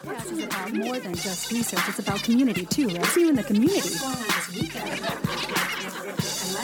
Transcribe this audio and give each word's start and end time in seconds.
podcast 0.00 0.32
is 0.32 0.42
about 0.44 0.72
more 0.72 0.98
than 0.98 1.14
just 1.14 1.52
research. 1.52 1.80
It's 1.88 1.98
about 1.98 2.22
community 2.22 2.66
too, 2.66 2.88
right? 2.88 3.04
See 3.06 3.22
you 3.22 3.30
in 3.30 3.36
the 3.36 3.42
community. 3.42 3.94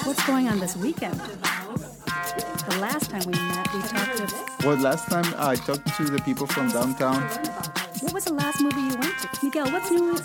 What's 0.04 0.26
going 0.26 0.48
on 0.48 0.58
this 0.60 0.76
weekend? 0.76 1.14
The 1.14 2.78
last 2.80 3.10
time 3.10 3.22
we 3.26 3.32
met, 3.32 3.74
we 3.74 3.80
talked 3.82 4.16
to. 4.18 4.66
Well, 4.66 4.76
last 4.76 5.08
time 5.08 5.24
I 5.36 5.56
talked 5.56 5.86
to 5.96 6.04
the 6.04 6.20
people 6.22 6.46
from 6.46 6.70
downtown. 6.70 7.22
What 8.00 8.12
was 8.12 8.24
the 8.24 8.34
last 8.34 8.60
movie 8.60 8.80
you 8.80 8.96
went 8.98 9.18
to? 9.18 9.28
Miguel, 9.42 9.70
what's 9.70 9.90
new? 9.90 10.18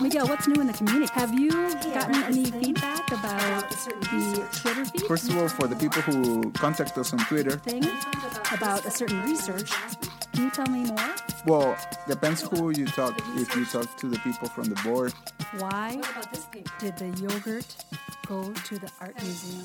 Miguel, 0.00 0.26
what's 0.26 0.46
new 0.48 0.60
in 0.60 0.66
the 0.66 0.72
community? 0.72 1.12
Have 1.12 1.38
you 1.38 1.50
gotten 1.50 2.22
any 2.24 2.44
feedback 2.46 3.10
about 3.12 3.70
the 3.70 4.46
Twitter 4.52 4.84
feed? 4.84 5.02
First 5.02 5.28
of 5.30 5.36
all, 5.36 5.48
for 5.48 5.66
the 5.66 5.76
people 5.76 6.02
who 6.02 6.50
contact 6.52 6.96
us 6.98 7.12
on 7.12 7.18
Twitter, 7.20 7.58
thing 7.58 7.84
about 8.52 8.84
a 8.84 8.90
certain 8.90 9.22
research. 9.22 9.70
Can 10.36 10.44
you 10.44 10.50
tell 10.50 10.66
me 10.66 10.84
more? 10.84 11.14
well, 11.46 11.78
depends 12.06 12.42
who 12.42 12.68
you 12.68 12.84
talk. 12.84 13.18
If 13.36 13.56
you 13.56 13.64
talk 13.64 13.96
to 13.96 14.06
the 14.06 14.18
people 14.18 14.50
from 14.50 14.64
the 14.64 14.74
board, 14.84 15.14
Why 15.60 15.98
did 16.78 16.98
the 16.98 17.08
yogurt 17.18 17.64
go 18.26 18.52
to 18.52 18.78
the 18.78 18.90
art 19.00 19.16
museum? 19.22 19.64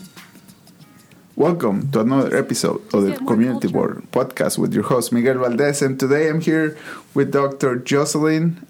welcome 1.36 1.92
to 1.92 2.00
another 2.00 2.38
episode 2.38 2.82
of 2.94 3.04
the 3.04 3.18
Community. 3.18 3.68
Board 3.68 4.04
podcast 4.14 4.58
with 4.58 4.74
your 4.74 4.84
host 4.84 5.12
Miguel 5.12 5.40
Valdez, 5.40 5.82
and 5.82 6.00
today 6.00 6.30
I'm 6.30 6.40
here 6.40 6.78
with 7.14 7.34
Dr. 7.34 7.76
Jocelyn 7.76 8.66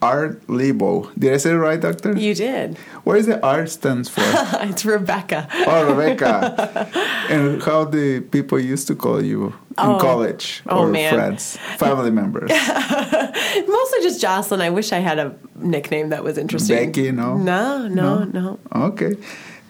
R. 0.00 0.36
Lebow. 0.48 1.10
Did 1.18 1.34
I 1.34 1.36
say 1.38 1.50
it 1.50 1.54
right, 1.54 1.80
Doctor? 1.80 2.12
You 2.16 2.34
did. 2.34 2.78
What 3.04 3.18
is 3.18 3.26
the 3.26 3.44
R 3.44 3.66
stands 3.66 4.08
for? 4.08 4.20
it's 4.68 4.84
Rebecca. 4.86 5.48
oh, 5.66 5.94
Rebecca. 5.94 6.88
and 7.28 7.62
how 7.62 7.84
the 7.84 8.20
people 8.20 8.58
used 8.58 8.86
to 8.88 8.94
call 8.94 9.22
you 9.22 9.52
in 9.76 9.84
Oh. 9.90 9.98
college 9.98 10.62
Oh, 10.68 10.84
or 10.84 10.88
man. 10.88 11.12
friends, 11.14 11.56
family 11.78 12.10
members. 12.10 12.50
Mostly 13.68 13.98
just 14.02 14.20
Jocelyn. 14.20 14.60
I 14.60 14.70
wish 14.70 14.92
I 14.92 14.98
had 14.98 15.18
a 15.18 15.34
nickname 15.56 16.10
that 16.10 16.22
was 16.22 16.38
interesting. 16.38 16.86
Becky, 16.92 17.10
no? 17.12 17.36
No, 17.36 17.88
no, 17.88 18.24
No? 18.24 18.58
no. 18.74 18.86
Okay. 18.88 19.16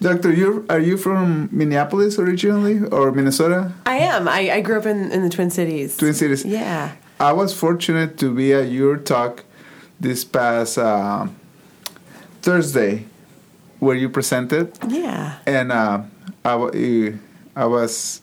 Doctor, 0.01 0.31
you 0.31 0.65
are 0.69 0.79
you 0.79 0.97
from 0.97 1.49
Minneapolis 1.51 2.19
originally 2.19 2.81
or 2.91 3.11
Minnesota? 3.11 3.71
I 3.85 3.95
am. 3.97 4.27
I, 4.27 4.51
I 4.51 4.61
grew 4.61 4.77
up 4.77 4.85
in, 4.85 5.11
in 5.11 5.23
the 5.23 5.29
Twin 5.29 5.49
Cities. 5.49 5.97
Twin 5.97 6.13
Cities. 6.13 6.43
Yeah. 6.45 6.91
I 7.19 7.31
was 7.31 7.53
fortunate 7.57 8.17
to 8.19 8.33
be 8.35 8.53
at 8.53 8.69
your 8.69 8.97
talk 8.97 9.43
this 9.99 10.25
past 10.25 10.77
uh, 10.77 11.27
Thursday, 12.41 13.05
where 13.79 13.95
you 13.95 14.09
presented, 14.09 14.77
Yeah. 14.87 15.37
and 15.47 15.71
uh, 15.71 16.01
I, 16.43 17.13
I 17.55 17.65
was 17.65 18.21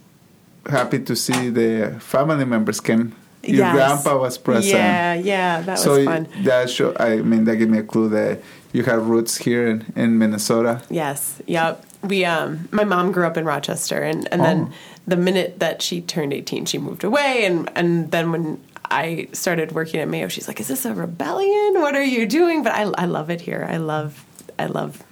happy 0.68 0.98
to 1.00 1.16
see 1.16 1.50
the 1.50 1.96
family 2.00 2.44
members 2.44 2.80
came. 2.80 3.14
Your 3.42 3.66
Yes. 3.66 3.74
grandpa 3.74 4.20
was 4.20 4.38
present. 4.38 4.74
Yeah, 4.74 5.14
yeah. 5.14 5.60
That 5.62 5.78
so 5.78 5.96
was 5.96 6.04
fun. 6.04 6.28
that 6.44 6.70
show, 6.70 6.94
I 7.00 7.16
mean, 7.16 7.44
that 7.46 7.56
gave 7.56 7.68
me 7.68 7.78
a 7.78 7.82
clue 7.82 8.08
that 8.10 8.40
you 8.72 8.84
have 8.84 9.08
roots 9.08 9.36
here 9.38 9.66
in, 9.66 9.84
in 9.96 10.16
Minnesota. 10.18 10.80
Yes. 10.88 11.42
Yep. 11.46 11.84
We 12.04 12.24
um 12.24 12.68
my 12.70 12.84
mom 12.84 13.10
grew 13.12 13.26
up 13.26 13.36
in 13.36 13.44
Rochester 13.44 14.00
and, 14.02 14.28
and 14.32 14.40
Oh. 14.40 14.44
then 14.44 14.72
the 15.06 15.16
minute 15.16 15.58
that 15.58 15.82
she 15.82 16.00
turned 16.00 16.32
18 16.32 16.64
she 16.66 16.78
moved 16.78 17.02
away 17.04 17.44
and 17.44 17.68
and 17.74 18.10
then 18.12 18.30
when 18.32 18.60
I 18.90 19.26
started 19.32 19.72
working 19.72 19.98
at 20.00 20.08
Mayo 20.08 20.28
she's 20.28 20.46
like 20.48 20.60
is 20.60 20.68
this 20.68 20.84
a 20.84 20.94
rebellion 20.94 21.80
what 21.82 21.94
are 21.96 22.02
you 22.04 22.26
doing 22.26 22.62
but 22.62 22.72
I 22.72 22.82
I 22.98 23.06
love 23.06 23.28
it 23.30 23.40
here 23.40 23.66
I 23.68 23.76
love 23.78 24.24
I 24.58 24.66
love 24.66 25.02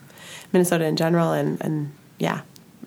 Minnesota 0.52 0.84
in 0.84 0.96
general 0.96 1.32
and 1.32 1.60
and 1.60 1.90
yeah 2.18 2.40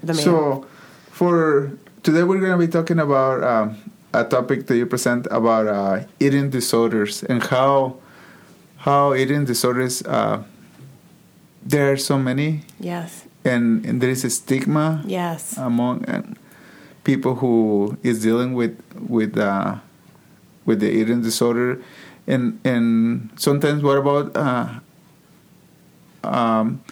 the 0.04 0.14
Mayo 0.14 0.24
So, 0.24 0.66
for 1.12 1.72
today, 2.04 2.24
we're 2.24 2.40
going 2.40 2.52
to 2.52 2.58
be 2.58 2.72
talking 2.72 3.00
about 3.00 3.44
um, 3.44 3.78
a 4.14 4.24
topic 4.26 4.68
that 4.68 4.76
you 4.78 4.86
present 4.86 5.26
about 5.32 5.68
uh, 5.68 6.06
eating 6.20 6.50
disorders 6.50 7.24
and 7.24 7.42
how 7.44 7.98
how 8.78 9.14
eating 9.14 9.46
disorders. 9.46 10.04
Uh, 10.04 10.44
there 11.66 11.94
are 11.94 11.98
so 11.98 12.20
many, 12.20 12.62
yes. 12.80 13.24
And, 13.46 13.86
and 13.86 14.02
there 14.02 14.10
is 14.10 14.26
a 14.26 14.30
stigma 14.30 15.02
yes. 15.06 15.58
among 15.58 16.04
uh, 16.06 16.24
people 17.06 17.36
who 17.36 17.98
is 18.04 18.22
dealing 18.22 18.54
with 18.54 18.78
with 19.00 19.38
uh, 19.38 19.78
with 20.66 20.82
the 20.82 20.92
eating 20.92 21.22
disorder, 21.22 21.82
and 22.28 22.60
and 22.66 23.32
sometimes 23.38 23.82
what 23.82 23.98
about 23.98 24.36
uh, 24.36 24.80
um, 26.24 26.84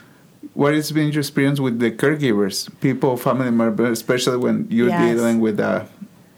what 0.61 0.75
has 0.75 0.91
been 0.91 1.11
your 1.11 1.21
experience 1.21 1.59
with 1.59 1.79
the 1.79 1.89
caregivers, 1.89 2.69
people, 2.81 3.17
family 3.17 3.49
members, 3.49 3.93
especially 3.99 4.37
when 4.37 4.67
you're 4.69 4.89
Yes. 4.89 5.01
dealing 5.15 5.39
with 5.39 5.59
a 5.59 5.87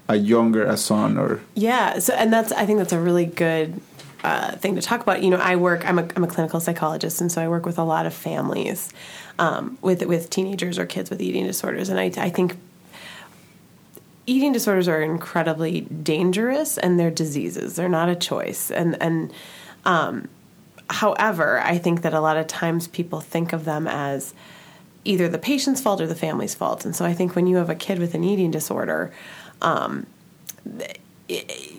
a 0.07 0.16
younger 0.16 0.63
a 0.75 0.78
son 0.78 1.17
or 1.17 1.41
Yeah, 1.56 2.00
so 2.00 2.13
and 2.13 2.31
that's 2.31 2.51
I 2.53 2.66
think 2.66 2.78
that's 2.79 2.94
a 2.94 3.00
really 3.00 3.25
good 3.25 3.81
uh, 4.23 4.51
thing 4.62 4.75
to 4.75 4.81
talk 4.81 5.01
about. 5.01 5.23
You 5.23 5.29
know, 5.31 5.41
I 5.51 5.57
work. 5.57 5.85
I'm 5.89 6.00
a 6.00 6.07
I'm 6.16 6.23
a 6.23 6.28
clinical 6.35 6.59
psychologist, 6.62 7.19
and 7.22 7.29
so 7.33 7.41
I 7.41 7.47
work 7.50 7.66
with 7.66 7.78
a 7.78 7.83
lot 7.83 8.06
of 8.06 8.13
families 8.13 8.94
um, 9.39 9.78
with 9.81 10.01
with 10.06 10.29
teenagers 10.29 10.79
or 10.79 10.85
kids 10.85 11.09
with 11.09 11.22
eating 11.22 11.45
disorders, 11.45 11.89
and 11.89 12.00
I 12.00 12.07
I 12.28 12.29
think 12.29 12.56
eating 14.25 14.53
disorders 14.53 14.88
are 14.88 15.01
incredibly 15.01 15.81
dangerous, 15.81 16.78
and 16.78 16.97
they're 16.97 17.12
diseases. 17.12 17.75
They're 17.75 17.95
not 18.01 18.07
a 18.07 18.16
choice, 18.16 18.72
and 18.72 18.95
and 19.01 19.33
um, 19.83 20.29
however, 20.89 21.59
I 21.59 21.77
think 21.77 22.01
that 22.01 22.13
a 22.13 22.19
lot 22.19 22.38
of 22.38 22.47
times 22.47 22.88
people 22.88 23.21
think 23.21 23.53
of 23.53 23.66
them 23.66 23.88
as 23.88 24.33
either 25.05 25.27
the 25.27 25.38
patient's 25.38 25.81
fault 25.81 26.01
or 26.01 26.07
the 26.07 26.16
family's 26.16 26.55
fault, 26.55 26.85
and 26.85 26.95
so 26.95 27.05
I 27.05 27.13
think 27.13 27.35
when 27.35 27.47
you 27.47 27.57
have 27.57 27.69
a 27.69 27.75
kid 27.75 27.99
with 27.99 28.13
an 28.13 28.23
eating 28.23 28.51
disorder. 28.51 29.11
Um, 29.61 30.07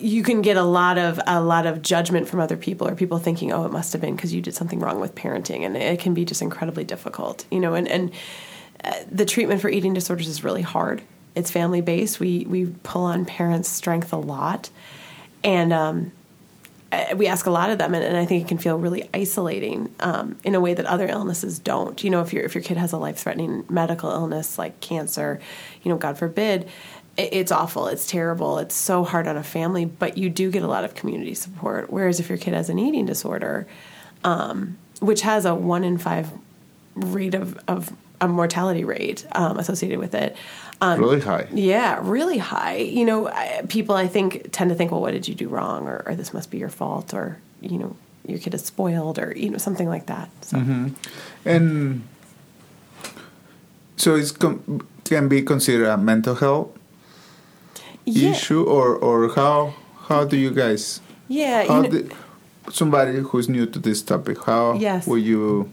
you 0.00 0.22
can 0.22 0.41
get 0.42 0.56
a 0.56 0.62
lot 0.62 0.97
of 0.98 1.20
a 1.26 1.41
lot 1.41 1.66
of 1.66 1.82
judgment 1.82 2.28
from 2.28 2.41
other 2.41 2.56
people 2.56 2.88
or 2.88 2.94
people 2.94 3.19
thinking 3.19 3.53
oh 3.53 3.65
it 3.65 3.70
must 3.70 3.92
have 3.92 4.00
been 4.00 4.16
because 4.16 4.32
you 4.32 4.41
did 4.41 4.54
something 4.54 4.81
wrong 4.81 5.00
with 5.00 5.15
parenting 5.15 5.60
and 5.60 5.76
it 5.76 6.00
can 6.00 6.15
be 6.15 6.25
just 6.25 6.41
incredibly 6.41 6.82
difficult 6.82 7.44
you 7.50 7.60
know 7.60 7.75
and 7.75 7.86
and 7.88 8.10
uh, 8.82 8.92
the 9.10 9.25
treatment 9.25 9.60
for 9.60 9.69
eating 9.69 9.94
disorders 9.94 10.28
is 10.28 10.44
really 10.44 10.62
hard. 10.62 11.03
It's 11.34 11.50
family 11.50 11.81
based 11.81 12.21
we 12.21 12.44
we 12.47 12.66
pull 12.82 13.04
on 13.04 13.25
parents 13.25 13.69
strength 13.69 14.12
a 14.12 14.16
lot. 14.16 14.71
And 15.42 15.72
um 15.72 16.12
we 17.16 17.27
ask 17.27 17.47
a 17.47 17.50
lot 17.50 17.71
of 17.71 17.78
them, 17.78 17.94
and, 17.94 18.05
and 18.05 18.16
I 18.16 18.25
think 18.25 18.44
it 18.44 18.49
can 18.49 18.59
feel 18.59 18.77
really 18.77 19.09
isolating 19.15 19.94
um, 20.00 20.37
in 20.44 20.55
a 20.55 20.60
way 20.60 20.75
that 20.75 20.87
other 20.87 21.06
illnesses 21.06 21.59
don't. 21.59 22.03
You 22.03 22.10
know, 22.10 22.21
if 22.21 22.32
your 22.32 22.44
if 22.44 22.55
your 22.55 22.62
kid 22.62 22.77
has 22.77 22.93
a 22.93 22.97
life 22.97 23.19
threatening 23.19 23.65
medical 23.69 24.10
illness 24.10 24.59
like 24.59 24.81
cancer, 24.81 25.41
you 25.83 25.91
know, 25.91 25.97
God 25.97 26.19
forbid, 26.19 26.69
it, 27.16 27.33
it's 27.33 27.53
awful, 27.53 27.87
it's 27.87 28.06
terrible, 28.06 28.59
it's 28.59 28.75
so 28.75 29.04
hard 29.04 29.27
on 29.27 29.37
a 29.37 29.43
family. 29.43 29.84
But 29.84 30.19
you 30.19 30.28
do 30.31 30.50
get 30.50 30.62
a 30.62 30.69
lot 30.69 30.84
of 30.84 30.94
community 30.94 31.34
support. 31.34 31.91
Whereas 31.91 32.21
if 32.21 32.28
your 32.28 32.38
kid 32.38 32.54
has 32.54 32.69
an 32.69 32.78
eating 32.78 33.06
disorder, 33.06 33.66
um, 34.22 34.77
which 35.00 35.22
has 35.22 35.44
a 35.44 35.54
one 35.54 35.84
in 35.84 35.99
five 35.99 36.31
rate 36.94 37.34
of 37.34 37.59
of 37.69 37.93
a 38.21 38.28
mortality 38.28 38.84
rate 38.84 39.27
um, 39.33 39.59
associated 39.59 39.99
with 39.99 40.15
it. 40.15 40.37
Um, 40.84 41.00
really 41.00 41.21
high. 41.21 41.47
yeah, 41.53 41.99
really 42.03 42.39
high. 42.39 42.77
You 42.77 43.05
know, 43.05 43.28
I, 43.28 43.62
people 43.69 43.95
I 43.95 44.06
think 44.09 44.49
tend 44.53 44.71
to 44.71 44.77
think, 44.77 44.91
well, 44.91 45.00
what 45.00 45.12
did 45.12 45.27
you 45.28 45.34
do 45.34 45.49
wrong, 45.49 45.87
or, 45.89 46.03
or 46.06 46.15
this 46.15 46.33
must 46.34 46.50
be 46.50 46.59
your 46.59 46.69
fault, 46.81 47.15
or 47.15 47.39
you 47.61 47.78
know, 47.78 47.97
your 48.27 48.39
kid 48.39 48.55
is 48.55 48.65
spoiled, 48.65 49.19
or 49.19 49.33
you 49.37 49.50
know, 49.50 49.59
something 49.59 49.89
like 49.89 50.06
that. 50.06 50.28
So 50.43 50.56
and 51.45 52.03
so 53.97 54.17
it's 54.17 54.33
com- 54.33 54.87
can 55.05 55.28
be 55.28 55.43
considered 55.43 55.89
a 55.89 55.97
mental 55.97 56.34
health 56.34 56.71
yeah, 58.05 58.31
issue 58.31 58.62
or 58.65 58.97
or 58.97 59.33
how 59.34 59.75
how 60.09 60.25
do 60.25 60.37
you 60.37 60.51
guys 60.51 61.01
yeah. 61.28 61.62
You 61.62 61.89
know, 61.89 62.09
somebody 62.71 63.19
who's 63.19 63.49
new 63.49 63.65
to 63.66 63.78
this 63.78 64.03
topic, 64.03 64.45
how 64.45 64.75
Yes. 64.75 65.06
will 65.06 65.19
you 65.19 65.71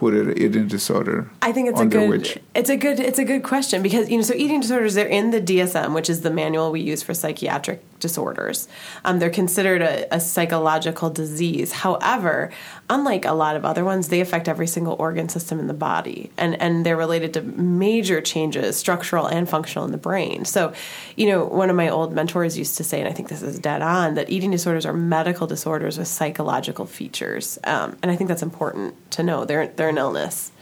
put 0.00 0.14
it 0.14 0.38
eating 0.40 0.66
disorder? 0.66 1.28
I 1.42 1.52
think 1.52 1.68
it's 1.68 1.80
a 1.80 1.84
good 1.86 2.08
which- 2.08 2.38
it's 2.54 2.70
a 2.70 2.76
good 2.76 2.98
it's 2.98 3.18
a 3.18 3.24
good 3.24 3.42
question 3.42 3.82
because 3.82 4.08
you 4.10 4.16
know 4.16 4.22
so 4.22 4.34
eating 4.34 4.60
disorders 4.60 4.94
they're 4.94 5.06
in 5.20 5.30
the 5.30 5.40
DSM 5.42 5.92
which 5.94 6.08
is 6.08 6.22
the 6.22 6.30
manual 6.30 6.72
we 6.72 6.80
use 6.80 7.02
for 7.02 7.12
psychiatric 7.12 7.78
disorders. 8.00 8.68
Um, 9.04 9.18
they're 9.18 9.30
considered 9.30 9.82
a, 9.82 10.14
a 10.14 10.20
psychological 10.20 11.10
disease. 11.10 11.72
However, 11.72 12.50
unlike 12.88 13.24
a 13.24 13.32
lot 13.32 13.56
of 13.56 13.64
other 13.64 13.84
ones, 13.84 14.08
they 14.08 14.20
affect 14.20 14.48
every 14.48 14.66
single 14.66 14.96
organ 14.98 15.28
system 15.28 15.60
in 15.60 15.66
the 15.66 15.74
body 15.74 16.30
and 16.36 16.60
and 16.60 16.84
they're 16.84 16.96
related 16.96 17.34
to 17.34 17.42
major 17.42 18.20
changes, 18.20 18.76
structural 18.76 19.26
and 19.26 19.48
functional 19.48 19.84
in 19.84 19.92
the 19.92 19.98
brain. 19.98 20.44
So, 20.44 20.72
you 21.16 21.26
know, 21.28 21.44
one 21.44 21.70
of 21.70 21.76
my 21.76 21.88
old 21.88 22.12
mentors 22.12 22.58
used 22.58 22.76
to 22.78 22.84
say, 22.84 23.00
and 23.00 23.08
I 23.08 23.12
think 23.12 23.28
this 23.28 23.42
is 23.42 23.58
dead 23.58 23.82
on, 23.82 24.14
that 24.14 24.30
eating 24.30 24.50
disorders 24.50 24.86
are 24.86 24.92
medical 24.92 25.46
disorders 25.46 25.98
with 25.98 26.08
psychological 26.08 26.86
features, 26.86 27.58
um, 27.64 27.96
and 28.02 28.10
I 28.10 28.16
think 28.16 28.28
that's 28.28 28.42
important 28.42 28.94
to 29.12 29.22
know. 29.22 29.44
They're 29.44 29.68
they're 29.68 29.90
an 29.90 29.98
illness. 29.98 30.52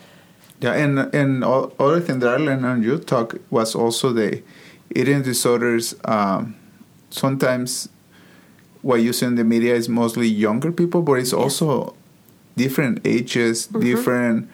Yeah, 0.61 0.73
and 0.73 0.99
and 1.15 1.45
o- 1.45 1.73
other 1.79 2.01
thing 2.01 2.19
that 2.21 2.29
I 2.29 2.37
learned 2.37 2.67
on 2.67 2.83
your 2.83 2.99
talk 2.99 3.37
was 3.51 3.75
also 3.75 4.13
the 4.13 4.43
eating 4.95 5.23
disorders. 5.23 5.95
Um, 6.05 6.57
sometimes 7.11 7.89
what 8.83 9.01
you 9.01 9.13
see 9.13 9.27
in 9.27 9.35
the 9.35 9.45
media 9.45 9.75
is 9.75 9.89
mostly 9.89 10.29
younger 10.29 10.71
people, 10.73 11.03
but 11.03 11.15
it's 11.15 11.33
also 11.33 11.95
different 12.57 13.01
ages, 13.05 13.67
Mm-hmm. 13.69 13.81
different 13.81 14.49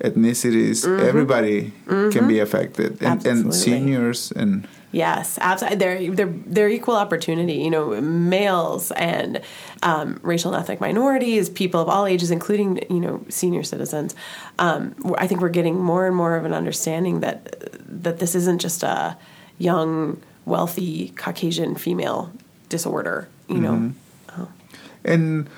ethnicities. 0.00 0.86
Everybody 1.00 1.72
can 1.86 2.28
be 2.28 2.38
affected, 2.38 3.02
and, 3.02 3.24
and 3.26 3.54
seniors 3.54 4.32
and 4.32 4.66
Yes, 4.90 5.38
absolutely. 5.42 5.76
They're 5.78 6.14
they're 6.14 6.34
they're 6.46 6.68
equal 6.70 6.96
opportunity. 6.96 7.54
You 7.54 7.70
know, 7.70 8.00
males 8.00 8.90
and 8.92 9.42
um, 9.82 10.18
racial 10.22 10.54
and 10.54 10.62
ethnic 10.62 10.80
minorities, 10.80 11.50
people 11.50 11.80
of 11.82 11.88
all 11.90 12.06
ages, 12.06 12.30
including 12.30 12.80
you 12.88 12.98
know 13.00 13.22
senior 13.28 13.62
citizens. 13.62 14.14
Um, 14.58 14.94
I 15.18 15.26
think 15.26 15.42
we're 15.42 15.50
getting 15.50 15.78
more 15.78 16.06
and 16.06 16.16
more 16.16 16.36
of 16.36 16.46
an 16.46 16.54
understanding 16.54 17.20
that 17.20 17.68
that 18.02 18.18
this 18.18 18.34
isn't 18.34 18.60
just 18.62 18.82
a 18.82 19.18
young, 19.58 20.22
wealthy 20.48 21.10
Caucasian 21.10 21.74
female 21.74 22.32
disorder. 22.68 23.28
You 23.48 23.60
know, 23.60 23.92
oh. 24.36 24.48
And 25.04 25.48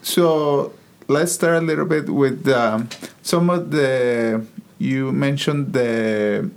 so 0.00 0.72
let's 1.08 1.32
start 1.32 1.62
a 1.62 1.66
little 1.66 1.84
bit 1.84 2.08
with 2.08 2.48
um, 2.48 2.88
some 3.22 3.50
of 3.50 3.70
the. 3.70 4.46
You 4.78 5.12
mentioned 5.12 5.72
the 5.72 6.50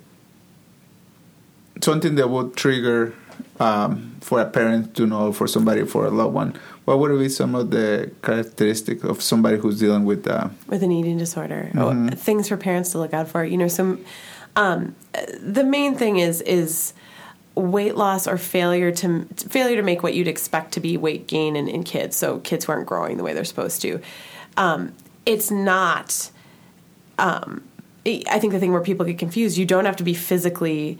something 1.81 2.15
that 2.15 2.29
would 2.29 2.55
trigger 2.55 3.13
um, 3.59 4.15
for 4.21 4.41
a 4.41 4.45
parent 4.45 4.95
to 4.95 5.05
know, 5.05 5.31
for 5.31 5.47
somebody, 5.47 5.85
for 5.85 6.05
a 6.05 6.09
loved 6.09 6.33
one. 6.33 6.59
What 6.85 6.99
would 6.99 7.17
be 7.19 7.29
some 7.29 7.53
of 7.55 7.71
the 7.71 8.11
characteristics 8.21 9.03
of 9.03 9.21
somebody 9.21 9.57
who's 9.57 9.79
dealing 9.79 10.05
with 10.05 10.27
uh, 10.27 10.49
with 10.67 10.83
an 10.83 10.91
eating 10.91 11.17
disorder? 11.17 11.71
Oh, 11.75 12.09
things 12.09 12.47
for 12.47 12.57
parents 12.57 12.91
to 12.91 12.99
look 12.99 13.13
out 13.13 13.27
for. 13.27 13.43
You 13.43 13.57
know, 13.57 13.67
some 13.67 14.03
um, 14.55 14.95
the 15.39 15.63
main 15.63 15.95
thing 15.95 16.17
is 16.17 16.41
is 16.41 16.93
weight 17.57 17.95
loss 17.95 18.27
or 18.27 18.37
failure 18.37 18.91
to 18.91 19.25
failure 19.35 19.75
to 19.75 19.81
make 19.81 20.03
what 20.03 20.13
you'd 20.13 20.27
expect 20.27 20.73
to 20.73 20.79
be 20.79 20.97
weight 20.97 21.27
gain 21.27 21.55
in, 21.55 21.67
in 21.67 21.83
kids. 21.83 22.15
So 22.15 22.39
kids 22.39 22.65
who 22.65 22.71
aren't 22.71 22.87
growing 22.87 23.17
the 23.17 23.23
way 23.23 23.33
they're 23.33 23.43
supposed 23.43 23.81
to. 23.81 24.01
Um, 24.55 24.93
it's 25.25 25.51
not. 25.51 26.31
Um, 27.19 27.63
I 28.05 28.39
think 28.39 28.53
the 28.53 28.59
thing 28.59 28.71
where 28.71 28.81
people 28.81 29.05
get 29.05 29.17
confused, 29.17 29.57
you 29.57 29.65
don't 29.65 29.85
have 29.85 29.97
to 29.97 30.03
be 30.03 30.13
physically 30.13 30.97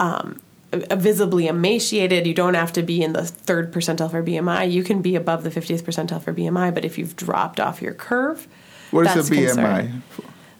um, 0.00 0.40
visibly 0.72 1.46
emaciated. 1.46 2.26
You 2.26 2.34
don't 2.34 2.54
have 2.54 2.72
to 2.74 2.82
be 2.82 3.02
in 3.02 3.12
the 3.12 3.24
third 3.24 3.72
percentile 3.72 4.10
for 4.10 4.22
BMI. 4.22 4.70
You 4.70 4.82
can 4.82 5.02
be 5.02 5.14
above 5.14 5.44
the 5.44 5.50
50th 5.50 5.82
percentile 5.82 6.20
for 6.20 6.34
BMI, 6.34 6.74
but 6.74 6.84
if 6.84 6.98
you've 6.98 7.16
dropped 7.16 7.60
off 7.60 7.80
your 7.80 7.94
curve, 7.94 8.48
what 8.90 9.04
that's 9.04 9.16
is 9.16 9.28
the 9.30 9.36
BMI? 9.36 9.46
concern. 9.46 10.02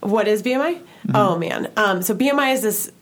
What 0.01 0.29
is 0.29 0.43
BMI? 0.43 0.81
Oh 1.15 1.37
man, 1.39 1.71
um, 1.77 2.03
so 2.03 2.15
BMI 2.15 2.53
is 2.53 2.63
this 2.63 2.93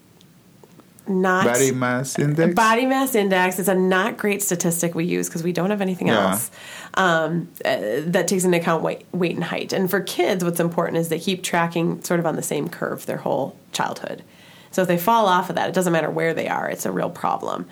not 1.07 1.45
Body 1.45 1.71
mass 1.71 2.17
index. 2.17 2.53
Body 2.55 2.85
mass 2.85 3.15
index 3.15 3.59
is 3.59 3.67
a 3.67 3.75
not 3.75 4.17
great 4.17 4.41
statistic 4.41 4.95
we 4.95 5.05
use 5.05 5.27
because 5.27 5.43
we 5.43 5.51
don't 5.51 5.69
have 5.69 5.81
anything 5.81 6.07
Yeah. 6.07 6.31
else 6.31 6.51
um, 6.95 7.49
uh, 7.63 7.77
that 8.07 8.27
takes 8.27 8.43
into 8.43 8.57
account 8.57 8.83
weight, 8.83 9.05
weight 9.11 9.35
and 9.35 9.43
height. 9.43 9.73
And 9.73 9.89
for 9.89 9.99
kids, 10.01 10.43
what's 10.43 10.59
important 10.59 10.97
is 10.97 11.09
they 11.09 11.19
keep 11.19 11.43
tracking 11.43 12.01
sort 12.03 12.19
of 12.19 12.25
on 12.25 12.35
the 12.35 12.41
same 12.41 12.69
curve 12.69 13.05
their 13.05 13.17
whole 13.17 13.55
childhood. 13.71 14.23
So 14.71 14.81
if 14.81 14.87
they 14.87 14.97
fall 14.97 15.27
off 15.27 15.49
of 15.49 15.55
that, 15.55 15.69
it 15.69 15.75
doesn't 15.75 15.93
matter 15.93 16.09
where 16.09 16.33
they 16.33 16.47
are; 16.47 16.69
it's 16.69 16.85
a 16.85 16.91
real 16.91 17.09
problem. 17.09 17.65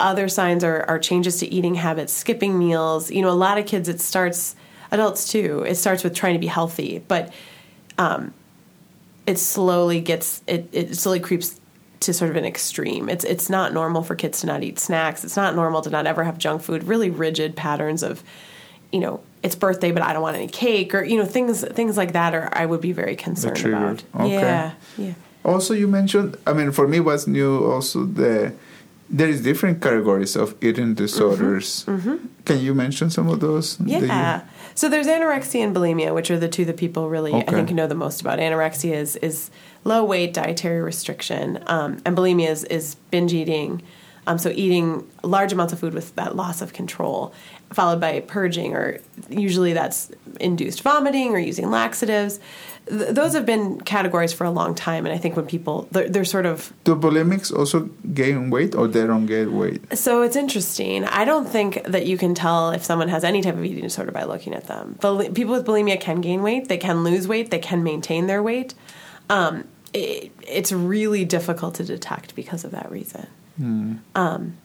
Other 0.00 0.28
signs 0.28 0.62
are, 0.62 0.84
are 0.88 0.98
changes 0.98 1.38
to 1.38 1.46
eating 1.46 1.74
habits, 1.76 2.12
skipping 2.12 2.58
meals. 2.58 3.10
You 3.10 3.22
know, 3.22 3.30
a 3.30 3.32
lot 3.32 3.58
of 3.58 3.66
kids 3.66 3.88
it 3.88 4.00
starts, 4.00 4.54
adults 4.90 5.30
too. 5.30 5.64
It 5.66 5.74
starts 5.76 6.04
with 6.04 6.14
trying 6.14 6.34
to 6.34 6.38
be 6.38 6.46
healthy, 6.46 7.02
but 7.08 7.32
um, 7.98 8.32
it 9.26 9.38
slowly 9.38 10.00
gets 10.00 10.42
it, 10.46 10.68
it 10.72 10.96
slowly 10.96 11.20
creeps 11.20 11.58
to 12.00 12.12
sort 12.12 12.30
of 12.30 12.36
an 12.36 12.44
extreme. 12.44 13.08
It's 13.08 13.24
it's 13.24 13.48
not 13.50 13.72
normal 13.72 14.02
for 14.02 14.14
kids 14.14 14.40
to 14.40 14.46
not 14.46 14.62
eat 14.62 14.78
snacks. 14.78 15.24
It's 15.24 15.36
not 15.36 15.54
normal 15.54 15.82
to 15.82 15.90
not 15.90 16.06
ever 16.06 16.24
have 16.24 16.38
junk 16.38 16.62
food. 16.62 16.84
Really 16.84 17.10
rigid 17.10 17.56
patterns 17.56 18.02
of, 18.02 18.22
you 18.92 19.00
know, 19.00 19.20
it's 19.42 19.54
birthday 19.56 19.92
but 19.92 20.02
I 20.02 20.12
don't 20.12 20.22
want 20.22 20.36
any 20.36 20.48
cake 20.48 20.94
or 20.94 21.02
you 21.04 21.16
know 21.18 21.24
things 21.24 21.64
things 21.64 21.96
like 21.96 22.12
that. 22.12 22.34
Or 22.34 22.48
I 22.52 22.66
would 22.66 22.80
be 22.80 22.92
very 22.92 23.16
concerned 23.16 23.56
triggered. 23.56 24.02
about. 24.14 24.26
Okay. 24.26 24.32
Yeah, 24.40 24.72
yeah. 24.96 25.14
Also, 25.44 25.74
you 25.74 25.86
mentioned. 25.88 26.36
I 26.46 26.52
mean, 26.52 26.72
for 26.72 26.86
me, 26.88 27.00
was 27.00 27.26
new. 27.26 27.64
Also, 27.64 28.04
the 28.04 28.52
there 29.10 29.28
is 29.28 29.40
different 29.42 29.80
categories 29.80 30.36
of 30.36 30.54
eating 30.62 30.94
disorders. 30.94 31.84
Can 32.44 32.58
you 32.60 32.74
mention 32.74 33.10
some 33.10 33.28
of 33.28 33.40
those? 33.40 33.76
that 33.78 33.88
you- 33.88 33.96
Mm-hmm. 33.96 34.06
Yeah. 34.08 34.40
So 34.78 34.88
there's 34.88 35.08
anorexia 35.08 35.64
and 35.64 35.74
bulimia, 35.74 36.14
which 36.14 36.30
are 36.30 36.38
the 36.38 36.48
two 36.48 36.64
that 36.66 36.76
people 36.76 37.08
really 37.08 37.34
I 37.34 37.42
think 37.42 37.72
know 37.72 37.88
the 37.88 37.96
most 37.96 38.20
about. 38.20 38.38
Anorexia 38.38 38.92
is 38.92 39.16
is 39.16 39.50
low 39.82 40.04
weight, 40.04 40.32
dietary 40.32 40.80
restriction, 40.80 41.64
um, 41.66 42.00
and 42.04 42.16
bulimia 42.16 42.48
is, 42.50 42.62
is 42.62 42.94
binge 43.10 43.32
eating. 43.34 43.82
Um, 44.28 44.38
so 44.38 44.50
eating 44.54 45.04
large 45.24 45.52
amounts 45.52 45.72
of 45.72 45.80
food 45.80 45.94
with 45.94 46.14
that 46.14 46.36
loss 46.36 46.62
of 46.62 46.74
control, 46.74 47.34
followed 47.72 48.00
by 48.00 48.20
purging, 48.20 48.76
or 48.76 49.00
usually 49.28 49.72
that's 49.72 50.12
induced 50.38 50.82
vomiting 50.82 51.32
or 51.32 51.40
using 51.40 51.72
laxatives. 51.72 52.38
Th- 52.88 53.10
those 53.14 53.34
have 53.34 53.44
been 53.46 53.80
categories 53.82 54.32
for 54.32 54.44
a 54.44 54.50
long 54.50 54.74
time, 54.74 55.04
and 55.06 55.14
I 55.14 55.18
think 55.18 55.36
when 55.36 55.46
people 55.46 55.88
they're, 55.92 56.08
they're 56.08 56.24
sort 56.24 56.46
of 56.46 56.72
Do 56.84 56.94
bulimics 56.96 57.52
also 57.56 57.88
gain 58.14 58.50
weight 58.50 58.74
or 58.74 58.88
they 58.88 59.06
don't 59.06 59.26
gain 59.26 59.56
weight? 59.56 59.80
so 59.98 60.22
it's 60.22 60.36
interesting. 60.36 61.04
I 61.04 61.24
don't 61.24 61.46
think 61.48 61.82
that 61.84 62.06
you 62.06 62.16
can 62.18 62.34
tell 62.34 62.70
if 62.70 62.84
someone 62.84 63.08
has 63.08 63.24
any 63.24 63.42
type 63.42 63.54
of 63.54 63.64
eating 63.64 63.82
disorder 63.84 64.12
by 64.12 64.24
looking 64.24 64.54
at 64.54 64.66
them. 64.66 64.96
Bul- 65.00 65.30
people 65.32 65.52
with 65.54 65.66
bulimia 65.66 66.00
can 66.00 66.20
gain 66.20 66.42
weight, 66.42 66.68
they 66.68 66.78
can 66.78 67.04
lose 67.04 67.28
weight, 67.28 67.50
they 67.50 67.58
can 67.58 67.82
maintain 67.82 68.26
their 68.26 68.42
weight. 68.42 68.74
Um, 69.30 69.64
it, 69.92 70.32
it's 70.46 70.72
really 70.72 71.24
difficult 71.24 71.74
to 71.76 71.84
detect 71.84 72.34
because 72.34 72.64
of 72.64 72.70
that 72.72 72.90
reason. 72.90 73.26
Um, 74.14 74.56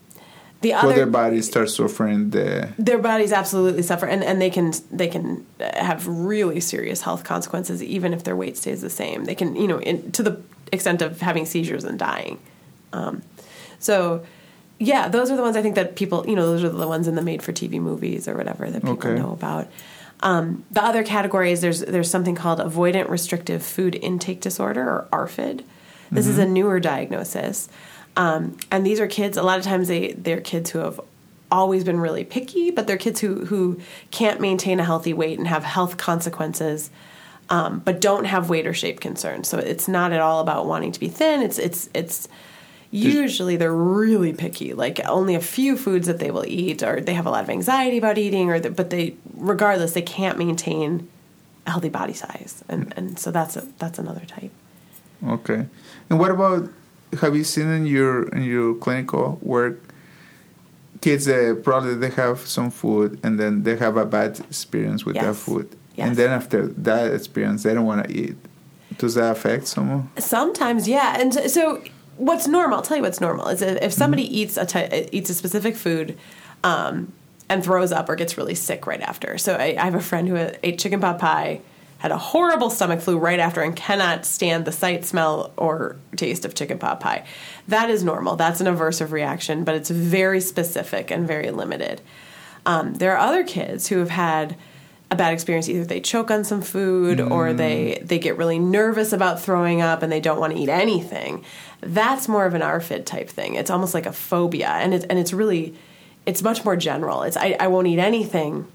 the 0.64 0.74
other 0.74 0.96
their 0.96 1.06
bodies 1.22 1.46
start 1.48 1.70
suffering 1.70 2.32
the. 2.32 2.70
their 2.80 2.98
bodies 3.10 3.32
absolutely 3.32 3.84
suffer 3.84 4.08
and, 4.08 4.24
and 4.24 4.42
they 4.42 4.50
can 4.50 4.74
they 4.92 5.08
can 5.08 5.46
have 5.60 6.08
really 6.08 6.60
serious 6.60 7.02
health 7.08 7.24
consequences 7.24 7.84
even 7.84 8.14
if 8.14 8.22
their 8.24 8.36
weight 8.36 8.56
stays 8.58 8.82
the 8.82 8.90
same 8.90 9.26
they 9.26 9.36
can 9.36 9.56
you 9.56 9.68
know 9.68 9.80
in, 9.90 10.12
to 10.12 10.24
the 10.24 10.34
extent 10.72 11.02
of 11.02 11.22
having 11.22 11.46
seizures 11.46 11.84
and 11.84 12.00
dying 12.00 12.40
um, 12.94 13.22
so 13.80 14.24
yeah 14.80 15.08
those 15.08 15.30
are 15.32 15.36
the 15.36 15.44
ones 15.48 15.56
i 15.56 15.62
think 15.62 15.76
that 15.76 15.96
people 15.96 16.26
you 16.28 16.36
know 16.36 16.46
those 16.48 16.64
are 16.64 16.70
the 16.70 16.88
ones 16.88 17.08
in 17.08 17.16
the 17.16 17.22
made 17.22 17.42
for 17.44 17.54
tv 17.54 17.80
movies 17.80 18.28
or 18.28 18.36
whatever 18.36 18.70
that 18.72 18.82
people 18.82 18.94
Okay. 19.10 19.14
know 19.22 19.32
about 19.32 19.68
um, 20.22 20.64
the 20.72 20.82
other 20.84 21.04
category 21.04 21.52
is 21.52 21.60
there's 21.60 21.82
there's 21.82 22.10
something 22.10 22.34
called 22.36 22.60
avoidant 22.60 23.10
restrictive 23.10 23.62
food 23.62 23.96
intake 23.96 24.40
disorder 24.40 24.82
or 24.82 25.08
ARFID. 25.12 25.66
This 26.12 26.28
is 26.28 26.38
a 26.38 26.46
newer 26.46 26.80
diagnosis, 26.80 27.68
um, 28.16 28.58
and 28.72 28.86
these 28.86 29.00
are 29.00 29.08
kids. 29.08 29.38
A 29.38 29.44
lot 29.44 29.58
of 29.58 29.66
times 29.66 29.88
they 29.88 30.14
they're 30.14 30.42
kids 30.42 30.70
who 30.72 30.80
have 30.80 31.00
always 31.52 31.84
been 31.84 32.00
really 32.00 32.24
picky, 32.24 32.72
but 32.72 32.88
they're 32.88 32.98
kids 32.98 33.20
who 33.20 33.46
who 33.46 33.80
can't 34.12 34.40
maintain 34.40 34.80
a 34.80 34.84
healthy 34.84 35.14
weight 35.14 35.38
and 35.38 35.48
have 35.48 35.64
health 35.64 35.98
consequences, 35.98 36.90
um, 37.50 37.80
but 37.80 38.02
don't 38.02 38.26
have 38.26 38.50
weight 38.50 38.68
or 38.68 38.74
shape 38.74 39.00
concerns. 39.00 39.48
So 39.48 39.58
it's 39.58 39.88
not 39.88 40.12
at 40.12 40.22
all 40.22 40.40
about 40.42 40.66
wanting 40.66 40.92
to 40.92 41.00
be 41.00 41.08
thin. 41.08 41.42
It's 41.42 41.58
it's 41.60 41.90
it's 41.94 42.28
usually 42.92 43.58
they're 43.58 43.74
really 43.74 44.32
picky 44.32 44.72
like 44.74 45.00
only 45.08 45.34
a 45.34 45.42
few 45.42 45.76
foods 45.76 46.06
that 46.06 46.20
they 46.20 46.30
will 46.30 46.46
eat 46.46 46.84
or 46.84 47.02
they 47.02 47.16
have 47.16 47.26
a 47.26 47.30
lot 47.32 47.44
of 47.44 47.50
anxiety 47.50 47.98
about 47.98 48.20
eating 48.20 48.52
or 48.52 48.60
the, 48.60 48.70
but 48.70 48.92
they 48.92 49.16
regardless 49.34 49.94
they 49.94 50.02
can't 50.04 50.38
maintain 50.38 51.10
a 51.66 51.72
healthy 51.72 51.90
body 51.90 52.14
size 52.14 52.64
and 52.70 52.94
and 52.96 53.18
so 53.18 53.32
that's 53.32 53.56
a, 53.56 53.62
that's 53.80 53.98
another 53.98 54.24
type 54.28 54.52
Okay. 55.28 55.66
And 56.10 56.20
what 56.20 56.32
about? 56.32 56.70
Have 57.22 57.36
you 57.36 57.44
seen 57.44 57.70
in 57.70 57.86
your 57.86 58.28
in 58.30 58.44
your 58.44 58.76
clinical 58.76 59.40
work 59.42 59.80
kids 61.02 61.26
that 61.26 61.62
probably 61.64 61.96
they 61.96 62.10
have 62.12 62.40
some 62.48 62.72
food 62.72 63.20
and 63.24 63.40
then 63.40 63.64
they 63.64 63.76
have 63.76 63.98
a 63.98 64.06
bad 64.06 64.40
experience 64.40 65.06
with 65.06 65.16
that 65.16 65.36
food, 65.36 65.68
Yes. 65.96 66.08
and 66.08 66.16
then 66.18 66.30
after 66.32 66.68
that 66.68 67.14
experience 67.14 67.64
they 67.64 67.74
don't 67.74 67.86
want 67.86 68.08
to 68.08 68.12
eat. 68.14 68.36
Does 68.98 69.16
that 69.16 69.32
affect 69.32 69.68
someone? 69.68 70.10
Sometimes, 70.18 70.88
yeah. 70.88 71.20
And 71.20 71.34
so, 71.52 71.84
what's 72.18 72.48
normal? 72.48 72.78
I'll 72.78 72.84
tell 72.84 72.96
you 72.98 73.04
what's 73.04 73.20
normal 73.20 73.48
is 73.50 73.62
if 73.62 73.92
somebody 73.92 74.24
eats 74.40 74.56
a 74.56 74.66
ty- 74.66 75.10
eats 75.12 75.30
a 75.30 75.34
specific 75.34 75.76
food 75.76 76.18
um, 76.64 77.12
and 77.50 77.64
throws 77.64 77.92
up 77.92 78.08
or 78.08 78.16
gets 78.16 78.38
really 78.38 78.56
sick 78.56 78.86
right 78.88 79.02
after. 79.02 79.38
So 79.38 79.56
I, 79.56 79.76
I 79.78 79.84
have 79.86 79.96
a 79.96 80.00
friend 80.02 80.28
who 80.28 80.38
ate 80.64 80.78
chicken 80.80 81.02
pot 81.02 81.20
pie, 81.20 81.60
had 82.04 82.12
a 82.12 82.18
horrible 82.18 82.70
stomach 82.70 83.00
flu 83.00 83.18
right 83.18 83.40
after, 83.40 83.62
and 83.62 83.74
cannot 83.78 84.26
stand 84.26 84.66
the 84.66 84.74
sight, 84.74 85.06
smell, 85.06 85.54
or 85.56 85.96
taste 86.18 86.44
of 86.44 86.54
chicken 86.54 86.78
pot 86.78 87.00
pie. 87.00 87.26
That 87.70 87.90
is 87.90 88.04
normal. 88.04 88.36
That's 88.36 88.60
an 88.60 88.68
aversive 88.68 89.12
reaction, 89.12 89.64
but 89.64 89.74
it's 89.76 89.90
very 89.90 90.42
specific 90.42 91.12
and 91.12 91.26
very 91.26 91.50
limited. 91.50 92.02
Um, 92.66 92.96
there 92.96 93.14
are 93.16 93.26
other 93.26 93.46
kids 93.46 93.88
who 93.88 94.00
have 94.00 94.10
had 94.10 94.58
a 95.12 95.16
bad 95.16 95.32
experience. 95.32 95.70
Either 95.70 95.86
they 95.86 96.02
choke 96.02 96.30
on 96.30 96.44
some 96.44 96.62
food 96.62 97.22
or 97.22 97.54
they 97.54 98.02
they 98.04 98.20
get 98.20 98.38
really 98.38 98.60
nervous 98.60 99.14
about 99.14 99.42
throwing 99.42 99.82
up 99.82 100.04
and 100.04 100.12
they 100.12 100.20
don't 100.20 100.42
want 100.42 100.52
to 100.52 100.60
eat 100.60 100.68
anything. 100.68 101.46
That's 101.80 102.28
more 102.28 102.46
of 102.46 102.54
an 102.54 102.62
ARFID 102.62 103.06
type 103.06 103.30
thing. 103.30 103.56
It's 103.56 103.72
almost 103.72 103.94
like 103.94 104.06
a 104.06 104.12
phobia, 104.12 104.68
and 104.68 104.94
it's 104.94 105.06
and 105.06 105.18
it's 105.18 105.32
really 105.32 105.74
it's 106.26 106.44
much 106.44 106.66
more 106.66 106.76
general. 106.76 107.24
It's 107.24 107.38
I, 107.38 107.56
I 107.62 107.68
won't 107.68 107.88
eat 107.88 108.00
anything 108.00 108.68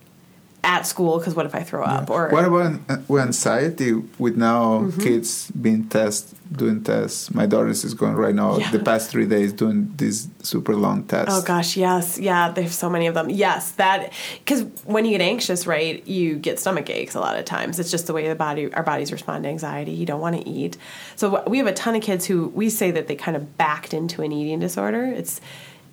at 0.64 0.86
school 0.86 1.18
because 1.18 1.34
what 1.34 1.46
if 1.46 1.54
I 1.54 1.62
throw 1.62 1.84
up? 1.84 2.10
Or 2.10 2.28
what 2.30 2.44
about 2.44 2.80
uh, 2.88 2.96
with 3.06 3.22
anxiety 3.22 3.92
with 4.18 4.36
now 4.36 4.80
Mm-hmm. 4.80 5.00
kids 5.00 5.50
being 5.52 5.88
tested, 5.88 6.36
doing 6.52 6.82
tests? 6.82 7.32
My 7.32 7.46
daughter 7.46 7.68
is 7.68 7.94
going 7.94 8.14
right 8.14 8.34
now. 8.34 8.58
Yeah. 8.58 8.70
The 8.72 8.80
past 8.80 9.08
three 9.10 9.26
days 9.26 9.52
doing 9.52 9.92
these 9.96 10.28
super 10.42 10.74
long 10.74 11.04
tests. 11.04 11.32
Oh 11.34 11.42
gosh, 11.42 11.76
yes, 11.76 12.18
yeah. 12.18 12.50
There's 12.50 12.74
so 12.74 12.90
many 12.90 13.06
of 13.06 13.14
them. 13.14 13.30
Yes, 13.30 13.72
that 13.72 14.12
because 14.44 14.62
when 14.84 15.04
you 15.04 15.12
get 15.12 15.20
anxious, 15.20 15.66
right, 15.66 16.06
you 16.08 16.36
get 16.36 16.58
stomach 16.58 16.90
aches 16.90 17.14
a 17.14 17.20
lot 17.20 17.38
of 17.38 17.44
times. 17.44 17.78
It's 17.78 17.90
just 17.90 18.06
the 18.06 18.12
way 18.12 18.28
the 18.28 18.34
body, 18.34 18.72
our 18.74 18.82
bodies 18.82 19.12
respond 19.12 19.44
to 19.44 19.48
anxiety. 19.50 19.92
You 19.92 20.06
don't 20.06 20.20
want 20.20 20.36
to 20.36 20.48
eat. 20.48 20.76
So 21.16 21.44
we 21.46 21.58
have 21.58 21.66
a 21.68 21.72
ton 21.72 21.94
of 21.94 22.02
kids 22.02 22.26
who 22.26 22.48
we 22.48 22.68
say 22.68 22.90
that 22.90 23.06
they 23.06 23.14
kind 23.16 23.36
of 23.36 23.56
backed 23.56 23.94
into 23.94 24.22
an 24.22 24.32
eating 24.32 24.58
disorder. 24.58 25.04
It's 25.04 25.40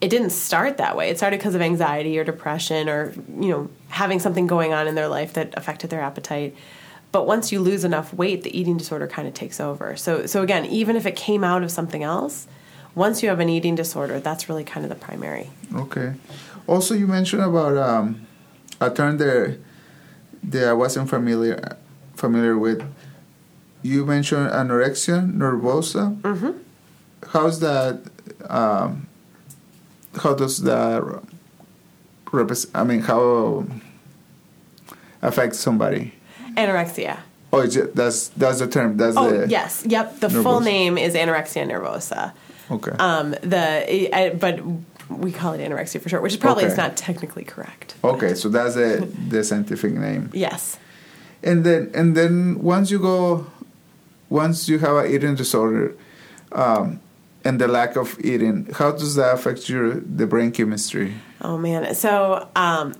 it 0.02 0.10
didn't 0.10 0.32
start 0.32 0.78
that 0.78 0.98
way. 0.98 1.10
It 1.10 1.18
started 1.18 1.40
because 1.40 1.56
of 1.56 1.62
anxiety 1.62 2.18
or 2.20 2.24
depression 2.24 2.90
or 2.90 3.14
you 3.40 3.50
know 3.50 3.70
having 3.90 4.20
something 4.20 4.48
going 4.48 4.74
on 4.74 4.88
in 4.88 4.96
their 4.96 5.08
life 5.08 5.34
that 5.34 5.54
affected 5.58 5.90
their 5.90 6.02
appetite. 6.02 6.56
But 7.12 7.26
once 7.26 7.52
you 7.52 7.62
lose 7.62 7.86
enough 7.86 8.14
weight, 8.14 8.44
the 8.44 8.58
eating 8.58 8.78
disorder 8.78 9.08
kind 9.08 9.28
of 9.28 9.34
takes 9.34 9.60
over. 9.60 9.96
So 9.96 10.26
so 10.26 10.42
again, 10.42 10.66
even 10.66 10.96
if 10.96 11.06
it 11.06 11.16
came 11.16 11.44
out 11.44 11.64
of 11.64 11.72
something 11.72 12.04
else, 12.04 12.48
once 12.94 13.24
you 13.24 13.30
have 13.30 13.40
an 13.40 13.50
eating 13.50 13.76
disorder, 13.76 14.20
that's 14.20 14.50
really 14.50 14.64
kind 14.64 14.86
of 14.86 14.90
the 14.90 14.96
primary. 14.96 15.50
Okay. 15.74 16.14
Also, 16.68 16.94
you 16.94 17.08
mentioned 17.08 17.44
about 17.44 17.78
um, 17.78 18.26
a 18.82 18.90
term 18.90 19.18
there 19.18 19.58
that 20.44 20.68
I 20.68 20.74
wasn't 20.74 21.10
familiar 21.10 21.78
familiar 22.16 22.58
with. 22.58 22.84
You 23.82 24.06
mentioned 24.06 24.50
anorexia 24.50 25.32
nervosa. 25.32 26.20
Mm-hmm. 26.22 26.52
How's 27.30 27.60
that? 27.60 28.02
Um, 28.50 29.08
how 30.18 30.34
does 30.34 30.62
that 30.64 31.04
represent? 32.32 32.76
I 32.76 32.84
mean, 32.84 33.02
how 33.02 33.66
affect 35.22 35.56
somebody? 35.56 36.14
Anorexia. 36.56 37.20
Oh, 37.54 37.62
it's 37.62 37.78
that's 37.94 38.30
that's 38.30 38.60
the 38.60 38.68
term. 38.68 38.98
That's 38.98 39.16
Oh 39.18 39.30
the 39.30 39.48
yes, 39.48 39.84
yep. 39.88 40.20
The 40.20 40.30
full 40.30 40.60
name 40.60 40.98
is 40.98 41.14
anorexia 41.14 41.66
nervosa. 41.70 42.34
Okay. 42.70 42.92
Um, 42.92 43.32
the 43.42 44.10
I, 44.16 44.30
but 44.32 44.60
we 45.10 45.32
call 45.32 45.54
it 45.54 45.60
anorexia 45.60 46.02
for 46.02 46.10
short, 46.10 46.24
which 46.24 46.34
is 46.34 46.38
probably 46.40 46.66
is 46.66 46.74
Okay. 46.74 46.82
not 46.82 46.98
technically 46.98 47.44
correct. 47.44 47.96
okay, 48.04 48.34
so 48.34 48.50
that's 48.50 48.76
the 48.76 49.08
the 49.30 49.44
scientific 49.44 49.94
name. 49.94 50.30
Yes. 50.34 50.78
and 51.44 51.64
then 51.64 51.92
and 51.94 52.18
then 52.18 52.62
once 52.62 52.90
you 52.92 53.00
go 53.00 53.46
once 54.30 54.68
you 54.68 54.80
have 54.80 54.96
an 54.98 55.12
eating 55.12 55.36
disorder 55.36 55.96
um, 56.54 57.00
and 57.46 57.62
the 57.62 57.68
lack 57.68 57.96
of 57.96 58.18
eating 58.20 58.68
how 58.74 58.92
does 58.92 59.16
that 59.16 59.34
affect 59.36 59.70
your 59.70 59.94
the 60.20 60.26
brain 60.28 60.52
chemistry 60.52 61.14
Oh 61.42 61.58
man. 61.58 61.94
So 61.96 62.48
um, 62.56 62.96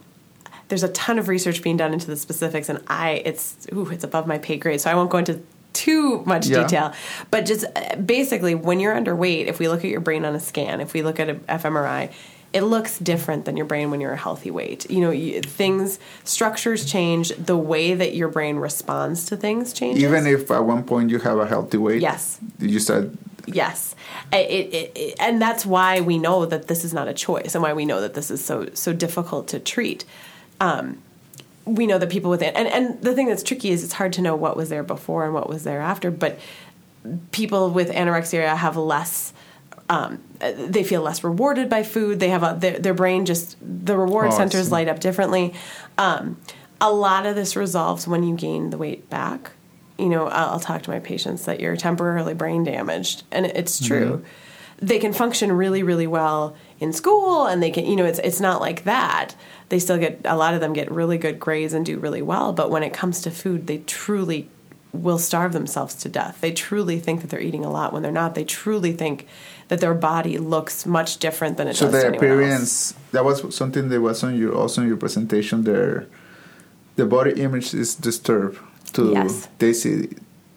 there's 0.68 0.84
a 0.84 0.90
ton 0.90 1.18
of 1.20 1.28
research 1.30 1.64
being 1.64 1.78
done 1.78 1.94
into 1.94 2.08
the 2.08 2.16
specifics, 2.18 2.70
and 2.70 2.80
I 2.88 3.22
it's 3.26 3.68
ooh, 3.74 3.90
it's 3.90 4.04
above 4.04 4.28
my 4.28 4.38
pay 4.38 4.58
grade, 4.58 4.80
so 4.82 4.92
I 4.92 4.96
won't 4.96 5.10
go 5.10 5.18
into 5.18 5.42
too 5.74 6.22
much 6.26 6.48
Yeah. 6.48 6.62
detail. 6.64 6.94
But 7.32 7.46
just 7.46 7.66
uh, 7.76 7.96
basically, 7.98 8.54
when 8.54 8.80
you're 8.80 8.94
underweight, 8.96 9.48
if 9.48 9.58
we 9.60 9.68
look 9.68 9.84
at 9.84 9.90
your 9.90 10.00
brain 10.00 10.24
on 10.26 10.36
a 10.36 10.40
scan, 10.40 10.80
if 10.80 10.94
we 10.94 11.02
look 11.02 11.20
at 11.20 11.28
an 11.30 11.40
fMRI. 11.50 12.12
It 12.54 12.64
looks 12.64 12.98
different 13.00 13.44
than 13.44 13.58
your 13.58 13.66
brain 13.66 13.92
when 13.92 14.00
you're 14.00 14.14
a 14.14 14.24
healthy 14.28 14.50
weight. 14.50 14.90
You 14.90 15.02
know, 15.02 15.12
you, 15.12 15.42
things, 15.42 16.00
structures 16.24 16.86
change. 16.90 17.34
The 17.36 17.58
way 17.58 17.94
that 17.96 18.16
your 18.16 18.30
brain 18.30 18.56
responds 18.56 19.26
to 19.26 19.36
things 19.36 19.74
changes. 19.74 20.02
even 20.02 20.26
if 20.26 20.50
at 20.50 20.64
one 20.64 20.84
point 20.84 21.10
you 21.10 21.20
have 21.20 21.38
a 21.38 21.48
healthy 21.48 21.78
weight 21.78 22.02
Yes. 22.02 22.40
you 22.60 22.80
start 22.80 23.10
Yes, 23.48 23.96
it, 24.34 24.50
it, 24.74 24.92
it, 24.96 25.16
and 25.20 25.42
that's 25.42 25.66
why 25.66 26.02
we 26.02 26.18
know 26.18 26.46
that 26.46 26.68
this 26.68 26.84
is 26.84 26.94
not 26.94 27.08
a 27.08 27.14
choice, 27.14 27.56
and 27.56 27.62
why 27.62 27.74
we 27.74 27.86
know 27.86 28.02
that 28.02 28.14
this 28.14 28.32
is 28.32 28.44
so 28.44 28.70
so 28.74 28.94
difficult 28.94 29.48
to 29.50 29.60
treat. 29.60 30.06
Um, 30.60 31.02
we 31.66 31.88
know 31.88 31.98
that 31.98 32.10
people 32.10 32.30
with 32.30 32.42
it, 32.42 32.56
and 32.56 32.68
and 32.68 33.02
the 33.02 33.14
thing 33.14 33.28
that's 33.28 33.44
tricky 33.44 33.70
is 33.70 33.84
it's 33.84 33.94
hard 33.94 34.14
to 34.14 34.22
know 34.22 34.36
what 34.36 34.58
was 34.58 34.70
there 34.70 34.84
before 34.84 35.26
and 35.26 35.34
what 35.34 35.50
was 35.50 35.64
there 35.64 35.82
after. 35.82 36.12
But 36.12 36.40
people 37.32 37.70
with 37.70 37.90
anorexia 37.92 38.56
have 38.56 38.78
less. 38.78 39.34
Um, 39.88 40.24
they 40.40 40.84
feel 40.84 41.04
less 41.04 41.24
rewarded 41.24 41.70
by 41.70 41.84
food. 41.84 42.20
They 42.20 42.30
have 42.30 42.42
a 42.42 42.58
their, 42.60 42.80
their 42.80 42.94
brain 42.96 43.26
just 43.26 43.56
the 43.62 43.96
reward 43.96 44.30
Oh, 44.30 44.38
centers 44.38 44.72
light 44.72 44.88
up 44.88 45.00
differently. 45.00 45.54
Um, 46.00 46.38
a 46.82 46.92
lot 46.92 47.26
of 47.28 47.36
this 47.36 47.56
resolves 47.56 48.08
when 48.08 48.24
you 48.24 48.36
gain 48.36 48.72
the 48.72 48.78
weight 48.78 49.10
back. 49.10 49.52
You 49.98 50.10
know, 50.10 50.28
I'll, 50.28 50.60
talk 50.60 50.84
to 50.84 50.90
my 50.90 51.00
patients 51.00 51.46
that 51.46 51.60
you're 51.60 51.78
temporarily 51.78 52.34
brain 52.34 52.64
damaged, 52.64 53.24
and 53.32 53.46
it's 53.46 53.80
mm-hmm. 53.80 53.88
true. 53.88 54.26
They 54.80 55.00
can 55.00 55.14
function 55.14 55.54
really, 55.54 55.84
really 55.84 56.08
well 56.08 56.56
in 56.80 56.92
school, 56.92 57.46
and 57.46 57.64
they 57.64 57.72
can, 57.72 57.86
you 57.86 57.96
know, 57.96 58.06
it's 58.06 58.20
it's 58.20 58.42
not 58.42 58.60
like 58.60 58.84
that. 58.84 59.36
They 59.70 59.80
still 59.80 59.98
get 59.98 60.22
a 60.26 60.36
lot 60.36 60.54
of 60.54 60.60
them 60.60 60.74
get 60.74 60.92
really 60.92 61.18
good 61.18 61.40
grades 61.40 61.74
and 61.74 61.86
do 61.86 61.98
really 61.98 62.22
well, 62.22 62.52
but 62.52 62.70
when 62.70 62.84
it 62.84 62.94
comes 62.94 63.22
to 63.22 63.32
food, 63.32 63.68
they 63.68 63.78
truly 63.80 64.50
will 64.92 65.18
starve 65.18 65.54
themselves 65.54 65.96
to 65.96 66.10
death. 66.10 66.40
They 66.42 66.52
truly 66.52 67.00
think 67.00 67.22
that 67.22 67.30
they're 67.30 67.42
eating 67.42 67.66
a 67.66 67.72
lot 67.72 67.94
when 67.94 68.02
they're 68.02 68.12
not. 68.12 68.36
They 68.36 68.46
truly 68.46 68.94
think 68.94 69.28
that 69.68 69.82
their 69.82 69.94
body 69.94 70.38
looks 70.38 70.86
much 70.86 71.18
different 71.18 71.58
than 71.58 71.68
it 71.68 71.76
so 71.76 71.86
does 71.86 72.04
to 72.04 72.12
the 72.12 72.18
anyone 72.18 72.26
else. 72.26 72.34
appearance 72.34 72.96
that 73.12 73.26
was 73.26 73.56
something 73.56 73.90
that 73.90 74.02
was 74.02 74.24
on 74.24 74.38
your 74.38 74.56
also 74.56 74.82
in 74.82 74.88
your 74.88 74.98
presentation 74.98 75.64
there 75.64 76.08
the 76.96 77.06
body 77.06 77.42
image 77.42 77.74
is 77.74 77.96
disturbed 77.96 78.60
to 78.96 79.12
Yes. 79.12 79.48
they 79.60 79.74
see 79.74 80.10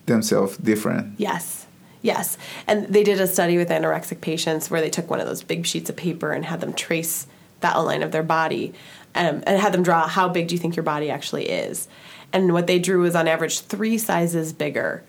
themselves 0.06 0.56
different 0.56 1.14
Yes. 1.18 1.66
Yes. 2.00 2.38
And 2.66 2.86
they 2.86 3.02
did 3.02 3.20
a 3.20 3.26
study 3.26 3.56
with 3.58 3.68
anorexic 3.70 4.20
patients 4.20 4.70
where 4.70 4.80
they 4.80 4.88
took 4.90 5.10
one 5.10 5.20
of 5.20 5.26
those 5.26 5.42
big 5.42 5.66
sheets 5.66 5.90
of 5.90 5.96
paper 5.96 6.30
and 6.32 6.44
had 6.44 6.60
them 6.60 6.72
trace 6.72 7.26
the 7.60 7.66
outline 7.66 8.02
of 8.04 8.12
their 8.12 8.22
body 8.22 8.72
um, 9.16 9.42
and 9.46 9.60
had 9.60 9.72
them 9.74 9.82
draw 9.82 10.06
how 10.06 10.28
big 10.28 10.46
do 10.48 10.54
you 10.54 10.60
think 10.60 10.76
your 10.76 10.84
body 10.84 11.10
actually 11.10 11.48
is. 11.48 11.88
And 12.32 12.52
what 12.52 12.68
they 12.68 12.78
drew 12.78 13.00
was 13.02 13.16
on 13.16 13.26
average 13.26 13.60
three 13.60 13.98
sizes 13.98 14.52
bigger 14.52 15.02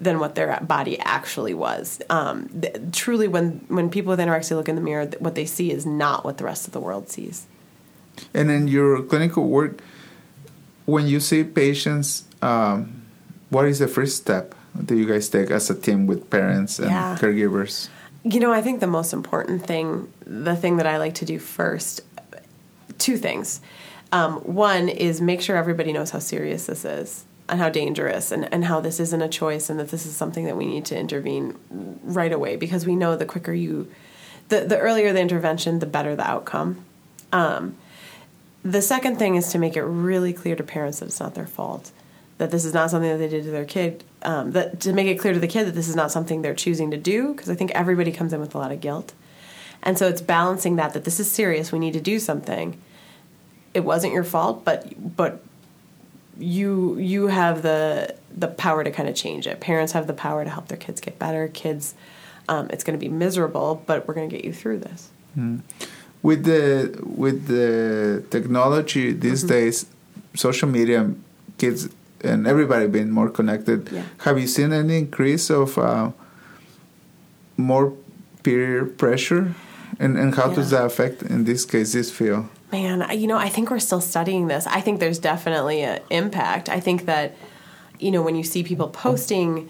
than 0.00 0.20
what 0.20 0.36
their 0.36 0.60
body 0.60 0.98
actually 1.00 1.52
was. 1.54 2.00
Um, 2.10 2.48
th- 2.60 2.76
truly, 2.92 3.26
when, 3.26 3.64
when 3.68 3.90
people 3.90 4.10
with 4.10 4.20
anorexia 4.20 4.54
look 4.54 4.68
in 4.68 4.76
the 4.76 4.82
mirror, 4.82 5.06
th- 5.06 5.20
what 5.20 5.34
they 5.34 5.46
see 5.46 5.72
is 5.72 5.84
not 5.84 6.24
what 6.24 6.38
the 6.38 6.44
rest 6.44 6.66
of 6.68 6.72
the 6.72 6.80
world 6.80 7.08
sees. 7.10 7.46
And 8.32 8.50
in 8.50 8.68
your 8.68 9.02
clinical 9.02 9.48
work, 9.48 9.80
when 10.84 11.08
you 11.08 11.18
see 11.18 11.42
patients, 11.42 12.24
um, 12.46 13.02
what 13.50 13.64
is 13.66 13.78
the 13.78 13.88
first 13.88 14.16
step 14.16 14.54
that 14.74 14.94
you 14.96 15.06
guys 15.06 15.28
take 15.28 15.50
as 15.50 15.70
a 15.70 15.74
team 15.74 16.06
with 16.06 16.30
parents 16.30 16.78
and 16.78 16.90
Yeah. 16.90 17.16
caregivers? 17.20 17.88
You 18.24 18.40
know, 18.40 18.52
I 18.52 18.60
think 18.62 18.80
the 18.80 18.86
most 18.98 19.12
important 19.12 19.66
thing, 19.66 20.08
the 20.26 20.56
thing 20.56 20.76
that 20.78 20.86
I 20.86 20.96
like 20.98 21.14
to 21.14 21.24
do 21.24 21.38
first, 21.38 22.00
two 22.98 23.16
things. 23.16 23.60
Um, 24.12 24.34
one 24.40 24.88
is 24.88 25.20
make 25.20 25.40
sure 25.40 25.56
everybody 25.56 25.92
knows 25.92 26.10
how 26.10 26.18
serious 26.20 26.66
this 26.66 26.84
is 26.84 27.24
and 27.48 27.60
how 27.60 27.68
dangerous 27.68 28.32
and, 28.32 28.52
and 28.52 28.64
how 28.64 28.80
this 28.80 28.98
isn't 29.00 29.22
a 29.22 29.28
choice 29.28 29.70
and 29.70 29.78
that 29.78 29.90
this 29.90 30.06
is 30.06 30.16
something 30.16 30.44
that 30.46 30.56
we 30.56 30.66
need 30.66 30.84
to 30.86 30.98
intervene 30.98 31.54
right 32.02 32.32
away 32.32 32.56
because 32.56 32.86
we 32.86 32.96
know 32.96 33.16
the 33.16 33.24
quicker 33.26 33.52
you, 33.52 33.88
the, 34.48 34.60
the 34.60 34.78
earlier 34.78 35.12
the 35.12 35.20
intervention, 35.20 35.78
the 35.78 35.86
better 35.86 36.16
the 36.16 36.26
outcome. 36.28 36.84
Um, 37.32 37.76
the 38.64 38.82
second 38.82 39.16
thing 39.18 39.36
is 39.36 39.50
to 39.52 39.58
make 39.58 39.76
it 39.76 39.82
really 39.84 40.32
clear 40.32 40.56
to 40.56 40.64
parents 40.64 40.98
that 41.00 41.06
it's 41.06 41.20
not 41.20 41.34
their 41.36 41.46
fault, 41.46 41.92
that 42.38 42.50
this 42.50 42.64
is 42.64 42.74
not 42.74 42.90
something 42.90 43.10
that 43.10 43.18
they 43.18 43.28
did 43.28 43.44
to 43.44 43.50
their 43.50 43.64
kid. 43.64 44.04
Um, 44.22 44.52
that 44.52 44.80
to 44.80 44.92
make 44.92 45.06
it 45.06 45.16
clear 45.16 45.32
to 45.32 45.40
the 45.40 45.48
kid 45.48 45.66
that 45.66 45.74
this 45.74 45.88
is 45.88 45.96
not 45.96 46.10
something 46.10 46.42
they're 46.42 46.54
choosing 46.54 46.90
to 46.90 46.96
do, 46.96 47.32
because 47.32 47.48
I 47.48 47.54
think 47.54 47.70
everybody 47.72 48.12
comes 48.12 48.32
in 48.32 48.40
with 48.40 48.54
a 48.54 48.58
lot 48.58 48.72
of 48.72 48.80
guilt, 48.80 49.14
and 49.82 49.96
so 49.98 50.06
it's 50.08 50.20
balancing 50.20 50.76
that 50.76 50.92
that 50.94 51.04
this 51.04 51.20
is 51.20 51.30
serious. 51.30 51.72
We 51.72 51.78
need 51.78 51.92
to 51.94 52.00
do 52.00 52.18
something. 52.18 52.76
It 53.74 53.80
wasn't 53.80 54.12
your 54.12 54.24
fault, 54.24 54.64
but 54.64 55.16
but 55.16 55.42
you 56.38 56.98
you 56.98 57.28
have 57.28 57.62
the 57.62 58.14
the 58.36 58.48
power 58.48 58.84
to 58.84 58.90
kind 58.90 59.08
of 59.08 59.14
change 59.14 59.46
it. 59.46 59.60
Parents 59.60 59.92
have 59.92 60.06
the 60.06 60.12
power 60.12 60.44
to 60.44 60.50
help 60.50 60.68
their 60.68 60.78
kids 60.78 61.00
get 61.00 61.18
better. 61.18 61.48
Kids, 61.48 61.94
um, 62.48 62.68
it's 62.70 62.84
going 62.84 62.98
to 62.98 63.02
be 63.02 63.10
miserable, 63.10 63.82
but 63.86 64.06
we're 64.06 64.14
going 64.14 64.28
to 64.28 64.36
get 64.36 64.44
you 64.44 64.52
through 64.52 64.80
this. 64.80 65.10
With 66.22 66.44
the 66.44 66.98
with 67.04 67.46
the 67.46 68.24
technology 68.30 69.12
these 69.12 69.44
Mm-hmm. 69.44 69.48
days, 69.48 69.86
social 70.34 70.68
media, 70.68 71.12
kids 71.58 71.88
and 72.22 72.46
everybody 72.46 72.86
being 72.86 73.10
more 73.10 73.30
connected. 73.30 73.88
Yeah. 73.92 74.02
Have 74.18 74.38
you 74.38 74.46
seen 74.46 74.72
any 74.72 74.98
increase 74.98 75.50
of 75.50 75.78
uh, 75.78 76.10
more 77.56 77.92
peer 78.42 78.84
pressure, 78.84 79.54
and 79.98 80.16
and 80.18 80.34
how 80.34 80.48
does 80.48 80.70
that 80.70 80.84
affect 80.84 81.22
in 81.22 81.44
this 81.44 81.64
case 81.64 81.92
this 81.92 82.10
field? 82.10 82.46
Man, 82.72 83.06
you 83.18 83.26
know, 83.26 83.36
I 83.38 83.48
think 83.48 83.70
we're 83.70 83.78
still 83.78 84.00
studying 84.00 84.48
this. 84.48 84.66
I 84.66 84.80
think 84.80 84.98
there's 84.98 85.20
definitely 85.20 85.82
an 85.82 86.00
impact. 86.10 86.68
I 86.68 86.80
think 86.80 87.06
that, 87.06 87.36
you 88.00 88.10
know, 88.10 88.22
when 88.22 88.34
you 88.34 88.42
see 88.42 88.64
people 88.64 88.88
posting 88.88 89.68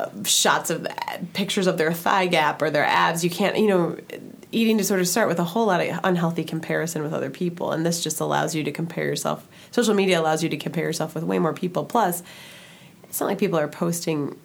uh, 0.00 0.10
shots 0.24 0.70
of 0.70 0.88
pictures 1.34 1.68
of 1.68 1.78
their 1.78 1.92
thigh 1.92 2.26
gap 2.26 2.60
or 2.62 2.68
their 2.68 2.84
abs, 2.84 3.22
you 3.22 3.30
can't, 3.30 3.56
you 3.56 3.68
know, 3.68 3.96
eating 4.54 4.76
disorders 4.76 5.10
start 5.10 5.28
with 5.28 5.38
a 5.38 5.44
whole 5.44 5.66
lot 5.66 5.80
of 5.80 6.00
unhealthy 6.04 6.44
comparison 6.44 7.02
with 7.02 7.12
other 7.12 7.30
people. 7.30 7.72
And 7.72 7.84
this 7.84 8.02
just 8.02 8.20
allows 8.20 8.54
you 8.54 8.64
to 8.64 8.72
compare 8.72 9.04
yourself. 9.04 9.46
Social 9.70 9.94
media 9.94 10.20
allows 10.20 10.42
you 10.42 10.48
to 10.48 10.56
compare 10.56 10.84
yourself 10.84 11.14
with 11.14 11.24
way 11.24 11.38
more 11.38 11.52
people. 11.52 11.84
Plus, 11.84 12.22
it's 13.04 13.20
not 13.20 13.26
like 13.26 13.38
people 13.38 13.58
are 13.58 13.68
posting 13.68 14.36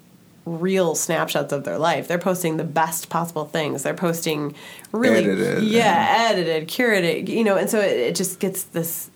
real 0.45 0.95
snapshots 0.95 1.53
of 1.53 1.63
their 1.63 1.77
life. 1.77 2.07
They're 2.07 2.17
posting 2.17 2.57
the 2.57 2.63
best 2.63 3.09
possible 3.09 3.45
things. 3.45 3.83
They're 3.83 3.93
posting 3.93 4.55
really 4.91 5.25
Edited, 5.25 5.63
yeah, 5.63 6.29
edited, 6.29 6.67
curated, 6.67 7.27
you 7.27 7.43
know, 7.43 7.55
and 7.55 7.69
so 7.69 7.79
it, 7.79 7.97
it 7.97 8.15
just 8.15 8.39
gets 8.39 8.63
this 8.63 9.11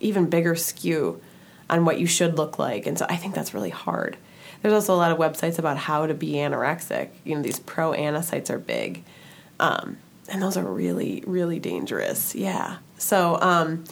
even 0.00 0.30
bigger 0.30 0.56
skew 0.56 1.20
on 1.68 1.84
what 1.84 2.00
you 2.00 2.06
should 2.06 2.36
look 2.36 2.58
like, 2.58 2.86
and 2.86 2.98
so 2.98 3.06
I 3.08 3.16
think 3.16 3.34
that's 3.34 3.52
really 3.52 3.70
hard. 3.70 4.16
There's 4.62 4.74
also 4.74 4.94
a 4.94 4.96
lot 4.96 5.12
of 5.12 5.18
websites 5.18 5.58
about 5.58 5.76
how 5.76 6.06
to 6.06 6.14
be 6.14 6.32
anorexic. 6.32 7.10
You 7.24 7.36
know, 7.36 7.42
these 7.42 7.60
pro 7.60 7.92
ana 7.92 8.22
sites 8.22 8.50
are 8.50 8.58
big, 8.58 9.04
um, 9.58 9.98
and 10.30 10.40
those 10.42 10.56
are 10.56 10.64
really 10.64 11.22
really 11.26 11.58
dangerous. 11.58 12.34
Yeah. 12.34 12.78
So 12.98 13.38
um, 13.40 13.84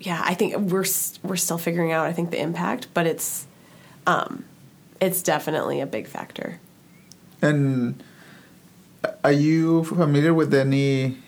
yeah, 0.00 0.22
I 0.24 0.34
think 0.34 0.56
we're 0.56 0.84
we're 1.22 1.36
still 1.36 1.58
figuring 1.58 1.92
out. 1.92 2.06
I 2.06 2.12
think 2.12 2.30
the 2.30 2.40
impact, 2.40 2.88
but 2.94 3.06
it's 3.06 3.46
um, 4.06 4.44
it's 5.00 5.22
definitely 5.22 5.80
a 5.80 5.86
big 5.86 6.06
factor. 6.06 6.60
And 7.42 8.02
are 9.24 9.32
you 9.32 9.84
familiar 9.84 10.34
with 10.34 10.54
any? 10.54 11.18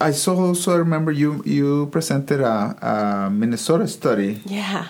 I 0.00 0.12
saw 0.12 0.36
also 0.36 0.76
remember 0.76 1.10
you 1.10 1.42
you 1.44 1.86
presented 1.86 2.40
a, 2.40 3.26
a 3.26 3.30
Minnesota 3.30 3.88
study. 3.88 4.40
Yeah. 4.44 4.88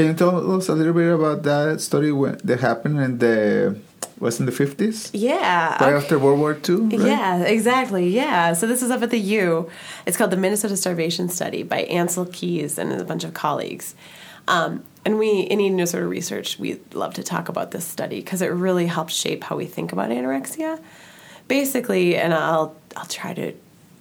Can 0.00 0.08
you 0.08 0.14
tell 0.14 0.56
us 0.56 0.70
a 0.70 0.74
little 0.74 0.94
bit 0.94 1.12
about 1.12 1.42
that 1.42 1.78
study 1.82 2.10
when, 2.10 2.38
that 2.42 2.60
happened 2.60 2.98
in 3.00 3.18
the 3.18 3.78
was 4.18 4.40
in 4.40 4.46
the 4.46 4.52
fifties? 4.52 5.10
Yeah. 5.12 5.72
Right 5.72 5.92
okay. 5.92 5.94
after 5.94 6.18
World 6.18 6.38
War 6.38 6.58
II. 6.66 6.76
Right? 6.76 7.06
Yeah, 7.06 7.42
exactly. 7.42 8.08
Yeah. 8.08 8.54
So 8.54 8.66
this 8.66 8.80
is 8.80 8.90
up 8.90 9.02
at 9.02 9.10
the 9.10 9.18
U. 9.18 9.70
It's 10.06 10.16
called 10.16 10.30
the 10.30 10.38
Minnesota 10.38 10.78
Starvation 10.78 11.28
Study 11.28 11.64
by 11.64 11.84
Ancel 11.84 12.32
Keys 12.32 12.78
and 12.78 12.94
a 12.94 13.04
bunch 13.04 13.24
of 13.24 13.34
colleagues. 13.34 13.94
Um, 14.48 14.84
and 15.04 15.18
we, 15.18 15.40
in 15.40 15.60
eating 15.60 15.76
disorder 15.76 16.08
research, 16.08 16.58
we 16.58 16.80
love 16.94 17.12
to 17.14 17.22
talk 17.22 17.50
about 17.50 17.72
this 17.72 17.84
study 17.84 18.20
because 18.20 18.40
it 18.40 18.46
really 18.46 18.86
helped 18.86 19.12
shape 19.12 19.44
how 19.44 19.54
we 19.54 19.66
think 19.66 19.92
about 19.92 20.08
anorexia. 20.08 20.80
Basically, 21.46 22.16
and 22.16 22.32
I'll 22.32 22.74
I'll 22.96 23.04
try 23.04 23.34
to 23.34 23.52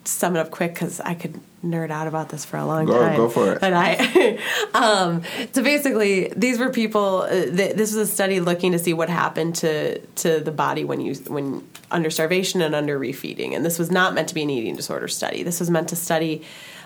sum 0.05 0.37
it 0.37 0.39
up 0.39 0.49
quick 0.49 0.75
because 0.75 1.01
I 1.01 1.13
could 1.13 1.41
nerd 1.63 1.91
out 1.91 2.07
about 2.07 2.29
this 2.29 2.45
for 2.45 2.57
a 2.57 2.65
long 2.65 2.85
Go- 2.85 2.99
time. 2.99 3.15
go 3.17 3.29
for 3.29 3.53
it. 3.53 3.59
And 3.61 3.75
I, 3.75 4.39
um, 4.73 5.21
so 5.53 5.61
basically, 5.63 6.31
these 6.35 6.57
were 6.59 6.69
people. 6.69 7.23
Uh, 7.23 7.29
th- 7.29 7.75
this 7.75 7.93
was 7.93 7.97
a 7.97 8.07
study 8.07 8.39
looking 8.39 8.71
to 8.71 8.79
see 8.79 8.93
what 8.93 9.09
happened 9.09 9.55
to 9.55 9.99
to 9.99 10.39
the 10.39 10.51
body 10.51 10.83
when 10.83 11.01
you 11.01 11.15
when 11.27 11.67
under 11.91 12.09
starvation 12.09 12.61
and 12.61 12.73
under 12.75 12.99
refeeding. 12.99 13.55
And 13.55 13.65
this 13.65 13.77
was 13.79 13.91
not 13.91 14.13
meant 14.13 14.29
to 14.29 14.35
be 14.35 14.43
an 14.43 14.49
eating 14.49 14.75
disorder 14.75 15.07
study. 15.07 15.43
This 15.43 15.59
was 15.59 15.69
meant 15.69 15.89
to 15.89 15.95
study 15.95 16.43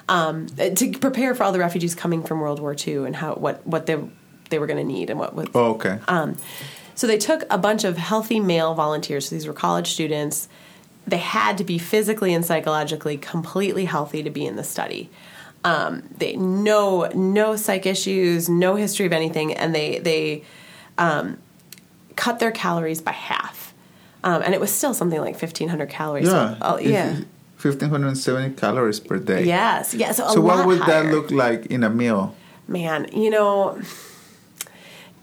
um, 0.10 0.48
to 0.48 0.92
prepare 1.00 1.36
for 1.36 1.44
all 1.44 1.52
the 1.52 1.60
refugees 1.60 1.94
coming 1.96 2.24
from 2.24 2.40
World 2.40 2.60
War 2.60 2.76
II 2.76 3.06
and 3.06 3.16
how 3.16 3.36
what 3.36 3.66
what 3.68 3.86
they 3.86 3.98
they 4.50 4.60
were 4.60 4.68
going 4.68 4.78
to 4.86 4.94
need 4.94 5.10
and 5.10 5.20
what 5.20 5.34
was 5.36 5.48
Oh, 5.56 5.72
okay. 5.76 6.00
um, 6.08 6.38
so 6.96 7.08
they 7.08 7.18
took 7.18 7.44
a 7.50 7.58
bunch 7.58 7.84
of 7.84 7.98
healthy 7.98 8.40
male 8.40 8.74
volunteers. 8.76 9.30
So 9.30 9.36
these 9.36 9.48
were 9.48 9.54
college 9.54 9.92
students. 9.94 10.48
They 11.06 11.18
had 11.18 11.58
to 11.58 11.64
be 11.64 11.78
physically 11.78 12.34
and 12.34 12.46
psychologically 12.46 13.18
completely 13.18 13.86
healthy 13.86 14.24
to 14.24 14.30
be 14.30 14.46
in 14.46 14.56
the 14.56 14.64
study. 14.64 15.10
Um, 15.66 16.04
they 16.18 16.36
no 16.36 17.10
no 17.14 17.56
psych 17.56 17.86
issues, 17.86 18.50
no 18.50 18.76
history 18.76 19.06
of 19.06 19.14
anything, 19.14 19.54
and 19.54 19.74
they 19.74 20.00
they 20.00 20.44
um, 20.98 21.38
cut 22.16 22.40
their 22.40 22.52
calories 22.52 23.02
by 23.02 23.12
half. 23.12 23.74
Um, 24.24 24.42
and 24.42 24.54
it 24.54 24.60
was 24.62 24.72
still 24.72 24.94
something 24.94 25.20
like 25.20 25.38
fifteen 25.38 25.70
hundred 25.70 25.90
calories. 25.90 26.28
yeah. 26.28 26.54
So, 26.54 26.58
oh, 26.62 26.80
yeah. 26.80 27.20
Fifteen 27.58 27.90
hundred 27.90 28.08
and 28.08 28.18
seventy 28.18 28.56
calories 28.56 29.00
per 29.00 29.20
day. 29.20 29.46
Yes. 29.46 29.94
Yeah. 29.94 30.12
So, 30.12 30.28
So 30.30 30.42
what 30.42 30.66
would 30.66 30.80
that 30.82 31.08
look 31.08 31.32
like 31.32 31.68
in 31.68 31.84
a 31.84 31.90
meal? 31.90 32.36
Man, 32.68 33.08
you 33.14 33.30
know, 33.30 33.80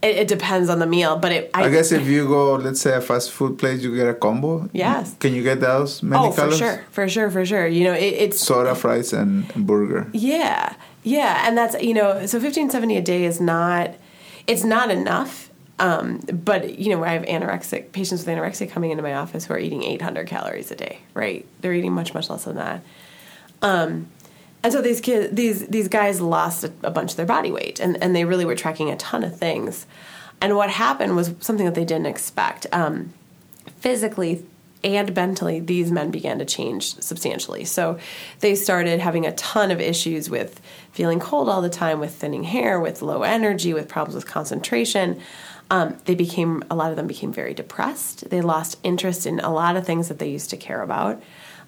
it, 0.03 0.17
it 0.17 0.29
depends 0.29 0.71
on 0.71 0.79
the 0.79 0.87
meal, 0.87 1.17
but 1.17 1.33
it. 1.33 1.51
I, 1.53 1.69
guess 1.69 1.93
if 1.93 2.07
you 2.07 2.27
go, 2.27 2.55
let's 2.55 2.81
say 2.81 2.95
a 2.95 3.01
fast 3.01 3.31
food 3.31 3.59
place, 3.59 3.83
you 3.83 3.95
get 3.95 4.09
a 4.09 4.15
combo. 4.15 4.69
Yes. 4.73 5.15
Can 5.19 5.35
you 5.35 5.43
get 5.43 5.61
those 5.61 6.03
many 6.03 6.27
Oh, 6.27 6.31
for 6.33 6.51
sure, 6.53 6.85
for 6.91 7.09
sure, 7.09 7.31
for 7.31 7.45
sure. 7.45 7.67
You 7.67 7.85
know, 7.85 7.93
it, 7.93 8.15
it's 8.15 8.41
Soda, 8.41 8.75
fries, 8.75 9.13
and, 9.13 9.51
and 9.55 9.67
burger. 9.67 10.09
Yeah, 10.13 10.75
yeah, 11.03 11.47
and 11.47 11.57
that's 11.57 11.81
you 11.83 11.95
know, 11.95 12.27
so 12.27 12.41
fifteen 12.41 12.71
seventy 12.71 12.97
a 12.97 13.03
day 13.03 13.25
is 13.25 13.41
not, 13.41 13.95
it's 14.47 14.65
not 14.65 14.91
enough. 14.91 15.51
Um, 15.79 16.19
but 16.19 16.79
you 16.79 16.95
know, 16.95 17.03
I 17.05 17.13
have 17.13 17.23
anorexic 17.23 17.93
patients 17.93 18.25
with 18.25 18.37
anorexia 18.37 18.71
coming 18.71 18.91
into 18.91 19.03
my 19.03 19.15
office 19.15 19.47
who 19.47 19.55
are 19.55 19.59
eating 19.59 19.83
eight 19.83 20.03
hundred 20.03 20.29
calories 20.29 20.71
a 20.71 20.77
day. 20.77 21.01
Right, 21.15 21.47
they're 21.61 21.75
eating 21.75 21.93
much 21.93 22.15
much 22.15 22.31
less 22.31 22.45
than 22.45 22.57
that. 22.57 22.83
Um, 23.63 24.07
and 24.63 24.73
so 24.73 24.83
these 24.83 25.01
kids, 25.01 25.35
these 25.35 25.67
these 25.69 25.89
guys 25.89 26.21
lost 26.21 26.65
a, 26.65 26.73
a 26.83 26.91
bunch 26.91 27.13
of 27.13 27.17
their 27.17 27.27
body 27.27 27.51
weight, 27.51 27.81
and 27.81 28.03
and 28.03 28.15
they 28.15 28.25
really 28.25 28.45
were 28.45 28.57
tracking 28.57 28.91
a 28.91 28.97
ton 28.97 29.25
of 29.25 29.37
things. 29.37 29.87
And 30.41 30.57
what 30.57 30.71
happened 30.71 31.17
was 31.17 31.35
something 31.41 31.67
that 31.67 31.75
they 31.75 31.85
didn't 31.85 32.07
expect. 32.07 32.67
Um, 32.73 33.13
physically 33.79 34.45
and 34.83 35.15
mentally, 35.15 35.61
these 35.61 35.91
men 35.91 36.11
began 36.11 36.39
to 36.39 36.45
change 36.45 36.95
substantially. 37.01 37.65
So 37.65 37.99
they 38.41 38.55
started 38.55 39.01
having 39.01 39.27
a 39.27 39.33
ton 39.33 39.71
of 39.71 39.81
issues 39.81 40.31
with 40.31 40.61
feeling 40.93 41.21
cold 41.21 41.49
all 41.49 41.61
the 41.61 41.69
time, 41.69 42.01
with 42.01 42.15
thinning 42.15 42.45
hair, 42.45 42.81
with 42.81 43.03
low 43.03 43.23
energy, 43.23 43.75
with 43.75 43.89
problems 43.89 44.15
with 44.15 44.27
concentration. 44.27 45.21
Um, 45.71 45.99
they 46.07 46.15
became 46.15 46.65
a 46.71 46.75
lot 46.75 46.91
of 46.91 46.97
them 46.97 47.07
became 47.07 47.33
very 47.33 47.55
depressed. 47.55 48.29
They 48.31 48.41
lost 48.41 48.79
interest 48.83 49.27
in 49.27 49.39
a 49.41 49.53
lot 49.53 49.77
of 49.77 49.87
things 49.87 50.09
that 50.09 50.19
they 50.19 50.29
used 50.29 50.51
to 50.51 50.57
care 50.57 50.83
about. 50.83 51.23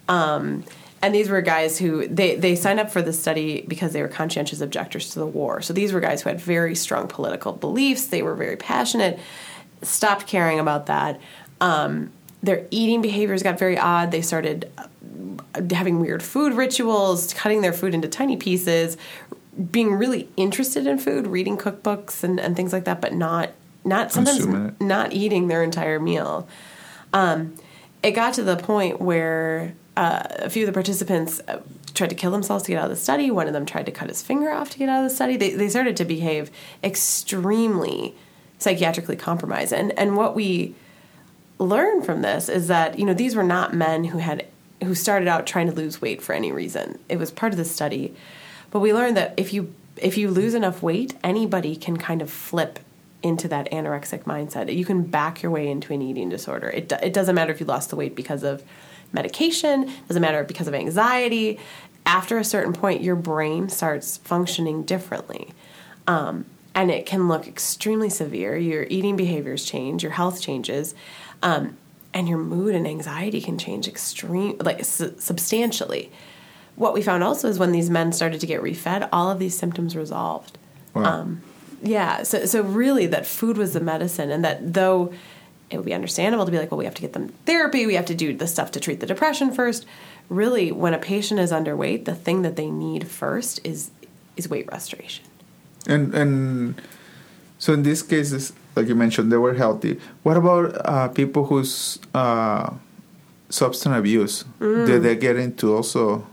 Um, 0.09 0.65
and 1.03 1.13
these 1.13 1.27
were 1.27 1.41
guys 1.41 1.77
who 1.77 2.07
they, 2.07 2.37
they 2.37 2.55
signed 2.55 2.79
up 2.79 2.89
for 2.89 3.01
the 3.01 3.11
study 3.11 3.65
because 3.67 3.91
they 3.91 4.01
were 4.01 4.07
conscientious 4.07 4.61
objectors 4.61 5.09
to 5.09 5.19
the 5.19 5.25
war. 5.25 5.61
So 5.61 5.73
these 5.73 5.91
were 5.91 5.99
guys 5.99 6.21
who 6.21 6.29
had 6.29 6.39
very 6.39 6.75
strong 6.75 7.09
political 7.09 7.51
beliefs. 7.51 8.07
They 8.07 8.21
were 8.21 8.35
very 8.35 8.55
passionate, 8.55 9.19
stopped 9.81 10.27
caring 10.27 10.61
about 10.61 10.85
that. 10.85 11.19
Um, 11.59 12.13
their 12.41 12.65
eating 12.71 13.01
behaviors 13.01 13.43
got 13.43 13.59
very 13.59 13.77
odd. 13.77 14.11
They 14.11 14.21
started 14.21 14.71
uh, 14.77 14.87
having 15.71 15.99
weird 15.99 16.23
food 16.23 16.53
rituals, 16.53 17.33
cutting 17.33 17.59
their 17.59 17.73
food 17.73 17.93
into 17.93 18.07
tiny 18.07 18.37
pieces, 18.37 18.95
being 19.71 19.93
really 19.95 20.29
interested 20.37 20.87
in 20.87 20.99
food, 20.99 21.27
reading 21.27 21.57
cookbooks 21.57 22.23
and, 22.23 22.39
and 22.39 22.55
things 22.55 22.71
like 22.71 22.85
that, 22.85 23.01
but 23.01 23.13
not 23.13 23.51
not 23.83 24.13
sometimes 24.13 24.79
not 24.79 25.11
eating 25.11 25.49
their 25.49 25.63
entire 25.63 25.99
meal. 25.99 26.47
Um, 27.11 27.55
it 28.01 28.11
got 28.11 28.35
to 28.35 28.43
the 28.43 28.55
point 28.55 29.01
where 29.01 29.73
uh, 29.95 30.23
a 30.29 30.49
few 30.49 30.63
of 30.63 30.67
the 30.67 30.73
participants 30.73 31.41
uh, 31.47 31.61
tried 31.93 32.09
to 32.09 32.15
kill 32.15 32.31
themselves 32.31 32.63
to 32.63 32.71
get 32.71 32.79
out 32.79 32.85
of 32.85 32.89
the 32.89 32.95
study. 32.95 33.29
One 33.29 33.47
of 33.47 33.53
them 33.53 33.65
tried 33.65 33.85
to 33.85 33.91
cut 33.91 34.09
his 34.09 34.21
finger 34.21 34.51
off 34.51 34.69
to 34.71 34.77
get 34.77 34.89
out 34.89 35.03
of 35.03 35.09
the 35.09 35.15
study. 35.15 35.37
They, 35.37 35.51
they 35.51 35.69
started 35.69 35.95
to 35.97 36.05
behave 36.05 36.49
extremely 36.83 38.15
psychiatrically 38.59 39.17
compromised. 39.19 39.73
And, 39.73 39.91
and 39.97 40.17
what 40.17 40.35
we 40.35 40.73
learned 41.59 42.05
from 42.05 42.21
this 42.21 42.49
is 42.49 42.67
that, 42.67 42.97
you 42.97 43.05
know, 43.05 43.13
these 43.13 43.35
were 43.35 43.43
not 43.43 43.73
men 43.73 44.05
who 44.05 44.17
had 44.17 44.47
who 44.83 44.95
started 44.95 45.29
out 45.29 45.47
trying 45.47 45.67
to 45.67 45.73
lose 45.73 46.01
weight 46.01 46.21
for 46.21 46.33
any 46.33 46.51
reason. 46.51 46.99
It 47.07 47.17
was 47.17 47.31
part 47.31 47.53
of 47.53 47.57
the 47.57 47.63
study. 47.63 48.13
But 48.69 48.79
we 48.79 48.93
learned 48.93 49.15
that 49.17 49.33
if 49.37 49.53
you 49.53 49.73
if 49.97 50.17
you 50.17 50.29
lose 50.29 50.53
enough 50.53 50.81
weight, 50.81 51.15
anybody 51.23 51.75
can 51.75 51.97
kind 51.97 52.21
of 52.21 52.29
flip 52.29 52.79
into 53.21 53.47
that 53.47 53.71
anorexic 53.71 54.23
mindset. 54.23 54.75
You 54.75 54.83
can 54.83 55.03
back 55.03 55.41
your 55.41 55.51
way 55.51 55.69
into 55.69 55.93
an 55.93 56.01
eating 56.01 56.29
disorder. 56.29 56.69
It, 56.69 56.91
it 57.01 57.13
doesn't 57.13 57.35
matter 57.35 57.53
if 57.53 57.59
you 57.59 57.65
lost 57.65 57.89
the 57.89 57.95
weight 57.95 58.15
because 58.15 58.43
of 58.43 58.63
medication, 59.13 59.91
doesn't 60.07 60.21
matter 60.21 60.43
because 60.43 60.67
of 60.67 60.73
anxiety. 60.73 61.59
After 62.05 62.37
a 62.37 62.43
certain 62.43 62.73
point, 62.73 63.01
your 63.01 63.15
brain 63.15 63.69
starts 63.69 64.17
functioning 64.17 64.83
differently. 64.83 65.53
Um, 66.07 66.45
and 66.75 66.91
it 66.91 67.05
can 67.05 67.27
look 67.27 67.47
extremely 67.47 68.09
severe. 68.09 68.57
Your 68.57 68.85
eating 68.89 69.15
behaviors 69.15 69.63
change, 69.63 70.03
your 70.03 70.11
health 70.13 70.41
changes, 70.41 70.95
um, 71.41 71.77
and 72.13 72.27
your 72.27 72.37
mood 72.37 72.75
and 72.75 72.87
anxiety 72.87 73.41
can 73.41 73.57
change 73.57 73.87
extreme, 73.87 74.57
like 74.59 74.83
su- 74.83 75.15
substantially. 75.19 76.11
What 76.75 76.93
we 76.93 77.01
found 77.01 77.23
also 77.23 77.47
is 77.47 77.59
when 77.59 77.71
these 77.71 77.89
men 77.89 78.11
started 78.11 78.41
to 78.41 78.47
get 78.47 78.61
refed, 78.61 79.07
all 79.13 79.29
of 79.29 79.39
these 79.39 79.57
symptoms 79.57 79.95
resolved. 79.95 80.57
Wow. 80.93 81.03
Um, 81.03 81.41
yeah, 81.83 82.23
so 82.23 82.45
so 82.45 82.61
really 82.61 83.07
that 83.07 83.25
food 83.25 83.57
was 83.57 83.73
the 83.73 83.81
medicine, 83.81 84.31
and 84.31 84.43
that 84.45 84.73
though 84.73 85.13
it 85.73 85.77
would 85.77 85.85
be 85.85 85.93
understandable 85.93 86.45
to 86.45 86.51
be 86.51 86.59
like, 86.59 86.69
well, 86.71 86.77
we 86.77 86.85
have 86.85 86.93
to 86.93 87.01
get 87.01 87.13
them 87.13 87.29
therapy, 87.45 87.85
we 87.85 87.95
have 87.95 88.05
to 88.05 88.15
do 88.15 88.35
the 88.35 88.47
stuff 88.47 88.71
to 88.71 88.79
treat 88.79 88.99
the 88.99 89.07
depression 89.07 89.51
first. 89.51 89.85
Really, 90.29 90.71
when 90.71 90.93
a 90.93 90.99
patient 90.99 91.39
is 91.39 91.51
underweight, 91.51 92.05
the 92.05 92.15
thing 92.15 92.43
that 92.43 92.55
they 92.55 92.69
need 92.69 93.07
first 93.07 93.59
is 93.63 93.89
is 94.37 94.47
weight 94.49 94.67
restoration. 94.71 95.25
And 95.87 96.13
and 96.13 96.81
so 97.57 97.73
in 97.73 97.83
these 97.83 98.03
cases, 98.03 98.53
like 98.75 98.87
you 98.87 98.95
mentioned, 98.95 99.31
they 99.31 99.37
were 99.37 99.55
healthy. 99.55 99.99
What 100.21 100.37
about 100.37 100.65
uh, 100.85 101.07
people 101.09 101.45
who's 101.45 101.99
uh, 102.13 102.69
substance 103.49 103.97
abuse? 103.97 104.45
Mm. 104.59 104.85
Did 104.85 105.03
they 105.03 105.15
get 105.15 105.35
into 105.35 105.75
also 105.75 106.25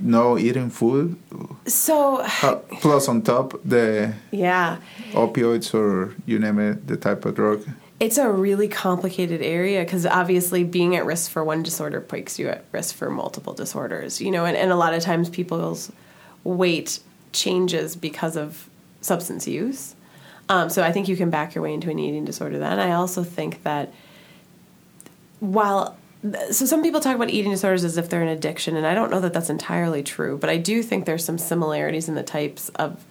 no 0.00 0.36
eating 0.38 0.70
food? 0.70 1.16
So 1.66 2.20
Uh, 2.42 2.56
plus 2.80 3.08
on 3.08 3.22
top 3.22 3.60
the 3.64 4.14
yeah, 4.32 4.78
opioids 5.12 5.72
or 5.74 6.14
you 6.26 6.38
name 6.38 6.58
it, 6.58 6.86
the 6.88 6.96
type 6.96 7.24
of 7.28 7.34
drug. 7.34 7.60
It's 7.98 8.18
a 8.18 8.30
really 8.30 8.68
complicated 8.68 9.40
area 9.40 9.82
because 9.82 10.04
obviously 10.04 10.64
being 10.64 10.96
at 10.96 11.06
risk 11.06 11.30
for 11.30 11.42
one 11.42 11.62
disorder 11.62 12.00
puts 12.00 12.38
you 12.38 12.48
at 12.48 12.64
risk 12.72 12.94
for 12.94 13.10
multiple 13.10 13.54
disorders 13.54 14.20
you 14.20 14.30
know 14.30 14.44
and, 14.44 14.56
and 14.56 14.70
a 14.70 14.76
lot 14.76 14.94
of 14.94 15.02
times 15.02 15.28
people's 15.30 15.90
weight 16.44 17.00
changes 17.32 17.96
because 17.96 18.36
of 18.36 18.68
substance 19.00 19.46
use 19.46 19.94
um, 20.48 20.68
so 20.68 20.82
i 20.82 20.92
think 20.92 21.08
you 21.08 21.16
can 21.16 21.30
back 21.30 21.54
your 21.54 21.62
way 21.62 21.72
into 21.72 21.90
an 21.90 21.98
eating 21.98 22.24
disorder 22.24 22.58
then 22.58 22.78
i 22.78 22.92
also 22.92 23.24
think 23.24 23.62
that 23.62 23.92
while 25.40 25.96
so 26.50 26.66
some 26.66 26.82
people 26.82 27.00
talk 27.00 27.14
about 27.14 27.30
eating 27.30 27.50
disorders 27.52 27.84
as 27.84 27.96
if 27.96 28.08
they're 28.08 28.22
an 28.22 28.28
addiction, 28.28 28.76
and 28.76 28.86
I 28.86 28.94
don't 28.94 29.10
know 29.10 29.20
that 29.20 29.32
that's 29.32 29.50
entirely 29.50 30.02
true. 30.02 30.36
But 30.38 30.50
I 30.50 30.56
do 30.56 30.82
think 30.82 31.04
there's 31.04 31.24
some 31.24 31.38
similarities 31.38 32.08
in 32.08 32.16
the 32.16 32.22
types 32.22 32.68
of 32.70 33.04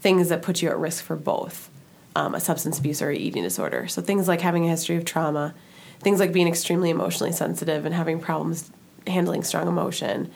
things 0.00 0.28
that 0.28 0.42
put 0.42 0.62
you 0.62 0.68
at 0.68 0.78
risk 0.78 1.04
for 1.04 1.16
both 1.16 1.68
um, 2.16 2.34
a 2.34 2.40
substance 2.40 2.78
abuse 2.78 3.02
or 3.02 3.10
eating 3.10 3.42
disorder. 3.42 3.86
So 3.88 4.00
things 4.00 4.26
like 4.26 4.40
having 4.40 4.64
a 4.64 4.70
history 4.70 4.96
of 4.96 5.04
trauma, 5.04 5.54
things 6.00 6.18
like 6.18 6.32
being 6.32 6.48
extremely 6.48 6.88
emotionally 6.88 7.30
sensitive 7.30 7.84
and 7.84 7.94
having 7.94 8.18
problems 8.18 8.70
handling 9.06 9.44
strong 9.44 9.68
emotion. 9.68 10.30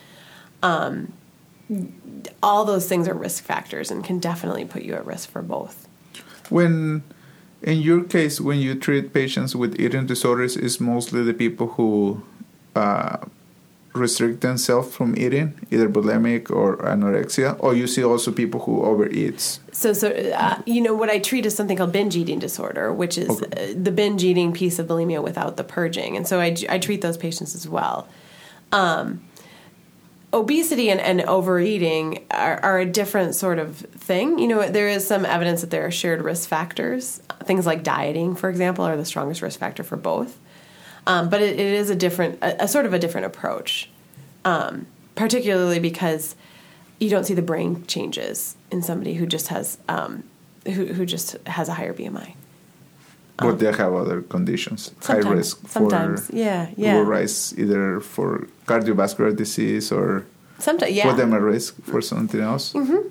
Um, 0.63 1.15
all 2.43 2.67
those 2.67 2.87
things 2.87 3.09
are 3.09 3.15
risk 3.15 3.43
factors 3.45 3.91
and 3.91 4.05
can 4.05 4.19
definitely 4.19 4.67
put 4.67 4.83
you 4.83 4.93
at 4.93 5.07
risk 5.07 5.31
for 5.31 5.41
both. 5.41 5.89
When, 6.51 7.03
in 7.63 7.79
your 7.81 8.05
case, 8.05 8.43
when 8.43 8.59
you 8.59 8.75
treat 8.75 9.15
patients 9.15 9.57
with 9.57 9.81
eating 9.81 10.05
disorders, 10.05 10.59
is 10.59 10.81
mostly 10.81 11.23
the 11.23 11.33
people 11.33 11.69
who 11.69 12.23
uh, 12.77 13.25
restrict 13.93 14.41
themselves 14.41 14.95
from 14.95 15.17
eating, 15.19 15.59
either 15.71 15.89
bulimic 15.89 16.51
or 16.51 16.77
anorexia, 16.79 17.57
or 17.59 17.75
you 17.75 17.87
see 17.87 18.05
also 18.05 18.31
people 18.31 18.61
who 18.61 18.85
overeat. 18.85 19.59
So, 19.73 19.93
so 19.93 20.11
uh, 20.11 20.63
you 20.65 20.81
know 20.81 20.95
what 20.95 21.11
I 21.11 21.19
treat 21.19 21.45
is 21.47 21.55
something 21.55 21.77
called 21.77 21.93
binge 21.93 22.17
eating 22.17 22.39
disorder, 22.39 22.93
which 22.93 23.19
is 23.19 23.31
okay. 23.31 23.73
uh, 23.73 23.75
the 23.77 23.91
binge 23.91 24.23
eating 24.23 24.53
piece 24.53 24.79
of 24.79 24.87
bulimia 24.87 25.23
without 25.23 25.57
the 25.57 25.65
purging, 25.65 26.17
and 26.17 26.27
so 26.27 26.41
I, 26.41 26.57
I 26.69 26.79
treat 26.79 27.01
those 27.01 27.17
patients 27.17 27.55
as 27.55 27.69
well. 27.69 28.09
Um, 28.73 29.23
obesity 30.33 30.91
and, 30.91 31.01
and 31.01 31.23
overeating 31.23 32.25
are, 32.31 32.61
are, 32.63 32.79
a 32.79 32.87
different 32.87 33.35
sort 33.35 33.59
of 33.59 33.79
thing. 33.79 34.39
You 34.39 34.47
know, 34.47 34.69
there 34.69 34.89
is 34.89 35.05
some 35.07 35.25
evidence 35.25 35.61
that 35.63 35.71
there 35.71 35.85
are 35.85 35.91
shared 35.91 36.23
risk 36.23 36.49
factors. 36.49 37.21
Things 37.43 37.67
like 37.67 37.83
dieting, 37.83 38.37
for 38.37 38.49
example, 38.49 38.85
are 38.85 38.97
the 38.97 39.05
strongest 39.05 39.43
risk 39.43 39.59
factor 39.59 39.83
for 39.83 39.97
both. 39.97 40.39
Um, 41.11 41.29
but 41.29 41.43
it, 41.43 41.59
it 41.59 41.73
is 41.83 41.91
a 41.91 41.97
different, 41.97 42.39
a, 42.41 42.65
a, 42.65 42.69
sort 42.69 42.87
of 42.87 42.93
a 42.95 42.99
different 42.99 43.27
approach, 43.27 43.91
um, 44.45 44.87
particularly 45.17 45.81
because 45.81 46.37
you 47.01 47.11
don't 47.11 47.25
see 47.25 47.35
the 47.35 47.43
brain 47.43 47.85
changes 47.87 48.55
in 48.71 48.81
somebody 48.81 49.15
who 49.15 49.27
just 49.27 49.49
has, 49.49 49.79
um, 49.89 50.23
who, 50.67 50.87
who 50.87 51.05
just 51.05 51.37
has 51.49 51.69
a 51.69 51.75
higher 51.75 51.93
BMI. 51.93 52.35
But 53.39 53.59
they 53.59 53.73
have 53.73 53.95
other 53.95 54.21
conditions, 54.21 54.93
high 55.03 55.17
risk 55.17 55.67
sometimes. 55.67 56.27
for 56.27 56.37
yeah, 56.37 56.69
yeah. 56.77 57.01
rise 57.01 57.55
either 57.59 57.99
for 58.01 58.47
cardiovascular 58.67 59.35
disease 59.35 59.91
or 59.91 60.27
sometimes 60.59 60.93
yeah. 60.93 61.05
put 61.05 61.17
them 61.17 61.33
at 61.33 61.41
risk 61.41 61.83
for 61.83 62.03
something 62.03 62.39
else. 62.39 62.75
Mm-hmm. 62.75 63.09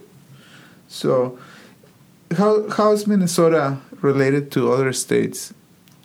So, 0.88 1.40
how 2.38 2.70
how 2.70 2.92
is 2.92 3.08
Minnesota 3.08 3.80
related 4.02 4.52
to 4.52 4.72
other 4.72 4.94
states? 4.94 5.52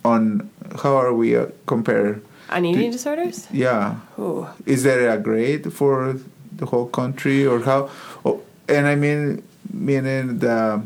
On 0.05 0.49
how 0.83 0.95
are 0.95 1.13
we 1.13 1.35
uh, 1.35 1.47
compare? 1.65 2.21
On 2.49 2.63
eating 2.63 2.91
to, 2.91 2.97
disorders? 2.97 3.47
Yeah. 3.51 3.95
Ooh. 4.19 4.47
Is 4.65 4.83
there 4.83 5.09
a 5.09 5.17
grade 5.17 5.73
for 5.73 6.19
the 6.55 6.65
whole 6.67 6.87
country 6.87 7.45
or 7.45 7.59
how? 7.59 7.89
Oh, 8.23 8.41
and 8.69 8.85
I 8.87 8.95
mean, 8.95 9.43
meaning 9.73 10.39
the 10.39 10.83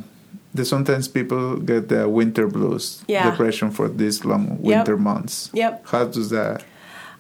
the 0.54 0.66
sometimes 0.66 1.08
people 1.08 1.58
get 1.58 1.90
the 1.90 2.08
winter 2.10 2.48
blues, 2.48 3.04
yeah. 3.08 3.30
depression 3.30 3.72
for 3.72 3.88
these 3.88 4.26
long 4.26 4.58
winter 4.62 4.94
yep. 4.94 5.00
months. 5.00 5.50
Yep. 5.54 5.86
How 5.88 6.06
does 6.06 6.30
that? 6.32 6.64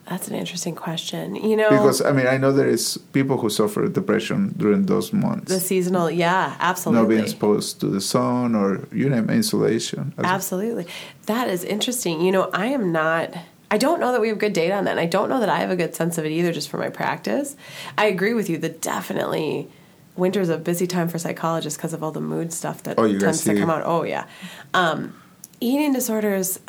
That's 0.10 0.28
an 0.28 0.34
interesting 0.34 0.74
question. 0.74 1.36
You 1.36 1.56
know, 1.56 1.70
because 1.70 2.02
I 2.02 2.12
mean, 2.12 2.26
I 2.26 2.38
know 2.38 2.52
there 2.52 2.68
is 2.68 2.98
people 3.14 3.38
who 3.38 3.50
suffer 3.50 3.88
depression 3.88 4.56
during 4.58 4.88
those 4.88 5.14
months. 5.14 5.54
The 5.54 5.60
seasonal, 5.60 6.10
yeah, 6.10 6.56
absolutely. 6.60 7.02
Not 7.02 7.10
being 7.10 7.24
exposed 7.24 7.80
to 7.82 7.86
the 7.86 8.02
sun 8.02 8.56
or 8.56 8.88
you 8.92 9.08
know 9.08 9.20
insulation. 9.32 10.14
Absolutely, 10.18 10.88
that 11.28 11.48
is 11.48 11.64
interesting. 11.64 12.22
You 12.22 12.32
know, 12.32 12.50
I 12.54 12.68
am 12.68 12.92
not. 12.92 13.36
I 13.70 13.78
don't 13.78 14.00
know 14.00 14.12
that 14.12 14.20
we 14.20 14.30
have 14.30 14.40
good 14.40 14.54
data 14.54 14.74
on 14.74 14.86
that. 14.86 14.92
And 14.92 15.00
I 15.00 15.06
don't 15.06 15.30
know 15.30 15.40
that 15.40 15.50
I 15.50 15.60
have 15.60 15.70
a 15.70 15.76
good 15.76 15.94
sense 15.94 16.18
of 16.18 16.26
it 16.26 16.32
either, 16.32 16.52
just 16.52 16.70
for 16.70 16.80
my 16.80 16.90
practice. 16.90 17.56
I 17.96 18.08
agree 18.08 18.34
with 18.34 18.50
you 18.50 18.58
that 18.58 18.82
definitely 18.82 19.68
winter's 20.16 20.50
a 20.50 20.58
busy 20.58 20.88
time 20.88 21.08
for 21.08 21.20
psychologists 21.20 21.78
because 21.78 21.94
of 21.94 22.04
all 22.04 22.12
the 22.12 22.20
mood 22.20 22.52
stuff 22.52 22.82
that 22.84 22.98
oh, 22.98 23.20
tends 23.20 23.44
to 23.44 23.56
come 23.56 23.70
out. 23.70 23.84
Oh 23.86 24.02
yeah, 24.02 24.26
um, 24.74 25.14
eating 25.60 25.94
disorders. 25.94 26.60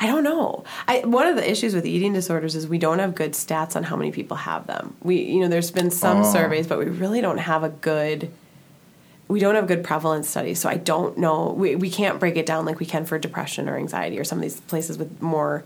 I 0.00 0.06
don't 0.06 0.22
know. 0.22 0.64
I, 0.86 1.00
one 1.00 1.26
of 1.26 1.34
the 1.36 1.50
issues 1.50 1.74
with 1.74 1.84
eating 1.84 2.12
disorders 2.12 2.54
is 2.54 2.68
we 2.68 2.78
don't 2.78 3.00
have 3.00 3.14
good 3.14 3.32
stats 3.32 3.74
on 3.74 3.82
how 3.82 3.96
many 3.96 4.12
people 4.12 4.36
have 4.36 4.66
them. 4.66 4.96
We, 5.02 5.22
you 5.22 5.40
know, 5.40 5.48
there's 5.48 5.72
been 5.72 5.90
some 5.90 6.18
oh. 6.18 6.32
surveys, 6.32 6.68
but 6.68 6.78
we 6.78 6.84
really 6.84 7.20
don't 7.20 7.38
have 7.38 7.64
a 7.64 7.68
good. 7.68 8.30
We 9.26 9.40
don't 9.40 9.56
have 9.56 9.66
good 9.66 9.84
prevalence 9.84 10.28
studies, 10.28 10.58
so 10.58 10.70
I 10.70 10.76
don't 10.76 11.18
know. 11.18 11.52
We 11.52 11.76
we 11.76 11.90
can't 11.90 12.18
break 12.18 12.36
it 12.36 12.46
down 12.46 12.64
like 12.64 12.78
we 12.80 12.86
can 12.86 13.04
for 13.04 13.18
depression 13.18 13.68
or 13.68 13.76
anxiety 13.76 14.18
or 14.18 14.24
some 14.24 14.38
of 14.38 14.42
these 14.42 14.60
places 14.60 14.96
with 14.96 15.20
more, 15.20 15.64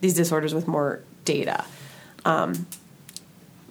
these 0.00 0.14
disorders 0.14 0.54
with 0.54 0.66
more 0.66 1.02
data. 1.24 1.64
Um, 2.24 2.66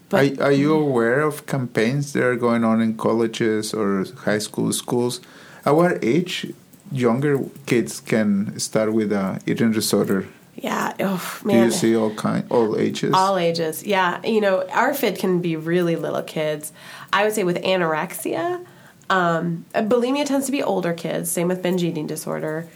but 0.08 0.40
are, 0.40 0.46
are 0.46 0.52
you 0.52 0.74
aware 0.74 1.22
of 1.22 1.48
campaigns 1.48 2.14
that 2.14 2.24
are 2.24 2.36
going 2.36 2.64
on 2.64 2.80
in 2.82 2.96
colleges 2.96 3.74
or 3.74 4.06
high 4.20 4.38
school 4.38 4.72
schools? 4.72 5.20
At 5.66 5.76
what 5.76 6.04
age 6.04 6.54
younger 6.96 7.40
kids 7.66 8.00
can 8.00 8.58
start 8.60 8.94
with 8.94 9.12
a 9.12 9.40
eating 9.46 9.72
disorder? 9.72 10.28
Yeah. 10.56 10.94
Oh 11.00 11.40
man. 11.44 11.58
Do 11.58 11.66
you 11.66 11.72
see 11.72 11.96
all 11.96 12.14
kind, 12.16 12.46
all 12.50 12.78
ages? 12.78 13.14
All 13.14 13.38
ages. 13.38 13.84
Yeah. 13.84 14.22
You 14.26 14.40
know, 14.40 14.68
our 14.70 14.92
ARFID 14.92 15.20
can 15.20 15.42
be 15.42 15.56
really 15.56 15.96
little 15.96 16.24
kids. 16.24 16.72
I 17.12 17.24
would 17.26 17.34
say 17.34 17.44
with 17.44 17.62
anorexia, 17.62 18.66
um, 19.10 19.66
bulimia 19.74 20.26
tends 20.26 20.46
to 20.46 20.52
be 20.52 20.64
older 20.64 20.94
kids. 20.94 21.30
Same 21.30 21.48
with 21.48 21.62
binge 21.62 21.84
eating 21.84 22.08
disorder. 22.08 22.68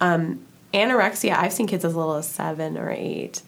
Um, 0.00 0.44
anorexia, 0.74 1.36
I've 1.36 1.52
seen 1.52 1.66
kids 1.66 1.84
as 1.84 1.94
little 1.94 2.16
as 2.16 2.28
seven 2.28 2.76
or 2.76 2.90
eight. 2.90 3.42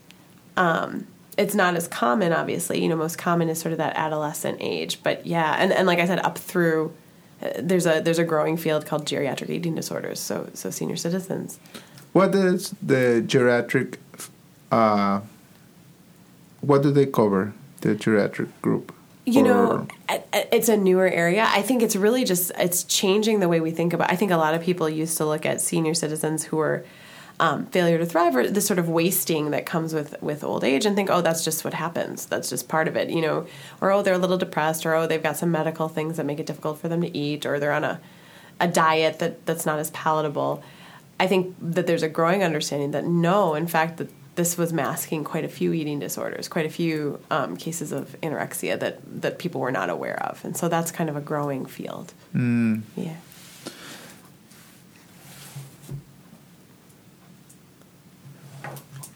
Um, 0.57 1.07
it's 1.37 1.55
not 1.55 1.75
as 1.75 1.89
common, 1.89 2.33
obviously. 2.33 2.83
You 2.83 2.89
know, 2.89 2.97
most 2.97 3.19
common 3.19 3.49
is 3.49 3.61
sort 3.61 3.73
of 3.73 3.79
that 3.79 3.97
adolescent 3.97 4.59
age. 4.61 5.03
But 5.03 5.27
yeah, 5.27 5.57
and, 5.59 5.73
and 5.73 5.87
like 5.87 5.99
I 5.99 6.07
said, 6.07 6.21
up 6.21 6.39
through 6.39 6.95
there's 7.59 7.87
a 7.87 8.01
there's 8.01 8.19
a 8.19 8.25
growing 8.25 8.57
field 8.57 8.87
called 8.87 9.07
geriatric 9.07 9.51
eating 9.51 9.75
disorders. 9.75 10.21
So 10.21 10.51
so 10.55 10.71
senior 10.71 10.97
citizens. 10.97 11.59
What 12.13 12.35
is 12.35 12.75
the 12.83 13.23
geriatric? 13.27 13.97
Uh, 14.71 15.21
what 16.61 16.83
do 16.83 16.91
they 16.91 17.07
cover? 17.07 17.53
The 17.81 17.95
geriatric 17.95 18.49
group. 18.61 18.93
You 19.25 19.43
or? 19.43 19.45
know, 19.45 19.89
it's 20.33 20.69
a 20.69 20.77
newer 20.77 21.09
area. 21.09 21.47
I 21.49 21.63
think 21.63 21.83
it's 21.83 21.97
really 21.97 22.25
just 22.25 22.53
it's 22.59 22.85
changing 22.85 23.41
the 23.41 23.49
way 23.49 23.61
we 23.61 23.71
think 23.71 23.93
about. 23.93 24.11
I 24.11 24.17
think 24.17 24.31
a 24.33 24.37
lot 24.37 24.55
of 24.55 24.63
people 24.63 24.89
used 24.89 25.17
to 25.19 25.27
look 25.27 25.47
at 25.47 25.61
senior 25.61 25.95
citizens 25.95 26.45
who 26.45 26.59
are 26.59 26.85
um, 27.41 27.65
failure 27.67 27.97
to 27.97 28.05
thrive 28.05 28.37
or 28.37 28.47
the 28.47 28.61
sort 28.61 28.79
of 28.79 28.89
wasting 28.89 29.51
that 29.51 29.65
comes 29.65 29.95
with 29.95 30.15
with 30.23 30.45
old 30.45 30.63
age 30.63 30.85
and 30.85 30.95
think 30.95 31.09
oh 31.11 31.23
that's 31.23 31.43
just 31.43 31.65
what 31.65 31.73
happens 31.73 32.27
that's 32.27 32.51
just 32.51 32.69
part 32.69 32.87
of 32.87 32.97
it 32.97 33.09
you 33.09 33.23
know 33.23 33.47
or 33.81 33.91
oh 33.91 34.03
they're 34.03 34.15
a 34.15 34.19
little 34.19 34.37
depressed 34.37 34.85
or 34.85 34.95
oh 34.95 35.07
they've 35.07 35.23
got 35.23 35.39
some 35.39 35.51
medical 35.51 35.89
things 35.89 36.19
that 36.19 36.27
make 36.27 36.39
it 36.39 36.45
difficult 36.45 36.79
for 36.79 36.89
them 36.89 37.01
to 37.01 37.17
eat 37.17 37.47
or 37.47 37.59
they're 37.59 37.73
on 37.73 37.83
a 37.83 37.99
a 38.61 38.69
diet 38.69 39.21
that 39.21 39.45
that's 39.47 39.65
not 39.65 39.79
as 39.79 39.91
palatable 39.93 40.63
i 41.19 41.27
think 41.27 41.57
that 41.61 41.87
there's 41.87 42.03
a 42.03 42.11
growing 42.11 42.45
understanding 42.45 42.91
that 42.91 43.07
no 43.07 43.55
in 43.55 43.67
fact 43.67 43.97
that 43.97 44.11
this 44.35 44.57
was 44.57 44.73
masking 44.73 45.25
quite 45.25 45.45
a 45.45 45.49
few 45.49 45.73
eating 45.73 45.99
disorders, 45.99 46.49
quite 46.49 46.65
a 46.65 46.71
few 46.71 47.21
um, 47.31 47.57
cases 47.57 47.93
of 47.93 48.17
anorexia 48.23 48.79
that, 48.79 48.99
that 49.21 49.39
people 49.39 49.61
were 49.61 49.73
not 49.73 49.91
aware 49.91 50.23
of. 50.23 50.43
And 50.45 50.57
so 50.57 50.69
that's 50.69 50.91
kind 50.91 51.11
of 51.11 51.17
a 51.17 51.21
growing 51.21 51.67
field. 51.67 52.15
Mm. 52.35 52.83
Yeah. 52.97 53.17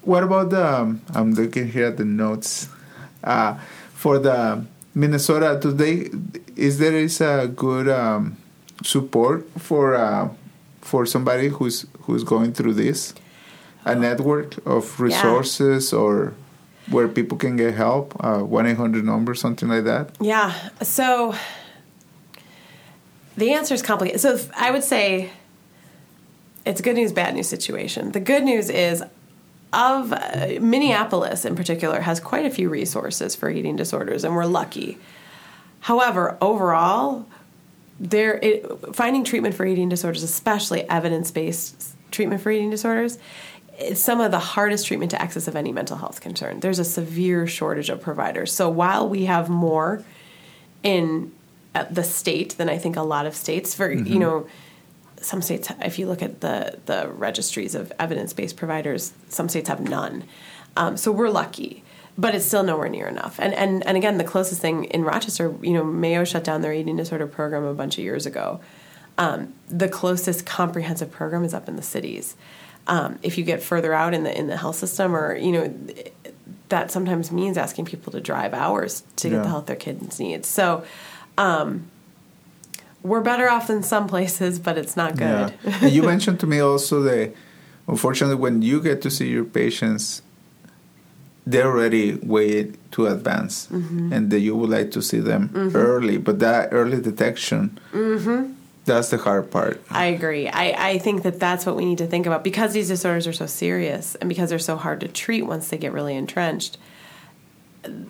What 0.05 0.23
about 0.23 0.51
the? 0.51 0.67
Um, 0.67 1.01
I'm 1.15 1.33
looking 1.33 1.69
here 1.69 1.87
at 1.87 1.97
the 1.97 2.05
notes. 2.05 2.69
Uh, 3.23 3.59
for 3.95 4.19
the 4.19 4.65
Minnesota, 4.95 5.59
today, 5.61 6.11
is 6.57 6.79
there 6.79 6.95
is 6.95 7.21
a 7.21 7.49
good 7.49 7.89
um, 7.89 8.37
support 8.83 9.47
for 9.59 9.95
uh, 9.95 10.29
for 10.83 11.07
somebody 11.07 11.49
who's 11.49 11.87
who's 12.03 12.25
going 12.25 12.53
through 12.53 12.75
this? 12.75 13.15
A 13.87 13.95
network 13.95 14.57
of 14.67 14.99
resources 14.99 15.93
yeah. 15.93 15.99
or 15.99 16.35
where 16.91 17.09
people 17.09 17.37
can 17.37 17.57
get 17.57 17.75
help, 17.75 18.15
one 18.23 18.67
eight 18.67 18.77
hundred 18.77 19.05
number, 19.05 19.35
something 19.35 19.69
like 19.69 19.85
that. 19.85 20.11
Yeah. 20.21 20.53
So 20.83 21.35
the 23.37 23.53
answer 23.53 23.75
is 23.75 23.83
complicated. 23.83 24.21
So 24.21 24.39
I 24.57 24.71
would 24.71 24.85
say 24.85 25.31
it's 26.65 26.81
a 26.81 26.83
good 26.83 26.97
news, 26.97 27.13
bad 27.13 27.35
news 27.35 27.49
situation. 27.49 28.13
The 28.13 28.21
good 28.21 28.45
news 28.45 28.71
is 28.71 29.03
of 29.75 30.13
uh, 30.13 30.61
Minneapolis 30.61 31.45
in 31.45 31.57
particular 31.57 32.01
has 32.01 32.21
quite 32.21 32.47
a 32.47 32.51
few 32.51 32.69
resources 32.69 33.35
for 33.35 33.51
eating 33.51 33.77
disorders, 33.77 34.25
and 34.25 34.35
we're 34.35 34.47
lucky. 34.47 34.99
However, 35.81 36.39
overall, 36.41 37.27
there 38.01 38.39
it, 38.43 38.95
finding 38.95 39.25
treatment 39.25 39.55
for 39.55 39.67
eating 39.67 39.89
disorders, 39.89 40.23
especially 40.23 40.89
evidence-based 40.89 41.95
treatment 42.11 42.41
for 42.41 42.51
eating 42.51 42.71
disorders, 42.71 43.19
is 43.79 44.03
some 44.03 44.21
of 44.21 44.31
the 44.31 44.39
hardest 44.39 44.87
treatment 44.87 45.11
to 45.11 45.21
access 45.21 45.49
of 45.49 45.57
any 45.57 45.73
mental 45.73 45.97
health 45.97 46.21
concern. 46.21 46.61
There's 46.61 46.79
a 46.79 46.85
severe 46.85 47.47
shortage 47.47 47.91
of 47.91 48.01
providers. 48.01 48.53
So 48.53 48.69
while 48.69 49.09
we 49.09 49.25
have 49.25 49.49
more 49.49 50.05
in 50.83 51.33
uh, 51.75 51.85
the 51.91 52.05
state 52.05 52.57
than 52.57 52.69
I 52.69 52.79
think 52.79 52.97
a 52.97 53.03
lot 53.03 53.27
of 53.27 53.35
states 53.35 53.75
for 53.75 53.89
mm-hmm. 53.89 54.07
you 54.07 54.19
know 54.19 54.47
some 55.25 55.43
states, 55.43 55.71
if 55.83 55.99
you 55.99 56.07
look 56.07 56.23
at 56.23 56.41
the 56.41 56.79
the 56.87 57.09
registries 57.09 57.75
of 57.75 57.93
evidence 57.99 58.33
based 58.33 58.57
providers, 58.57 59.13
some 59.29 59.49
states 59.49 59.69
have 59.69 59.81
none. 59.81 60.25
Um, 60.77 60.97
so 60.97 61.11
we're 61.11 61.31
lucky, 61.31 61.83
but 62.19 62.35
it's 62.35 62.45
still 62.45 62.63
nowhere 62.63 62.89
near 62.89 63.09
enough. 63.09 63.41
And 63.41 63.55
and 63.55 63.87
and 63.87 63.97
again, 63.97 64.19
the 64.19 64.25
closest 64.25 64.61
thing 64.61 64.85
in 64.85 65.03
Rochester, 65.03 65.55
you 65.63 65.73
know, 65.73 65.85
Mayo 65.85 66.25
shut 66.25 66.45
down 66.45 66.61
their 66.61 66.73
eating 66.73 66.97
disorder 66.97 67.27
program 67.27 67.65
a 67.65 67.75
bunch 67.75 67.99
of 67.99 68.05
years 68.05 68.27
ago. 68.27 68.61
Um, 69.17 69.55
the 69.69 69.89
closest 69.89 70.45
comprehensive 70.45 71.11
program 71.11 71.45
is 71.45 71.55
up 71.55 71.69
in 71.69 71.77
the 71.77 71.83
cities. 71.83 72.37
Um, 72.87 73.19
if 73.23 73.39
you 73.39 73.45
get 73.45 73.63
further 73.63 73.95
out 73.95 74.13
in 74.13 74.25
the 74.25 74.39
in 74.39 74.49
the 74.49 74.57
health 74.57 74.77
system, 74.77 75.17
or 75.17 75.35
you 75.37 75.53
know, 75.53 75.75
that 76.69 76.91
sometimes 76.91 77.33
means 77.33 77.57
asking 77.57 77.87
people 77.87 78.13
to 78.13 78.21
drive 78.21 78.53
hours 78.53 79.05
to 79.17 79.31
get 79.31 79.43
the 79.43 79.49
help 79.49 79.67
their 79.67 79.77
kids 79.77 80.21
need. 80.21 80.45
So. 80.45 80.85
Um, 81.37 81.91
we're 83.05 83.21
better 83.21 83.49
off 83.49 83.67
than 83.69 83.83
some 83.83 84.07
places, 84.09 84.59
but 84.59 84.77
it's 84.79 84.97
not 84.97 85.17
good. 85.17 85.53
Yeah. 85.65 85.87
you 85.87 86.03
mentioned 86.03 86.41
to 86.41 86.47
me 86.47 86.59
also 86.59 87.03
that 87.03 87.33
unfortunately 87.87 88.37
when 88.37 88.63
you 88.63 88.81
get 88.81 89.03
to 89.03 89.11
see 89.11 89.29
your 89.29 89.45
patients 89.45 90.23
they're 91.47 91.67
already 91.67 92.15
way 92.35 92.73
too 92.91 93.07
advanced 93.07 93.71
Mm-hmm. 93.71 94.13
and 94.15 94.31
that 94.31 94.41
you 94.41 94.57
would 94.57 94.71
like 94.71 94.91
to 94.93 95.03
see 95.03 95.19
them 95.21 95.51
early 95.75 96.17
but 96.17 96.39
that 96.39 96.71
early 96.73 97.01
detection 97.01 97.79
Mm-hmm. 97.93 98.53
that's 98.87 99.11
the 99.11 99.19
hard 99.19 99.51
part 99.51 99.83
I 99.91 100.07
agree. 100.07 100.49
I, 100.49 100.67
I 100.93 100.99
think 100.99 101.23
that 101.25 101.39
that's 101.39 101.67
what 101.67 101.77
we 101.77 101.85
need 101.85 101.99
to 101.99 102.07
think 102.07 102.25
about 102.27 102.43
because 102.45 102.73
these 102.73 102.89
disorders 102.89 103.27
are 103.27 103.33
so 103.35 103.47
serious 103.47 104.15
and 104.17 104.29
because 104.31 104.49
they're 104.51 104.59
so 104.73 104.77
hard 104.77 105.01
to 105.01 105.09
treat 105.09 105.43
once 105.43 105.69
they 105.69 105.77
get 105.79 105.93
really 105.93 106.17
entrenched. 106.17 106.79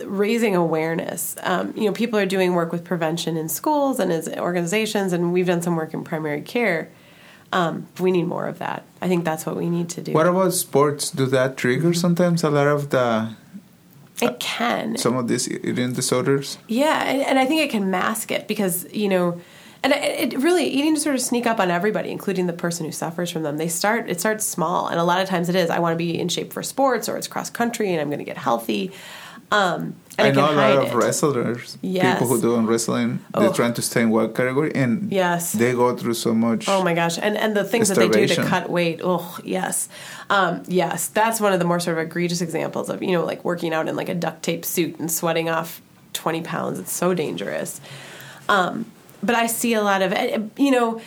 Raising 0.05 0.57
awareness. 0.57 1.37
Um, 1.43 1.73
you 1.77 1.85
know, 1.85 1.93
people 1.93 2.19
are 2.19 2.27
doing 2.27 2.55
work 2.55 2.73
with 2.73 2.85
prevention 2.85 3.37
in 3.37 3.49
schools 3.49 3.99
and 4.01 4.13
as 4.13 4.29
organizations, 4.29 5.13
and 5.13 5.33
we've 5.33 5.47
done 5.47 5.63
some 5.63 5.77
work 5.77 5.95
in 5.95 6.05
primary 6.05 6.43
care. 6.43 6.91
Um, 7.53 7.87
we 8.01 8.11
need 8.11 8.25
more 8.25 8.47
of 8.47 8.59
that. 8.59 8.85
I 9.01 9.09
think 9.09 9.25
that's 9.25 9.47
what 9.47 9.57
we 9.57 9.71
need 9.71 9.89
to 9.91 10.03
do. 10.03 10.13
what 10.13 10.27
about 10.27 10.53
sports 10.53 11.11
do 11.11 11.27
that 11.27 11.57
trigger 11.57 11.95
sometimes 11.95 12.43
a 12.43 12.51
lot 12.51 12.67
of 12.67 12.91
the 12.91 13.31
it 14.21 14.41
can. 14.41 14.97
some 14.97 15.17
of 15.17 15.29
these 15.29 15.49
eating 15.49 15.93
disorders 15.93 16.59
Yeah, 16.69 17.05
and, 17.05 17.23
and 17.23 17.39
I 17.39 17.47
think 17.47 17.63
it 17.63 17.71
can 17.71 17.91
mask 17.91 18.31
it 18.31 18.49
because 18.49 18.93
you 18.93 19.09
know, 19.09 19.41
and 19.83 19.93
it, 19.93 20.35
it 20.35 20.39
really 20.39 20.67
eating 20.67 20.95
disorders 20.95 21.25
sneak 21.25 21.47
up 21.47 21.61
on 21.61 21.71
everybody, 21.71 22.11
including 22.11 22.47
the 22.47 22.53
person 22.53 22.87
who 22.87 22.93
suffers 22.93 23.31
from 23.31 23.43
them. 23.43 23.57
They 23.57 23.69
start 23.69 24.09
it 24.11 24.21
starts 24.21 24.45
small, 24.45 24.89
and 24.89 24.99
a 24.99 25.05
lot 25.05 25.21
of 25.21 25.29
times 25.29 25.49
it 25.49 25.55
is. 25.55 25.71
I 25.71 25.79
want 25.79 25.95
to 25.95 25.99
be 25.99 26.19
in 26.19 26.29
shape 26.29 26.53
for 26.53 26.63
sports, 26.63 27.09
or 27.09 27.17
it's 27.17 27.29
cross 27.29 27.51
country, 27.51 27.93
and 27.93 28.01
I'm 28.01 28.09
going 28.09 28.19
to 28.19 28.25
get 28.25 28.39
healthy. 28.39 28.93
Um, 29.55 29.95
and 30.19 30.29
I 30.29 30.31
know 30.31 30.51
a 30.51 30.55
lot 30.55 30.79
of 30.85 30.93
it. 30.93 30.95
wrestlers, 30.95 31.79
Yes. 31.83 32.19
people 32.21 32.29
who 32.29 32.41
do 32.41 32.57
wrestling, 32.71 33.11
Oh. 33.35 33.41
they're 33.41 33.53
trying 33.61 33.75
to 33.75 33.83
stay 33.83 34.03
in 34.03 34.11
one 34.11 34.33
category, 34.33 34.71
and 34.83 34.91
Yes. 35.13 35.53
they 35.53 35.73
go 35.73 35.97
through 35.97 36.15
so 36.15 36.33
much. 36.47 36.69
Oh 36.69 36.83
my 36.89 36.95
gosh, 36.95 37.17
and 37.27 37.35
and 37.37 37.51
the 37.61 37.65
things 37.73 37.89
that 37.89 37.99
they 37.99 38.09
do 38.09 38.27
to 38.35 38.43
cut 38.55 38.65
weight. 38.71 39.01
Oh 39.13 39.27
yes, 39.45 39.89
um, 40.37 40.63
yes, 40.83 40.99
that's 41.19 41.39
one 41.41 41.53
of 41.55 41.59
the 41.63 41.65
more 41.73 41.81
sort 41.81 41.99
of 41.99 42.03
egregious 42.07 42.41
examples 42.41 42.87
of 42.93 42.97
you 43.03 43.13
know 43.15 43.25
like 43.25 43.45
working 43.45 43.73
out 43.77 43.89
in 43.89 43.95
like 43.97 44.09
a 44.09 44.15
duct 44.25 44.43
tape 44.43 44.65
suit 44.65 44.99
and 45.01 45.11
sweating 45.11 45.49
off 45.57 45.81
twenty 46.13 46.43
pounds. 46.43 46.79
It's 46.79 46.93
so 46.93 47.15
dangerous. 47.15 47.81
Um, 48.49 48.87
but 49.23 49.35
I 49.35 49.47
see 49.47 49.75
a 49.75 49.83
lot 49.83 50.01
of 50.03 50.11
you 50.59 50.71
know. 50.77 51.01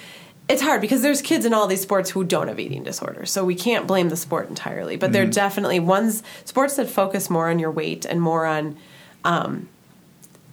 It's 0.50 0.62
hard 0.62 0.80
because 0.80 1.02
there's 1.02 1.22
kids 1.22 1.46
in 1.46 1.54
all 1.54 1.68
these 1.68 1.82
sports 1.82 2.10
who 2.12 2.24
don't 2.24 2.48
have 2.48 2.60
eating 2.60 2.84
disorders, 2.84 3.32
so 3.32 3.44
we 3.44 3.56
can't 3.56 3.86
blame 3.86 4.08
the 4.08 4.16
sport 4.16 4.48
entirely. 4.48 4.96
But 4.96 5.12
there 5.12 5.24
are 5.24 5.28
definitely 5.28 5.82
ones 5.82 6.24
sports 6.46 6.78
that 6.78 6.90
focus 6.90 7.30
more 7.30 7.50
on 7.50 7.60
your 7.60 7.72
weight 7.72 8.06
and 8.06 8.22
more 8.22 8.46
on 8.46 8.78
um, 9.26 9.68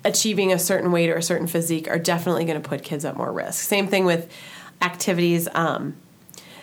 achieving 0.05 0.53
a 0.53 0.59
certain 0.59 0.91
weight 0.91 1.11
or 1.11 1.15
a 1.15 1.23
certain 1.23 1.47
physique 1.47 1.89
are 1.89 1.99
definitely 1.99 2.45
going 2.45 2.61
to 2.61 2.69
put 2.69 2.83
kids 2.83 3.05
at 3.05 3.17
more 3.17 3.33
risk. 3.33 3.63
Same 3.63 3.87
thing 3.87 4.05
with 4.05 4.31
activities. 4.83 5.49
Um, 5.55 5.95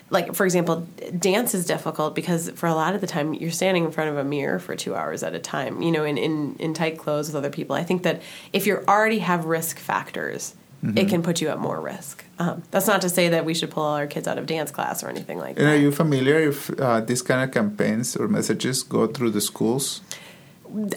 like 0.10 0.36
for 0.36 0.46
example, 0.46 0.88
dance 1.18 1.56
is 1.56 1.66
difficult 1.66 2.14
because 2.16 2.50
for 2.52 2.68
a 2.68 2.76
lot 2.76 2.96
of 2.96 3.02
the 3.02 3.08
time 3.08 3.34
you're 3.34 3.50
standing 3.50 3.86
in 3.86 3.92
front 3.92 4.10
of 4.10 4.18
a 4.18 4.26
mirror 4.26 4.60
for 4.60 4.76
two 4.76 4.94
hours 4.94 5.24
at 5.24 5.34
a 5.34 5.40
time. 5.40 5.82
You 5.82 5.92
know, 5.92 6.04
in 6.04 6.18
in, 6.18 6.58
in 6.60 6.74
tight 6.74 6.98
clothes 6.98 7.28
with 7.28 7.36
other 7.36 7.50
people. 7.50 7.78
I 7.78 7.84
think 7.84 8.04
that 8.04 8.22
if 8.52 8.68
you 8.68 8.84
already 8.90 9.20
have 9.20 9.46
risk 9.46 9.80
factors, 9.80 10.54
it 10.84 11.10
can 11.10 11.22
put 11.22 11.42
you 11.42 11.50
at 11.50 11.60
more 11.60 11.80
risk. 11.80 12.24
Um, 12.40 12.64
that's 12.72 12.88
not 12.88 13.02
to 13.02 13.10
say 13.10 13.30
that 13.30 13.46
we 13.46 13.54
should 13.54 13.70
pull 13.70 13.84
all 13.84 13.96
our 13.96 14.08
kids 14.08 14.28
out 14.28 14.38
of 14.40 14.46
dance 14.48 14.72
class 14.72 15.04
or 15.04 15.10
anything 15.10 15.38
like 15.38 15.58
And 15.58 15.68
that. 15.68 15.74
are 15.74 15.78
you 15.78 15.92
familiar 15.92 16.40
if 16.50 16.70
uh, 16.80 17.02
these 17.02 17.22
kind 17.22 17.44
of 17.44 17.52
campaigns 17.54 18.16
or 18.16 18.28
messages 18.28 18.82
go 18.84 19.06
through 19.08 19.30
the 19.32 19.42
schools? 19.42 20.02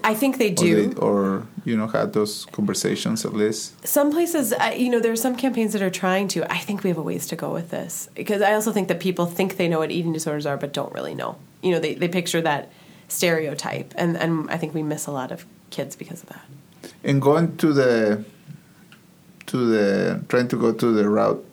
I 0.04 0.14
think 0.14 0.38
they 0.38 0.50
Or, 0.52 0.54
do. 0.54 0.88
they, 0.88 0.94
or 1.00 1.46
you 1.64 1.76
know, 1.76 1.88
had 1.88 2.12
those 2.12 2.46
conversations 2.52 3.24
at 3.24 3.34
least? 3.34 3.86
some 3.86 4.10
places 4.12 4.52
uh, 4.52 4.72
you 4.76 4.88
know 4.88 5.00
there 5.00 5.10
are 5.12 5.16
some 5.16 5.34
campaigns 5.36 5.72
that 5.72 5.82
are 5.82 5.90
trying 5.90 6.28
to 6.28 6.38
i 6.52 6.58
think 6.58 6.84
we 6.84 6.88
have 6.90 6.98
a 6.98 7.02
ways 7.02 7.26
to 7.26 7.36
go 7.36 7.52
with 7.52 7.70
this 7.70 8.08
because 8.14 8.40
i 8.40 8.52
also 8.54 8.70
think 8.72 8.86
that 8.88 9.00
people 9.00 9.26
think 9.26 9.56
they 9.56 9.66
know 9.68 9.80
what 9.80 9.90
eating 9.90 10.12
disorders 10.12 10.46
are 10.46 10.56
but 10.56 10.72
don't 10.72 10.92
really 10.94 11.14
know 11.14 11.34
you 11.62 11.72
know 11.72 11.80
they, 11.80 11.94
they 11.94 12.06
picture 12.08 12.40
that 12.40 12.70
stereotype 13.08 13.92
and, 13.96 14.16
and 14.16 14.48
i 14.50 14.56
think 14.56 14.74
we 14.74 14.82
miss 14.82 15.06
a 15.06 15.10
lot 15.10 15.30
of 15.32 15.44
kids 15.70 15.96
because 15.96 16.22
of 16.22 16.28
that 16.28 16.44
And 17.02 17.20
going 17.20 17.56
to 17.58 17.72
the 17.72 18.24
to 19.46 19.66
the 19.66 20.24
trying 20.28 20.48
to 20.48 20.56
go 20.56 20.72
to 20.72 20.92
the 20.92 21.08
route 21.08 21.44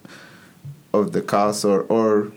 of 0.94 1.12
the 1.12 1.22
cause 1.22 1.64
or 1.66 1.84
or 1.84 2.32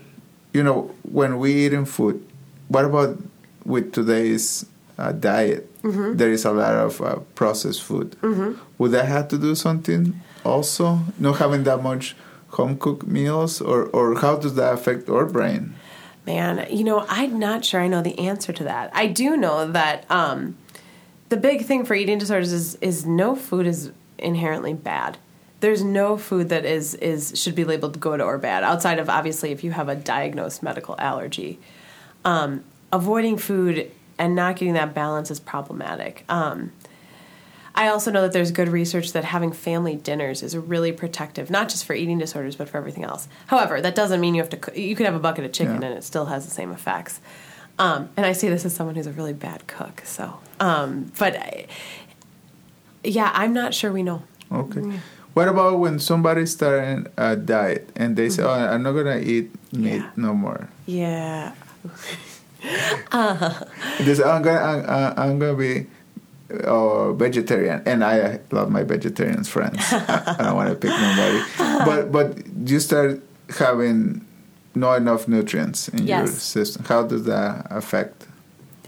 you 0.53 0.63
know 0.63 0.93
when 1.03 1.37
we 1.39 1.65
eat 1.65 1.73
in 1.73 1.85
food, 1.85 2.25
what 2.67 2.85
about 2.85 3.17
with 3.65 3.93
today's 3.93 4.65
uh, 4.97 5.11
diet? 5.11 5.71
Mm-hmm. 5.81 6.17
There 6.17 6.31
is 6.31 6.45
a 6.45 6.51
lot 6.51 6.73
of 6.73 7.01
uh, 7.01 7.19
processed 7.35 7.83
food. 7.83 8.15
Would 8.77 8.91
that 8.91 9.05
have 9.05 9.27
to 9.29 9.37
do 9.37 9.55
something 9.55 10.19
also? 10.43 10.99
Not 11.19 11.37
having 11.37 11.63
that 11.63 11.83
much 11.83 12.15
home 12.49 12.77
cooked 12.77 13.05
meals, 13.05 13.61
or 13.61 13.85
or 13.87 14.19
how 14.19 14.37
does 14.37 14.55
that 14.55 14.73
affect 14.73 15.09
our 15.09 15.25
brain? 15.25 15.75
Man, 16.25 16.65
you 16.71 16.83
know, 16.83 17.05
I'm 17.07 17.37
not 17.37 17.63
sure 17.63 17.81
I 17.81 17.87
know 17.87 18.01
the 18.01 18.17
answer 18.17 18.51
to 18.51 18.63
that. 18.63 18.89
I 18.93 19.05
do 19.05 19.37
know 19.37 19.71
that 19.71 20.09
um, 20.09 20.57
the 21.29 21.37
big 21.37 21.65
thing 21.65 21.85
for 21.85 21.93
eating 21.93 22.17
disorders 22.17 22.51
is 22.51 22.75
is 22.75 23.05
no 23.05 23.35
food 23.35 23.67
is 23.67 23.91
inherently 24.17 24.73
bad. 24.73 25.17
There's 25.61 25.83
no 25.83 26.17
food 26.17 26.49
that 26.49 26.65
is 26.65 26.93
is 26.95 27.33
should 27.41 27.55
be 27.55 27.63
labeled 27.63 27.99
good 27.99 28.21
or 28.21 28.37
bad 28.37 28.63
outside 28.63 28.99
of 28.99 29.09
obviously 29.09 29.51
if 29.51 29.63
you 29.63 29.71
have 29.71 29.89
a 29.89 29.95
diagnosed 29.95 30.61
medical 30.61 30.95
allergy. 30.99 31.59
Um, 32.23 32.63
avoiding 32.91 33.37
food 33.37 33.91
and 34.17 34.35
not 34.35 34.55
getting 34.57 34.73
that 34.75 34.93
balance 34.93 35.29
is 35.31 35.39
problematic. 35.39 36.23
Um, 36.29 36.71
I 37.77 37.89
also 37.89 38.09
know 38.09 38.21
that 38.21 38.31
there's 38.31 38.51
good 38.51 38.69
research 38.69 39.11
that 39.13 39.25
having 39.25 39.51
family 39.51 39.95
dinners 39.97 40.41
is 40.41 40.55
really 40.55 40.93
protective, 40.93 41.49
not 41.49 41.67
just 41.67 41.83
for 41.83 41.93
eating 41.93 42.17
disorders, 42.17 42.55
but 42.55 42.69
for 42.69 42.77
everything 42.77 43.03
else. 43.03 43.27
However, 43.47 43.81
that 43.81 43.95
doesn't 43.95 44.21
mean 44.21 44.33
you 44.33 44.41
have 44.41 44.49
to. 44.51 44.57
coo- 44.57 44.79
You 44.79 44.95
could 44.95 45.05
have 45.05 45.15
a 45.15 45.19
bucket 45.19 45.43
of 45.45 45.51
chicken 45.51 45.81
Yeah. 45.81 45.89
and 45.89 45.97
it 45.97 46.03
still 46.05 46.25
has 46.27 46.45
the 46.45 46.51
same 46.51 46.71
effects. 46.71 47.19
Um, 47.77 48.07
and 48.15 48.25
I 48.25 48.31
say 48.31 48.47
this 48.47 48.63
as 48.63 48.73
someone 48.73 48.95
who's 48.95 49.07
a 49.07 49.11
really 49.11 49.33
bad 49.33 49.67
cook. 49.67 50.03
So, 50.05 50.39
um, 50.61 51.11
but 51.19 51.35
I, 51.35 51.67
yeah, 53.03 53.29
I'm 53.33 53.51
not 53.53 53.73
sure 53.73 53.91
we 53.91 54.03
know. 54.03 54.23
Okay. 54.51 54.99
What 55.35 55.47
about 55.51 55.79
when 55.83 55.99
somebody's 55.99 56.51
starting 56.55 57.07
a 57.19 57.35
diet 57.35 57.91
and 57.95 58.15
they 58.15 58.29
say, 58.31 58.41
"Oh, 58.43 58.49
I'm 58.55 58.83
not 58.83 58.93
gonna 58.95 59.19
eat 59.19 59.51
meat 59.75 59.99
Yeah. 59.99 60.09
no 60.15 60.33
more"? 60.33 60.69
Yeah, 60.87 61.51
They 63.99 64.15
say, 64.15 64.23
"I'm 64.23 64.41
gonna, 64.41 64.59
I'm, 64.87 65.19
I'm- 65.19 65.39
gonna 65.39 65.55
be 65.55 65.87
uh, 66.63 67.11
vegetarian," 67.13 67.81
and 67.85 68.03
I 68.03 68.39
love 68.51 68.71
my 68.71 68.83
vegetarian 68.83 69.43
friends. 69.43 69.79
I, 69.91 70.35
I 70.39 70.43
don't 70.43 70.55
want 70.55 70.69
to 70.69 70.75
pick 70.75 70.89
nobody, 70.91 71.39
but 71.85 72.11
but 72.11 72.27
you 72.67 72.79
start 72.79 73.21
having 73.59 74.25
not 74.73 74.97
enough 74.97 75.27
nutrients 75.27 75.87
in 75.89 76.07
your 76.07 76.27
system. 76.27 76.85
How 76.85 77.03
does 77.03 77.25
that 77.25 77.67
affect 77.69 78.25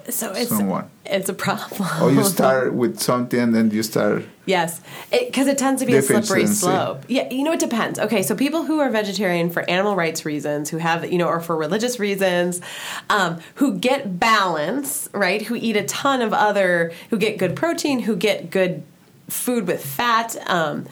so 0.09 0.31
it's 0.31 0.49
someone? 0.49 0.89
it's 1.05 1.29
a 1.29 1.33
problem. 1.33 1.87
Or 2.01 2.11
you 2.11 2.23
start 2.37 2.73
with 2.73 2.99
something 2.99 3.39
and 3.39 3.55
then 3.55 3.71
you 3.71 3.83
start. 3.83 4.25
Yes, 4.45 4.79
because 5.11 5.47
it, 5.47 5.57
tends 5.57 5.81
to 5.81 5.85
be 5.85 5.95
a 5.95 6.01
slippery 6.01 6.47
slope. 6.47 7.03
Yeah, 7.07 7.29
you 7.29 7.43
know 7.43 7.51
it 7.51 7.59
depends. 7.59 7.99
Okay, 7.99 8.23
so 8.23 8.35
people 8.35 8.63
who 8.63 8.79
are 8.79 8.89
vegetarian 8.89 9.49
for 9.49 9.69
animal 9.69 9.95
rights 9.95 10.25
reasons, 10.25 10.69
who 10.69 10.77
have 10.77 11.11
you 11.11 11.17
know, 11.17 11.27
or 11.27 11.41
for 11.41 11.55
religious 11.55 11.99
reasons, 11.99 12.61
um, 13.09 13.39
who 13.55 13.77
get 13.77 14.19
balance, 14.19 15.09
right? 15.13 15.41
Who 15.41 15.55
eat 15.55 15.75
a 15.75 15.83
ton 15.83 16.21
of 16.21 16.33
other, 16.33 16.93
who 17.09 17.17
get 17.17 17.37
good 17.37 17.55
protein, 17.55 17.99
who 17.99 18.15
get 18.15 18.49
good 18.49 18.83
food 19.27 19.67
with 19.67 19.85
fat. 19.85 20.37
Um, 20.49 20.85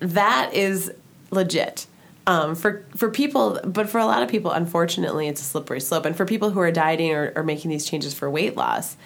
that 0.00 0.54
is 0.54 0.92
legit. 1.30 1.86
Um, 2.26 2.54
for 2.54 2.86
for 2.96 3.10
people, 3.10 3.60
but 3.64 3.88
for 3.88 3.98
a 3.98 4.06
lot 4.06 4.22
of 4.22 4.30
people, 4.30 4.50
unfortunately, 4.50 5.28
it's 5.28 5.42
a 5.42 5.44
slippery 5.44 5.80
slope. 5.80 6.06
And 6.06 6.16
for 6.16 6.24
people 6.24 6.48
who 6.50 6.60
are 6.60 6.70
dieting 6.70 7.12
or, 7.12 7.34
or 7.36 7.42
making 7.42 7.70
these 7.70 7.84
changes 7.84 8.14
for 8.14 8.30
weight 8.30 8.56
loss, 8.56 8.96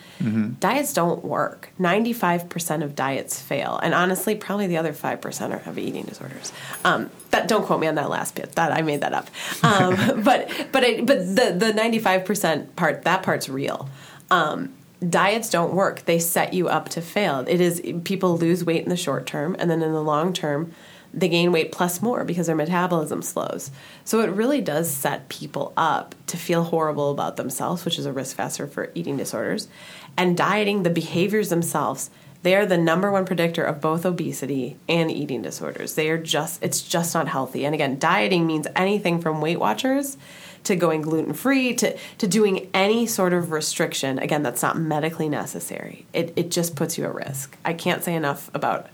diets 0.61 0.93
don't 0.93 1.25
work. 1.25 1.71
Ninety 1.79 2.13
five 2.13 2.49
percent 2.49 2.85
of 2.85 2.95
diets 2.95 3.41
fail, 3.41 3.81
and 3.83 3.93
honestly, 3.93 4.37
probably 4.37 4.69
the 4.69 4.77
other 4.77 4.93
five 4.93 5.21
percent 5.21 5.53
are 5.53 5.59
have 5.59 5.79
eating 5.79 6.05
disorders. 6.05 6.53
Um, 6.85 7.11
that 7.31 7.49
don't 7.49 7.67
quote 7.67 7.81
me 7.81 7.89
on 7.89 7.97
that 7.97 8.09
last 8.09 8.37
bit. 8.37 8.53
That 8.53 8.71
I 8.71 8.83
made 8.83 9.01
that 9.01 9.13
up. 9.13 9.29
Um, 9.65 10.23
but 10.23 10.69
but 10.71 10.85
I, 10.85 11.01
but 11.01 11.19
the 11.19 11.57
the 11.59 11.73
ninety 11.73 11.99
five 11.99 12.25
percent 12.25 12.77
part 12.77 13.03
that 13.03 13.25
part's 13.25 13.49
real. 13.49 13.89
Um, 14.31 14.75
diets 15.07 15.51
don't 15.51 15.75
work. 15.75 16.05
They 16.05 16.19
set 16.19 16.55
you 16.55 16.69
up 16.69 16.89
to 16.91 17.01
fail. 17.01 17.45
It 17.49 17.61
is 17.61 17.83
people 18.05 18.37
lose 18.37 18.65
weight 18.65 18.83
in 18.83 18.91
the 18.91 18.97
short 18.97 19.27
term, 19.27 19.57
and 19.59 19.71
then 19.71 19.83
in 19.83 19.93
the 19.93 20.03
long 20.03 20.33
term, 20.33 20.73
they 21.13 21.29
gain 21.29 21.53
weight 21.53 21.73
plus 21.73 22.03
more 22.03 22.25
because 22.25 22.47
their 22.47 22.57
metabolism 22.57 23.23
slows. 23.23 23.71
So 24.05 24.21
it 24.21 24.31
really 24.31 24.61
does 24.61 24.91
set 24.91 25.29
people 25.29 25.73
up 25.77 26.15
to 26.27 26.37
feel 26.37 26.65
horrible 26.65 27.11
about 27.11 27.37
themselves, 27.37 27.85
which 27.85 27.99
is 27.99 28.07
a 28.07 28.13
risk 28.13 28.37
factor 28.37 28.67
for 28.67 28.91
eating 28.95 29.17
disorders. 29.17 29.69
And 30.17 30.37
dieting, 30.37 30.83
the 30.83 30.91
behaviors 30.91 31.49
themselves, 31.49 32.11
they 32.43 32.55
are 32.55 32.67
the 32.67 32.79
number 32.79 33.11
one 33.11 33.25
predictor 33.25 33.65
of 33.65 33.81
both 33.81 34.07
obesity 34.07 34.77
and 34.89 35.11
eating 35.11 35.43
disorders. 35.43 35.95
They 35.95 36.09
are 36.11 36.19
just, 36.19 36.63
it's 36.63 36.83
just 36.83 37.15
not 37.15 37.29
healthy. 37.29 37.65
And 37.65 37.75
again, 37.75 37.99
dieting 37.99 38.47
means 38.47 38.67
anything 38.77 39.21
from 39.21 39.41
Weight 39.41 39.59
Watchers 39.59 40.17
to 40.65 40.77
going 40.77 41.03
gluten 41.03 41.33
free 41.33 41.75
to, 41.75 41.97
to 42.19 42.29
doing 42.29 42.69
any 42.75 43.07
sort 43.07 43.33
of 43.33 43.51
restriction. 43.51 44.19
Again, 44.19 44.43
that's 44.43 44.63
not 44.63 44.79
medically 44.79 45.29
necessary. 45.29 46.07
It, 46.13 46.33
it 46.37 46.51
just 46.51 46.77
puts 46.77 46.99
you 46.99 47.05
at 47.05 47.15
risk. 47.15 47.57
I 47.65 47.73
can't 47.73 48.05
say 48.05 48.15
enough 48.15 48.51
about 48.55 48.89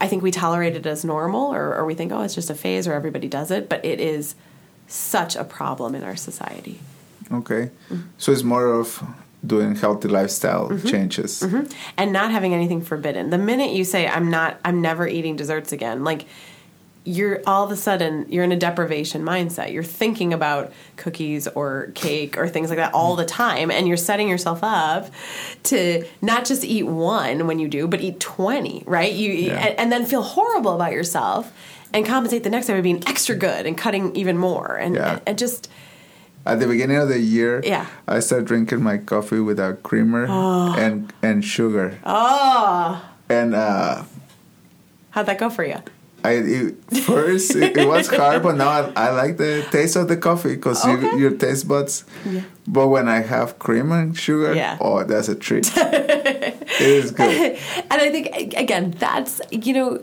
I 0.00 0.08
think 0.08 0.22
we 0.22 0.30
tolerate 0.30 0.76
it 0.76 0.86
as 0.86 1.04
normal, 1.04 1.52
or, 1.54 1.74
or 1.74 1.84
we 1.84 1.94
think, 1.94 2.12
oh, 2.12 2.22
it's 2.22 2.34
just 2.34 2.50
a 2.50 2.54
phase, 2.54 2.86
or 2.88 2.92
everybody 2.92 3.28
does 3.28 3.50
it. 3.50 3.68
But 3.68 3.84
it 3.84 4.00
is 4.00 4.34
such 4.86 5.36
a 5.36 5.44
problem 5.44 5.94
in 5.94 6.02
our 6.04 6.16
society. 6.16 6.78
Okay, 7.32 7.70
so 8.18 8.32
it's 8.32 8.42
more 8.42 8.66
of 8.66 9.02
doing 9.46 9.74
healthy 9.76 10.08
lifestyle 10.08 10.68
Mm-hmm. 10.68 10.88
changes. 10.88 11.42
and 11.96 12.12
not 12.12 12.30
having 12.30 12.52
anything 12.54 12.80
forbidden. 12.82 13.30
The 13.30 13.38
minute 13.38 13.70
you 13.72 13.84
say 13.84 14.06
I'm 14.06 14.30
not 14.30 14.58
I'm 14.64 14.80
never 14.82 15.06
eating 15.08 15.36
desserts 15.36 15.72
again, 15.72 16.04
like 16.04 16.26
you're 17.06 17.42
all 17.46 17.64
of 17.64 17.70
a 17.70 17.76
sudden 17.76 18.24
you're 18.30 18.44
in 18.44 18.52
a 18.52 18.56
deprivation 18.56 19.22
mindset. 19.22 19.72
You're 19.72 19.82
thinking 19.82 20.32
about 20.32 20.72
cookies 20.96 21.46
or 21.48 21.90
cake 21.94 22.38
or 22.38 22.48
things 22.48 22.70
like 22.70 22.78
that 22.78 22.94
all 22.94 23.14
the 23.14 23.26
time 23.26 23.70
and 23.70 23.86
you're 23.86 23.98
setting 23.98 24.26
yourself 24.28 24.60
up 24.62 25.10
to 25.64 26.06
not 26.22 26.46
just 26.46 26.64
eat 26.64 26.84
one 26.84 27.46
when 27.46 27.58
you 27.58 27.68
do, 27.68 27.86
but 27.86 28.00
eat 28.00 28.20
20, 28.20 28.84
right? 28.86 29.12
You 29.12 29.32
Yeah. 29.32 29.52
and, 29.66 29.78
and 29.80 29.92
then 29.92 30.06
feel 30.06 30.22
horrible 30.22 30.74
about 30.74 30.92
yourself 30.92 31.52
and 31.92 32.06
compensate 32.06 32.42
the 32.42 32.50
next 32.50 32.66
time 32.68 32.76
by 32.76 32.80
being 32.80 33.02
extra 33.06 33.36
good 33.36 33.66
and 33.66 33.76
cutting 33.76 34.16
even 34.16 34.38
more 34.38 34.74
and 34.76 34.94
Yeah. 34.96 35.18
and 35.26 35.36
just 35.38 35.68
At 36.46 36.58
the 36.60 36.66
beginning 36.66 36.96
of 36.96 37.08
the 37.08 37.18
year, 37.20 37.60
Yeah. 37.64 37.86
I 38.08 38.20
started 38.20 38.46
drinking 38.46 38.82
my 38.82 38.96
coffee 38.98 39.40
without 39.40 39.82
creamer 39.82 40.24
and 40.26 41.12
and 41.22 41.44
sugar. 41.44 41.98
oh, 42.04 43.04
And 43.28 43.54
uh, 43.54 44.04
how'd 45.10 45.26
that 45.26 45.38
go 45.38 45.50
for 45.50 45.64
you? 45.64 45.76
I 46.24 46.30
it, 46.32 46.74
first 47.02 47.54
it, 47.54 47.76
it 47.76 47.86
was 47.86 48.06
hard, 48.08 48.42
but 48.42 48.56
now 48.56 48.68
I, 48.70 48.92
I 48.96 49.10
like 49.10 49.36
the 49.36 49.62
taste 49.70 49.94
of 49.96 50.08
the 50.08 50.16
coffee 50.16 50.54
because 50.56 50.82
Okay. 50.84 51.02
you, 51.12 51.18
your 51.18 51.30
taste 51.36 51.68
buds. 51.68 52.04
But 52.66 52.88
when 52.88 53.08
I 53.08 53.20
have 53.20 53.58
cream 53.58 53.92
and 53.92 54.16
sugar, 54.16 54.54
Yeah. 54.54 54.78
oh, 54.80 55.04
that's 55.04 55.28
a 55.28 55.34
treat. 55.34 55.70
it 55.76 56.70
is 56.80 57.10
good. 57.10 57.58
and 57.90 58.00
I 58.00 58.10
think 58.10 58.54
again, 58.56 58.92
that's 58.98 59.40
you 59.50 59.74
know, 59.74 60.00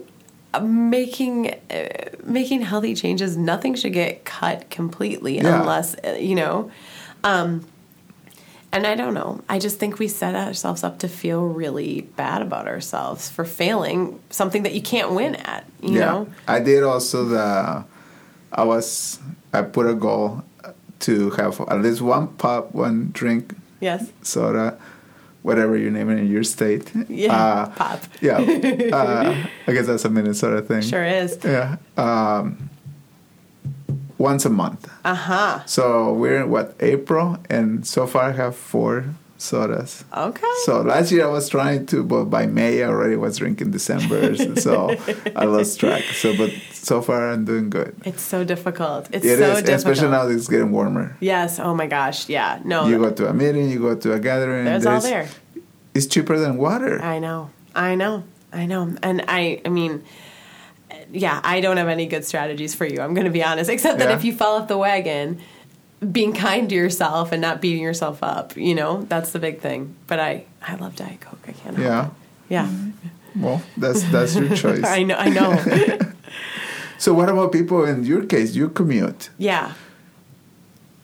making 0.62 1.54
uh, 1.70 1.88
making 2.24 2.62
healthy 2.62 2.94
changes. 2.94 3.36
Nothing 3.36 3.74
should 3.74 3.92
get 3.92 4.24
cut 4.24 4.70
completely 4.70 5.36
Yeah. 5.36 5.60
unless 5.60 5.96
uh, 6.04 6.16
you 6.20 6.34
know. 6.36 6.70
Um, 7.24 7.64
and 8.72 8.86
I 8.86 8.94
don't 8.94 9.14
know. 9.14 9.40
I 9.48 9.58
just 9.58 9.78
think 9.78 9.98
we 9.98 10.08
set 10.08 10.34
ourselves 10.34 10.82
up 10.82 10.98
to 11.00 11.08
feel 11.08 11.44
really 11.46 12.02
bad 12.16 12.42
about 12.42 12.66
ourselves 12.66 13.28
for 13.28 13.44
failing 13.44 14.20
something 14.30 14.62
that 14.62 14.72
you 14.74 14.82
can't 14.82 15.12
win 15.12 15.34
at. 15.36 15.64
You 15.80 15.94
yeah, 15.98 16.06
know. 16.06 16.26
I 16.48 16.60
did 16.60 16.82
also 16.82 17.24
the. 17.24 17.84
I 18.52 18.64
was 18.64 19.18
I 19.52 19.62
put 19.62 19.86
a 19.86 19.94
goal 19.94 20.42
to 21.00 21.30
have 21.30 21.60
at 21.60 21.80
least 21.82 22.00
one 22.00 22.28
pop, 22.28 22.72
one 22.72 23.10
drink, 23.12 23.54
Yes. 23.80 24.10
soda, 24.22 24.78
whatever 25.42 25.76
you 25.76 25.90
name 25.90 26.08
it 26.10 26.18
in 26.18 26.30
your 26.30 26.44
state. 26.44 26.90
Yeah. 27.08 27.34
Uh, 27.34 27.68
pop. 27.70 28.00
yeah. 28.20 28.38
Uh, 28.92 29.46
I 29.66 29.72
guess 29.72 29.86
that's 29.86 30.04
a 30.04 30.10
Minnesota 30.10 30.62
thing. 30.62 30.82
Sure 30.82 31.04
is. 31.04 31.38
Yeah. 31.44 31.76
Um, 31.96 32.70
once 34.30 34.42
a 34.46 34.50
month. 34.62 34.82
Uh 35.04 35.14
huh. 35.28 35.52
So 35.66 36.12
we're 36.20 36.42
in 36.42 36.50
what 36.54 36.68
April, 36.80 37.26
and 37.50 37.86
so 37.94 38.06
far 38.06 38.24
I 38.30 38.32
have 38.32 38.54
four 38.56 39.04
sodas. 39.38 40.04
Okay. 40.16 40.54
So 40.66 40.82
last 40.82 41.10
year 41.10 41.24
I 41.26 41.32
was 41.38 41.48
trying 41.48 41.86
to, 41.86 42.04
but 42.04 42.24
by 42.36 42.46
May 42.46 42.82
I 42.82 42.86
already 42.86 43.16
was 43.16 43.38
drinking 43.42 43.72
December, 43.78 44.36
so 44.66 44.74
I 45.36 45.44
lost 45.46 45.80
track. 45.80 46.02
So, 46.14 46.36
but 46.36 46.50
so 46.70 47.02
far 47.02 47.32
I'm 47.32 47.44
doing 47.44 47.68
good. 47.78 47.90
it's 48.04 48.22
so 48.22 48.44
difficult. 48.44 49.08
It's 49.12 49.24
It 49.26 49.38
so 49.38 49.44
is, 49.44 49.56
difficult. 49.66 49.76
especially 49.80 50.10
now 50.16 50.24
that 50.26 50.34
it's 50.38 50.46
getting 50.48 50.70
warmer. 50.70 51.16
Yes. 51.20 51.58
Oh 51.58 51.74
my 51.74 51.88
gosh. 51.88 52.28
Yeah. 52.28 52.60
No. 52.64 52.86
You 52.86 52.98
go 52.98 53.10
to 53.10 53.24
a 53.28 53.34
meeting, 53.34 53.68
you 53.70 53.80
go 53.80 53.94
to 53.96 54.12
a 54.12 54.20
gathering. 54.20 54.64
there's 54.64 54.86
all 54.86 55.00
there. 55.00 55.26
It's 55.94 56.06
cheaper 56.06 56.38
than 56.38 56.56
water. 56.56 57.02
I 57.02 57.18
know. 57.18 57.50
I 57.74 57.96
know. 57.96 58.22
I 58.52 58.66
know. 58.66 58.94
And 59.02 59.24
I 59.28 59.60
I 59.66 59.68
mean 59.68 60.04
yeah, 61.12 61.40
I 61.44 61.60
don't 61.60 61.76
have 61.76 61.88
any 61.88 62.06
good 62.06 62.24
strategies 62.24 62.74
for 62.74 62.84
you. 62.86 63.00
I'm 63.00 63.14
going 63.14 63.26
to 63.26 63.30
be 63.32 63.44
honest, 63.44 63.70
except 63.70 63.98
that 63.98 64.08
Yeah. 64.10 64.16
if 64.16 64.24
you 64.24 64.32
fall 64.34 64.60
off 64.60 64.66
the 64.68 64.78
wagon, 64.78 65.40
being 66.10 66.32
kind 66.32 66.68
to 66.68 66.74
yourself 66.74 67.30
and 67.32 67.40
not 67.40 67.60
beating 67.60 67.82
yourself 67.82 68.18
up, 68.22 68.56
you 68.56 68.74
know, 68.74 69.02
that's 69.02 69.30
the 69.32 69.38
big 69.38 69.60
thing. 69.60 69.94
But 70.08 70.18
I 70.18 70.44
I 70.66 70.74
love 70.76 70.96
Diet 70.96 71.20
Coke. 71.20 71.38
I 71.46 71.52
can't. 71.52 71.76
help 71.76 71.78
Yeah. 71.78 72.06
it. 72.06 72.10
Yeah. 72.48 72.66
Mm-hmm. 72.66 73.42
Well, 73.44 73.62
that's 73.76 74.02
that's 74.10 74.34
your 74.34 74.56
choice. 74.62 74.84
I 74.84 75.02
know. 75.04 75.16
I 75.16 75.28
know. 75.28 75.52
So 76.98 77.12
what 77.12 77.28
about 77.28 77.50
people 77.50 77.84
in 77.84 78.04
your 78.04 78.24
case? 78.26 78.54
You 78.54 78.68
commute. 78.68 79.30
yeah. 79.36 79.72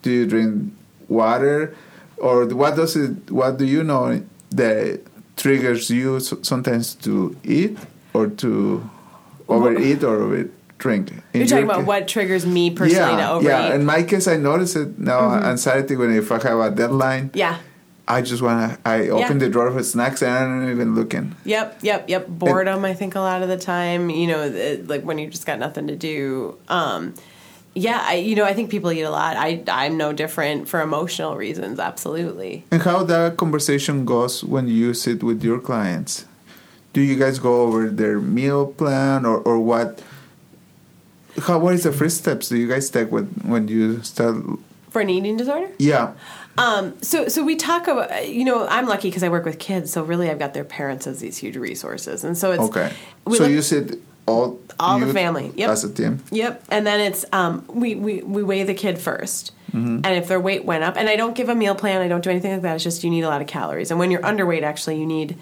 Do 0.02 0.10
you 0.12 0.26
drink 0.26 0.72
water, 1.08 1.74
or 2.18 2.46
what 2.46 2.76
does 2.76 2.94
it? 2.94 3.30
What 3.32 3.58
do 3.58 3.64
you 3.64 3.82
know 3.82 4.22
that 4.50 5.00
triggers 5.36 5.90
you 5.90 6.20
sometimes 6.20 6.94
to 7.02 7.36
eat 7.42 7.76
or 8.14 8.28
to 8.28 8.88
overeat 9.48 10.02
or 10.04 10.16
over 10.16 10.48
drink? 10.78 11.10
In 11.10 11.40
You're 11.40 11.46
talking 11.46 11.64
about 11.64 11.80
ca- 11.80 11.84
what 11.84 12.08
triggers 12.08 12.46
me 12.46 12.70
personally 12.70 13.16
to 13.16 13.30
overeat. 13.30 13.48
yeah. 13.48 13.74
In 13.74 13.84
my 13.84 14.02
case, 14.02 14.26
I 14.28 14.36
notice 14.36 14.76
it 14.76 14.98
now. 14.98 15.34
Anxiety 15.34 15.96
when 15.96 16.10
if 16.12 16.30
I 16.30 16.38
have 16.42 16.58
a 16.58 16.70
deadline, 16.70 17.30
yeah. 17.34 17.58
I 18.06 18.22
just 18.22 18.40
wanna. 18.40 18.78
I 18.86 19.08
open 19.08 19.18
Yeah. 19.38 19.44
the 19.44 19.48
drawer 19.50 19.70
for 19.70 19.82
snacks 19.82 20.22
and 20.22 20.32
I'm 20.32 20.60
not 20.64 20.70
even 20.70 20.94
looking. 20.94 21.34
Yep, 21.44 21.80
yep, 21.82 22.08
yep. 22.08 22.26
Boredom, 22.26 22.84
I 22.84 22.94
think 22.94 23.14
a 23.16 23.20
lot 23.20 23.42
of 23.42 23.48
the 23.48 23.58
time, 23.58 24.08
you 24.08 24.26
know, 24.26 24.42
it, 24.44 24.88
like 24.88 25.02
when 25.02 25.18
you 25.18 25.28
just 25.28 25.44
got 25.44 25.58
nothing 25.58 25.86
to 25.88 25.96
do. 25.96 26.56
Um, 26.68 27.12
yeah, 27.74 28.00
I, 28.02 28.14
you 28.14 28.34
know, 28.34 28.44
I 28.44 28.54
think 28.54 28.70
people 28.70 28.90
eat 28.90 29.02
a 29.02 29.10
lot. 29.10 29.36
I, 29.36 29.62
I'm 29.68 29.98
no 29.98 30.12
different 30.14 30.68
for 30.68 30.80
emotional 30.80 31.36
reasons. 31.36 31.78
Absolutely. 31.78 32.64
And 32.72 32.80
how 32.82 33.04
that 33.04 33.36
conversation 33.36 34.04
goes 34.06 34.42
when 34.42 34.68
you 34.68 34.94
sit 34.94 35.22
with 35.22 35.44
your 35.44 35.60
clients? 35.60 36.24
Do 36.92 37.00
you 37.02 37.16
guys 37.16 37.38
go 37.38 37.62
over 37.62 37.88
their 37.90 38.18
meal 38.20 38.66
plan 38.66 39.24
or, 39.26 39.38
or 39.38 39.58
what? 39.58 40.02
How 41.42 41.58
what 41.58 41.74
is 41.74 41.84
the 41.84 41.92
first 41.92 42.16
steps 42.18 42.48
do 42.48 42.56
you 42.56 42.66
guys 42.68 42.90
take 42.90 43.12
when 43.12 43.26
when 43.44 43.68
you 43.68 44.02
start? 44.02 44.36
For 44.90 45.00
an 45.02 45.10
eating 45.10 45.36
disorder. 45.36 45.68
Yeah, 45.78 46.14
Um, 46.56 46.94
so, 47.02 47.28
so 47.28 47.44
we 47.44 47.56
talk 47.56 47.88
about, 47.88 48.26
you 48.26 48.42
know, 48.42 48.66
I'm 48.66 48.86
lucky 48.86 49.08
because 49.08 49.22
I 49.22 49.28
work 49.28 49.44
with 49.44 49.58
kids, 49.58 49.92
so 49.92 50.02
really 50.02 50.30
I've 50.30 50.38
got 50.38 50.54
their 50.54 50.64
parents 50.64 51.06
as 51.06 51.20
these 51.20 51.36
huge 51.36 51.56
resources, 51.56 52.24
and 52.24 52.36
so 52.38 52.52
it's 52.52 52.62
okay. 52.62 52.92
So 53.26 53.30
look- 53.30 53.50
you 53.50 53.60
said 53.62 53.98
all 54.26 54.58
All 54.80 54.98
the 54.98 55.12
family, 55.12 55.52
yep. 55.56 55.68
as 55.70 55.84
a 55.84 55.92
team. 55.92 56.22
Yep, 56.30 56.64
and 56.70 56.86
then 56.86 57.00
it's 57.00 57.24
um, 57.32 57.64
we, 57.68 57.94
we 57.96 58.22
we 58.22 58.42
weigh 58.42 58.64
the 58.64 58.74
kid 58.74 58.96
1st 58.96 59.52
and 59.72 60.06
if 60.06 60.26
their 60.26 60.40
weight 60.40 60.64
went 60.64 60.82
up, 60.82 60.96
and 60.96 61.08
I 61.08 61.14
don't 61.14 61.36
give 61.36 61.48
a 61.48 61.54
meal 61.54 61.74
plan, 61.76 62.00
I 62.02 62.08
don't 62.08 62.24
do 62.24 62.30
anything 62.30 62.50
like 62.52 62.62
that. 62.62 62.74
It's 62.76 62.82
just 62.84 63.04
you 63.04 63.10
need 63.10 63.22
a 63.22 63.28
lot 63.28 63.40
of 63.42 63.46
calories, 63.46 63.90
and 63.92 64.00
when 64.00 64.10
you're 64.10 64.22
underweight, 64.22 64.62
actually, 64.62 64.98
you 64.98 65.06
need 65.06 65.36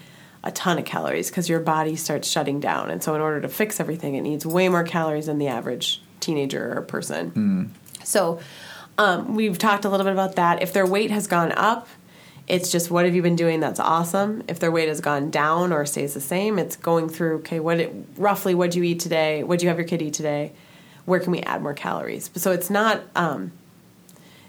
a 0.47 0.53
ton 0.53 0.79
of 0.79 0.85
calories 0.85 1.29
because 1.29 1.49
your 1.49 1.61
body 1.61 1.97
starts 1.97 2.29
shutting 2.29 2.61
down, 2.61 2.91
and 2.91 3.03
so 3.03 3.15
in 3.15 3.21
order 3.21 3.41
to 3.41 3.49
fix 3.49 3.81
everything, 3.81 4.15
it 4.15 4.23
needs 4.23 4.47
way 4.47 4.69
more 4.69 4.85
calories 4.85 5.27
than 5.27 5.39
the 5.39 5.49
average 5.49 6.01
teenager 6.21 6.79
or 6.79 6.83
person. 6.83 7.33
So 8.05 8.41
um, 8.99 9.35
we've 9.35 9.59
talked 9.59 9.85
a 9.85 9.91
little 9.91 10.05
bit 10.05 10.13
about 10.13 10.37
that. 10.37 10.63
If 10.63 10.73
their 10.73 10.87
weight 10.87 11.11
has 11.11 11.27
gone 11.27 11.53
up, 11.53 11.89
it's 12.47 12.71
just 12.71 12.91
what 12.91 13.05
have 13.05 13.15
you 13.15 13.23
been 13.23 13.37
doing 13.37 13.61
that's 13.61 13.81
awesome. 13.81 14.45
If 14.49 14.61
their 14.61 14.71
weight 14.71 14.89
has 14.89 15.01
gone 15.01 15.31
down 15.31 15.73
or 15.73 15.85
stays 15.85 16.15
the 16.15 16.21
same, 16.21 16.59
it's 16.59 16.77
going 16.77 17.09
through 17.09 17.39
okay, 17.39 17.59
what 17.61 17.81
it, 17.81 17.95
roughly 18.17 18.55
what 18.55 18.71
do 18.71 18.79
you 18.79 18.85
eat 18.85 19.01
today? 19.01 19.43
What 19.43 19.59
do 19.59 19.65
you 19.65 19.69
have 19.69 19.79
your 19.79 19.87
kid 19.87 20.01
eat 20.01 20.15
today? 20.15 20.53
Where 21.05 21.21
can 21.21 21.33
we 21.33 21.41
add 21.41 21.63
more 21.63 21.75
calories? 21.75 22.31
So 22.37 22.53
it's 22.53 22.71
not 22.71 23.03
um, 23.17 23.53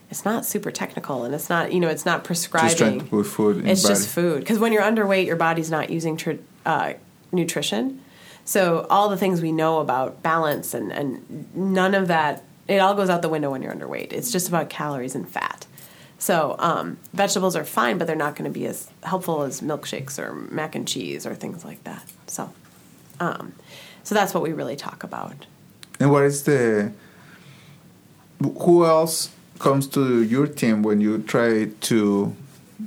it's 0.10 0.24
not 0.24 0.46
super 0.46 0.72
technical, 0.72 1.24
and 1.24 1.36
it's 1.36 1.50
not 1.50 1.74
you 1.74 1.80
know 1.80 1.90
it's 1.90 2.06
not 2.06 2.24
prescribing. 2.24 2.70
Just 2.70 2.78
trying 2.78 3.00
to 3.00 3.06
put 3.06 3.26
food 3.26 3.58
in 3.58 3.68
it's 3.68 3.84
body. 3.84 3.94
just 3.94 4.10
food 4.10 4.40
because 4.40 4.60
when 4.60 4.72
you're 4.72 4.84
underweight, 4.84 5.26
your 5.26 5.36
body's 5.36 5.70
not 5.70 5.90
using 5.90 6.18
tr- 6.18 6.34
uh, 6.66 6.94
nutrition. 7.32 8.02
So 8.46 8.88
all 8.90 9.10
the 9.10 9.18
things 9.18 9.42
we 9.42 9.52
know 9.52 9.80
about 9.80 10.24
balance 10.24 10.74
and 10.74 10.92
and 10.92 11.54
none 11.56 11.94
of 11.94 12.08
that 12.08 12.44
it 12.68 12.80
all 12.80 12.94
goes 12.94 13.10
out 13.10 13.22
the 13.22 13.30
window 13.30 13.52
when 13.52 13.62
you're 13.62 13.74
underweight. 13.74 14.12
It's 14.12 14.32
just 14.32 14.48
about 14.48 14.70
calories 14.70 15.16
and 15.16 15.28
fat. 15.28 15.66
So 16.20 16.56
um, 16.60 16.98
vegetables 17.14 17.56
are 17.56 17.64
fine, 17.64 17.98
but 17.98 18.08
they're 18.08 18.16
not 18.16 18.36
going 18.36 18.52
to 18.52 18.54
be 18.54 18.66
as 18.66 18.90
helpful 19.04 19.44
as 19.44 19.62
milkshakes 19.62 20.20
or 20.20 20.34
mac 20.34 20.76
and 20.76 20.88
cheese 20.88 21.26
or 21.26 21.36
things 21.36 21.64
like 21.64 21.84
that. 21.84 22.04
So, 22.26 22.52
um, 23.20 23.54
so 24.04 24.16
that's 24.16 24.34
what 24.34 24.44
we 24.44 24.52
really 24.52 24.76
talk 24.76 25.04
about. 25.04 25.46
And 26.00 26.12
what 26.12 26.24
is 26.24 26.44
the? 26.44 26.92
Who 28.42 28.86
else 28.86 29.30
comes 29.60 29.88
to 29.88 30.22
your 30.24 30.48
team 30.48 30.84
when 30.84 31.02
you 31.02 31.20
try 31.20 31.66
to 31.82 32.36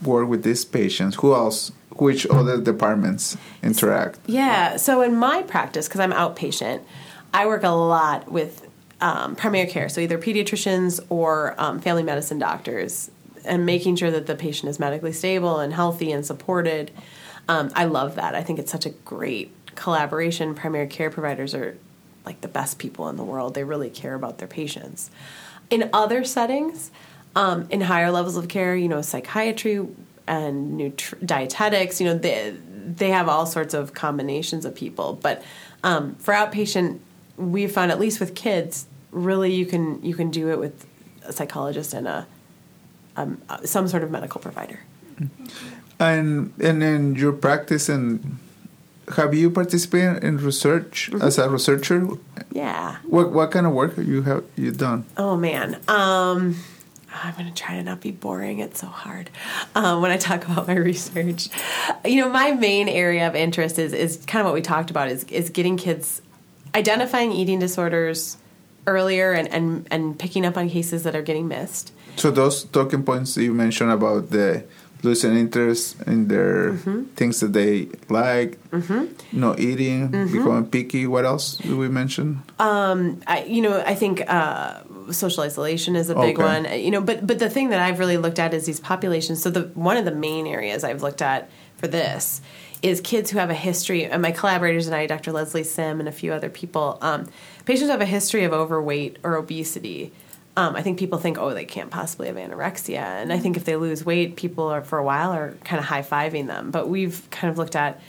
work 0.02 0.28
with 0.28 0.42
these 0.42 0.64
patients? 0.64 1.16
Who 1.16 1.35
else? 1.35 1.73
which 2.00 2.27
other 2.29 2.60
departments 2.60 3.37
interact? 3.62 4.18
Yeah. 4.27 4.77
So 4.77 5.02
in 5.02 5.16
my 5.16 5.42
practice, 5.42 5.87
because 5.87 6.00
I'm 6.00 6.12
outpatient, 6.12 6.83
I 7.35 7.46
work 7.46 7.62
a 7.62 7.68
lot 7.68 8.31
with 8.31 8.66
um, 9.00 9.37
primary 9.37 9.66
care, 9.66 9.88
so 9.88 10.00
either 10.00 10.18
pediatricians 10.18 11.00
or 11.08 11.54
um, 11.58 11.81
family 11.81 12.02
medicine 12.02 12.38
doctors, 12.38 13.10
and 13.44 13.64
making 13.64 13.96
sure 13.96 14.10
that 14.10 14.27
the 14.27 14.35
patient 14.35 14.68
is 14.68 14.79
medically 14.79 15.12
stable 15.12 15.58
and 15.60 15.73
healthy 15.73 16.12
and 16.12 16.25
supported. 16.25 16.90
Um, 17.48 17.71
I 17.75 17.85
love 17.85 18.16
that. 18.16 18.35
I 18.35 18.42
think 18.42 18.58
it's 18.58 18.73
such 18.73 18.85
a 18.85 18.90
great 18.90 19.52
collaboration. 19.75 20.54
Primary 20.54 20.87
care 20.87 21.10
providers 21.10 21.54
are 21.54 21.77
like 22.27 22.42
the 22.42 22.48
best 22.48 22.79
people 22.79 23.08
in 23.08 23.16
the 23.16 23.25
world. 23.25 23.54
They 23.54 23.64
really 23.64 23.88
care 23.88 24.14
about 24.14 24.38
their 24.38 24.48
patients. 24.48 25.10
In 25.71 25.88
other 25.92 26.25
settings, 26.25 26.90
um, 27.37 27.66
in 27.71 27.81
higher 27.81 28.10
levels 28.10 28.37
of 28.37 28.48
care, 28.48 28.75
you 28.77 28.88
know, 28.88 29.02
psychiatry 29.02 29.87
and 30.27 30.81
nutri- 30.81 31.25
dietetics, 31.25 32.00
you 32.00 32.06
know, 32.06 32.18
they 32.18 32.54
they 32.96 33.10
have 33.10 33.29
all 33.29 33.46
sorts 33.46 33.73
of 33.73 33.94
combinations 33.94 34.64
of 34.64 34.75
people. 34.75 35.14
But 35.14 35.42
um, 35.85 36.16
for 36.16 36.35
outpatient, 36.35 36.98
we 37.37 37.66
found 37.66 37.92
at 37.92 38.00
least 38.00 38.21
with 38.21 38.35
kids, 38.35 38.87
really 39.10 39.54
you 39.54 39.66
can 39.66 40.02
you 40.02 40.14
can 40.14 40.31
do 40.31 40.50
it 40.50 40.58
with 40.58 40.87
a 41.25 41.33
psychologist 41.33 41.94
and 41.94 42.06
a 42.08 42.27
um, 43.16 43.40
some 43.64 43.88
sort 43.88 44.02
of 44.02 44.10
medical 44.10 44.40
provider. 44.40 44.81
And 45.98 46.52
and 46.60 46.83
in 46.83 47.14
your 47.14 47.33
practice 47.33 47.88
and 47.88 48.38
have 49.17 49.35
you 49.35 49.50
participated 49.50 50.23
in 50.25 50.37
research 50.38 51.11
Mm-hmm. 51.13 51.23
as 51.23 51.38
a 51.38 51.48
researcher? 51.50 52.08
Yeah. 52.52 52.96
What 53.04 53.33
what 53.33 53.50
kind 53.50 53.67
of 53.67 53.73
work 53.73 53.96
you 53.96 54.23
have 54.23 54.44
you 54.56 54.71
done? 54.73 55.04
Oh 55.17 55.37
man. 55.37 55.75
Um, 55.88 56.56
I'm 57.13 57.35
gonna 57.37 57.50
try 57.52 57.75
to 57.77 57.83
not 57.83 58.00
be 58.00 58.13
boring. 58.13 58.61
It's 58.61 58.81
so 58.81 58.87
hard 58.87 59.31
um, 59.75 60.00
when 60.02 60.11
I 60.11 60.17
talk 60.17 60.44
about 60.46 60.67
my 60.69 60.75
research. 60.90 61.48
You 62.04 62.21
know, 62.23 62.29
my 62.31 62.52
main 62.52 62.88
area 62.88 63.27
of 63.27 63.35
interest 63.35 63.79
is 63.79 63.92
is 63.92 64.17
kind 64.27 64.40
of 64.40 64.46
what 64.46 64.54
we 64.54 64.63
talked 64.63 64.90
about 64.90 65.08
is 65.08 65.25
is 65.25 65.50
getting 65.50 65.77
kids 65.77 66.23
identifying 66.75 67.33
eating 67.33 67.58
disorders 67.58 68.37
earlier 68.87 69.33
and 69.33 69.48
and 69.48 69.87
and 69.90 70.19
picking 70.19 70.46
up 70.46 70.56
on 70.56 70.69
cases 70.69 71.02
that 71.02 71.15
are 71.17 71.23
getting 71.23 71.48
missed. 71.48 71.92
So 72.17 72.31
those 72.31 72.65
talking 72.65 73.02
points 73.02 73.37
you 73.37 73.54
mentioned 73.54 73.90
about 73.90 74.31
the 74.31 74.65
losing 75.03 75.37
interest 75.37 75.96
in 76.07 76.29
their 76.29 76.73
Mm-hmm. 76.73 77.03
things 77.17 77.40
that 77.40 77.53
they 77.53 77.88
like, 78.09 78.59
no 79.33 79.57
eating, 79.59 80.09
Mm-hmm. 80.11 80.33
becoming 80.33 80.67
picky. 80.67 81.07
What 81.07 81.25
else 81.25 81.57
did 81.59 81.75
we 81.75 81.88
mention? 81.88 82.42
I, 82.59 83.44
you 83.48 83.63
know, 83.63 83.83
I 83.87 83.94
think 83.94 84.23
uh, 84.29 84.81
social 85.13 85.42
isolation 85.44 85.96
is 85.96 86.11
a 86.11 86.15
big 86.15 86.38
Okay. 86.38 86.42
one. 86.42 86.65
You 86.81 86.90
know, 86.90 87.01
but 87.01 87.27
but 87.27 87.38
the 87.38 87.51
thing 87.51 87.71
that 87.71 87.81
I've 87.81 87.98
really 87.98 88.17
looked 88.19 88.38
at 88.38 88.55
is 88.55 88.67
these 88.67 88.81
populations. 88.81 89.42
So 89.42 89.51
the 89.51 89.63
one 89.75 89.96
of 89.96 90.05
the 90.05 90.15
main 90.15 90.46
areas 90.46 90.85
I've 90.85 91.03
looked 91.03 91.23
at 91.23 91.48
for 91.77 91.88
this 91.88 92.40
is 92.83 93.01
kids 93.01 93.31
who 93.31 93.38
have 93.38 93.51
a 93.51 93.55
history. 93.55 94.05
And 94.07 94.23
my 94.23 94.33
collaborators 94.33 94.87
and 94.87 94.94
I, 94.96 95.07
Dr. 95.07 95.33
Leslie 95.33 95.65
Sim, 95.65 96.01
and 96.01 96.09
a 96.09 96.13
few 96.13 96.33
other 96.33 96.48
people, 96.48 96.96
um, 97.03 97.29
patients 97.67 97.87
who 97.88 97.92
have 97.92 98.01
a 98.01 98.07
history 98.07 98.44
of 98.44 98.53
overweight 98.53 99.19
or 99.23 99.37
obesity. 99.37 100.13
Um, 100.57 100.75
I 100.75 100.83
think 100.83 100.98
people 100.98 101.19
think, 101.19 101.38
oh, 101.38 101.55
they 101.55 101.65
can't 101.65 101.90
possibly 101.90 102.27
have 102.27 102.37
anorexia, 102.37 102.98
and 102.98 103.33
I 103.33 103.38
think 103.38 103.57
if 103.57 103.65
they 103.65 103.77
lose 103.77 104.05
weight, 104.05 104.37
people 104.37 104.65
are 104.69 104.83
for 104.83 104.98
a 104.98 105.05
while 105.05 105.31
are 105.33 105.55
kind 105.65 105.79
of 105.79 105.87
high 105.87 106.03
fiving 106.03 106.48
them. 106.48 106.71
But 106.71 106.88
we've 106.88 107.27
kind 107.31 107.51
of 107.51 107.57
looked 107.59 107.77
at 107.77 108.01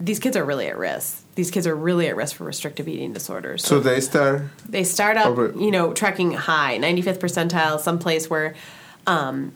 these 0.00 0.18
kids 0.18 0.36
are 0.36 0.44
really 0.44 0.66
at 0.66 0.78
risk. 0.78 1.22
These 1.34 1.50
kids 1.50 1.66
are 1.66 1.76
really 1.76 2.08
at 2.08 2.16
risk 2.16 2.36
for 2.36 2.44
restrictive 2.44 2.88
eating 2.88 3.12
disorders. 3.12 3.62
So 3.64 3.80
they 3.80 4.00
start. 4.00 4.42
They 4.66 4.82
start 4.84 5.18
up, 5.18 5.26
Over- 5.26 5.52
you 5.56 5.70
know, 5.70 5.92
tracking 5.92 6.32
high, 6.32 6.78
95th 6.78 7.18
percentile, 7.18 7.78
someplace 7.78 8.30
where 8.30 8.54
um, 9.06 9.52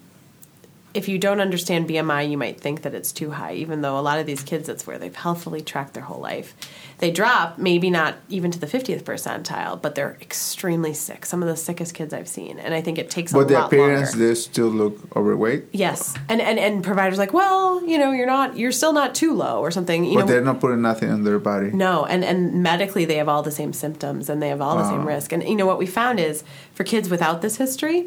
if 0.95 1.09
you 1.09 1.19
don't 1.19 1.41
understand 1.41 1.89
BMI, 1.89 2.31
you 2.31 2.39
might 2.39 2.61
think 2.61 2.83
that 2.83 2.95
it's 2.95 3.11
too 3.11 3.33
high, 3.33 3.55
even 3.55 3.83
though 3.83 3.99
a 3.99 4.01
lot 4.01 4.21
of 4.21 4.27
these 4.27 4.43
kids, 4.45 4.69
that's 4.69 4.87
where 4.87 4.97
they've 4.97 5.15
healthfully 5.15 5.61
tracked 5.61 5.95
their 5.95 6.05
whole 6.05 6.21
life. 6.21 6.55
They 6.99 7.11
drop, 7.11 7.59
maybe 7.59 7.91
not 7.91 8.15
even 8.29 8.53
to 8.53 8.59
the 8.61 8.69
50th 8.69 9.03
percentile, 9.03 9.83
but 9.83 9.97
they're 9.97 10.17
extremely 10.21 10.95
sick. 10.95 11.27
Some 11.27 11.43
of 11.43 11.49
the 11.49 11.57
sickest 11.57 11.95
kids 11.95 12.15
I've 12.15 12.29
seen. 12.29 12.61
And 12.61 12.73
I 12.73 12.81
think 12.81 12.99
it 12.99 13.11
takes 13.11 13.33
a 13.33 13.35
But 13.35 13.49
the 13.49 13.55
lot 13.55 13.67
appearance, 13.67 14.13
longer. 14.13 14.29
they 14.29 14.35
still 14.37 14.69
look 14.69 15.17
overweight. 15.17 15.65
Yes. 15.73 16.15
And, 16.29 16.41
and, 16.41 16.59
and 16.61 16.85
providers 16.85 17.19
like, 17.19 17.33
well, 17.33 17.85
you 17.85 17.99
know, 17.99 18.13
you're 18.13 18.27
not, 18.27 18.57
you're 18.57 18.71
still 18.73 18.93
not 18.93 19.15
too 19.17 19.35
low 19.35 19.61
or 19.61 19.73
something. 19.73 20.05
You 20.05 20.15
But 20.15 20.21
know, 20.21 20.27
they're 20.27 20.41
not 20.43 20.61
putting 20.61 20.81
nothing 20.83 21.11
on 21.11 21.25
their 21.25 21.41
body. 21.41 21.71
no, 21.73 22.05
and 22.07 22.25
and 22.25 22.63
medically 22.63 23.05
they 23.05 23.17
have 23.17 23.29
all 23.29 23.43
the 23.43 23.51
same 23.51 23.73
symptoms 23.73 24.29
and 24.31 24.41
they 24.41 24.49
have 24.49 24.61
all 24.61 24.77
the 24.79 24.89
same 24.89 25.01
ah. 25.01 25.05
risk. 25.07 25.33
And 25.33 25.43
you 25.43 25.57
know 25.57 25.67
what 25.67 25.79
we 25.79 25.87
found 25.87 26.21
is 26.21 26.45
for 26.75 26.85
kids 26.85 27.09
without 27.11 27.43
this 27.43 27.57
history, 27.57 28.07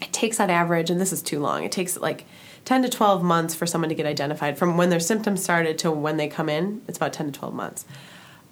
it 0.00 0.12
takes 0.12 0.38
on 0.40 0.50
average, 0.50 0.90
and 0.90 1.00
this 1.00 1.12
is 1.12 1.22
too 1.22 1.40
long. 1.40 1.64
It 1.64 1.72
takes 1.72 1.96
like 1.96 2.24
ten 2.64 2.82
to 2.82 2.88
twelve 2.88 3.22
months 3.22 3.54
for 3.54 3.66
someone 3.66 3.88
to 3.88 3.94
get 3.94 4.06
identified 4.06 4.58
from 4.58 4.76
when 4.76 4.90
their 4.90 5.00
symptoms 5.00 5.42
started 5.42 5.78
to 5.80 5.90
when 5.90 6.16
they 6.16 6.28
come 6.28 6.48
in. 6.48 6.82
It's 6.88 6.98
about 6.98 7.12
ten 7.12 7.26
to 7.26 7.32
twelve 7.38 7.54
months. 7.54 7.84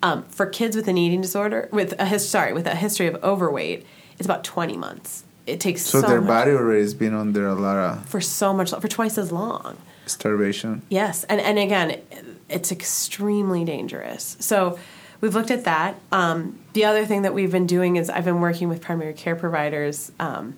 Um, 0.03 0.25
for 0.25 0.47
kids 0.47 0.77
with 0.77 0.89
an 0.89 0.99
eating 0.99 1.21
disorder, 1.23 1.69
with 1.73 1.95
a 1.99 2.05
his, 2.05 2.29
sorry, 2.29 2.53
with 2.53 2.67
a 2.67 2.75
history 2.75 3.07
of 3.07 3.23
overweight, 3.25 3.87
it's 4.19 4.27
about 4.27 4.45
twenty 4.45 4.77
months. 4.77 5.25
It 5.47 5.61
takes 5.61 5.83
So, 5.83 6.01
so, 6.01 6.09
their 6.09 6.21
body 6.21 6.51
already 6.51 6.81
has 6.81 6.93
been 6.95 7.15
under 7.15 7.47
a 7.47 7.55
lot 7.55 7.77
of 7.77 8.07
for 8.09 8.21
so 8.21 8.53
much 8.53 8.71
for 8.73 8.89
twice 8.89 9.17
as 9.17 9.31
long. 9.31 9.77
starvation. 10.07 10.83
Yes, 10.89 11.25
and 11.25 11.41
and 11.41 11.59
again, 11.59 12.01
it's 12.49 12.73
extremely 12.73 13.65
dangerous. 13.65 14.37
So 14.41 14.79
we've 15.21 15.35
looked 15.35 15.51
at 15.53 15.65
that. 15.65 15.97
Um, 16.13 16.59
the 16.73 16.85
other 16.85 17.07
thing 17.07 17.23
that 17.23 17.33
we've 17.33 17.53
been 17.53 17.67
doing 17.67 17.97
is 17.97 18.11
I've 18.11 18.25
been 18.25 18.41
working 18.41 18.69
with 18.69 18.81
primary 18.81 19.15
care 19.15 19.37
providers, 19.37 20.11
um, 20.19 20.57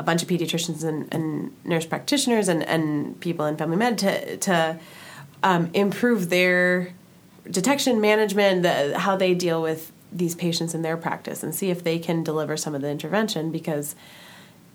a 0.00 0.02
bunch 0.02 0.22
of 0.22 0.28
pediatricians 0.28 0.82
and, 0.82 1.06
and 1.14 1.52
nurse 1.64 1.86
practitioners, 1.86 2.48
and, 2.48 2.62
and 2.64 3.18
people 3.20 3.44
in 3.46 3.56
family 3.56 3.76
med 3.76 3.98
to 3.98 4.36
to 4.38 4.78
um, 5.42 5.70
improve 5.74 6.30
their 6.30 6.92
detection 7.50 8.00
management, 8.00 8.62
the, 8.62 8.98
how 8.98 9.14
they 9.16 9.34
deal 9.34 9.60
with 9.62 9.92
these 10.12 10.34
patients 10.34 10.74
in 10.74 10.82
their 10.82 10.96
practice, 10.96 11.42
and 11.44 11.54
see 11.54 11.70
if 11.70 11.84
they 11.84 11.98
can 11.98 12.24
deliver 12.24 12.56
some 12.56 12.74
of 12.74 12.80
the 12.82 12.88
intervention 12.90 13.50
because 13.52 13.94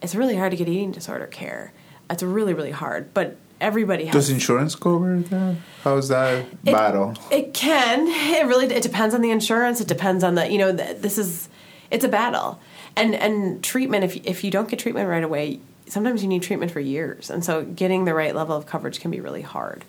it's 0.01 0.15
really 0.15 0.35
hard 0.35 0.51
to 0.51 0.57
get 0.57 0.67
eating 0.69 0.91
disorder 0.91 1.27
care. 1.27 1.73
It's 2.09 2.23
really 2.23 2.53
really 2.53 2.71
hard, 2.71 3.13
but 3.13 3.27
everybody 3.59 4.05
has. 4.05 4.13
Does 4.13 4.29
insurance 4.29 4.75
cover 4.75 5.19
that? 5.19 5.55
How's 5.83 6.07
that 6.09 6.45
It- 6.63 6.71
battle? 6.71 7.15
It 7.31 7.53
can. 7.53 8.07
It 8.07 8.45
really. 8.45 8.67
It 8.67 8.83
depends 8.83 9.15
on 9.15 9.21
the 9.21 9.31
insurance. 9.31 9.81
It 9.81 9.87
depends 9.87 10.23
on 10.23 10.35
the. 10.35 10.43
You 10.51 10.59
know, 10.59 10.75
th- 10.75 10.97
this 11.01 11.17
is. 11.17 11.49
It's 11.91 12.03
a 12.03 12.09
battle, 12.09 12.59
and 12.95 13.15
and 13.15 13.63
treatment. 13.63 14.03
If 14.03 14.25
if 14.25 14.43
you 14.43 14.51
don't 14.51 14.69
get 14.69 14.79
treatment 14.79 15.09
right 15.09 15.23
away, 15.23 15.59
sometimes 15.87 16.21
you 16.21 16.29
need 16.29 16.43
treatment 16.43 16.71
for 16.71 16.79
years, 16.79 17.29
and 17.29 17.43
so 17.43 17.63
getting 17.63 18.05
the 18.05 18.13
right 18.13 18.35
level 18.35 18.55
of 18.55 18.65
coverage 18.65 18.99
can 18.99 19.11
be 19.11 19.19
really 19.19 19.41
hard. 19.41 19.83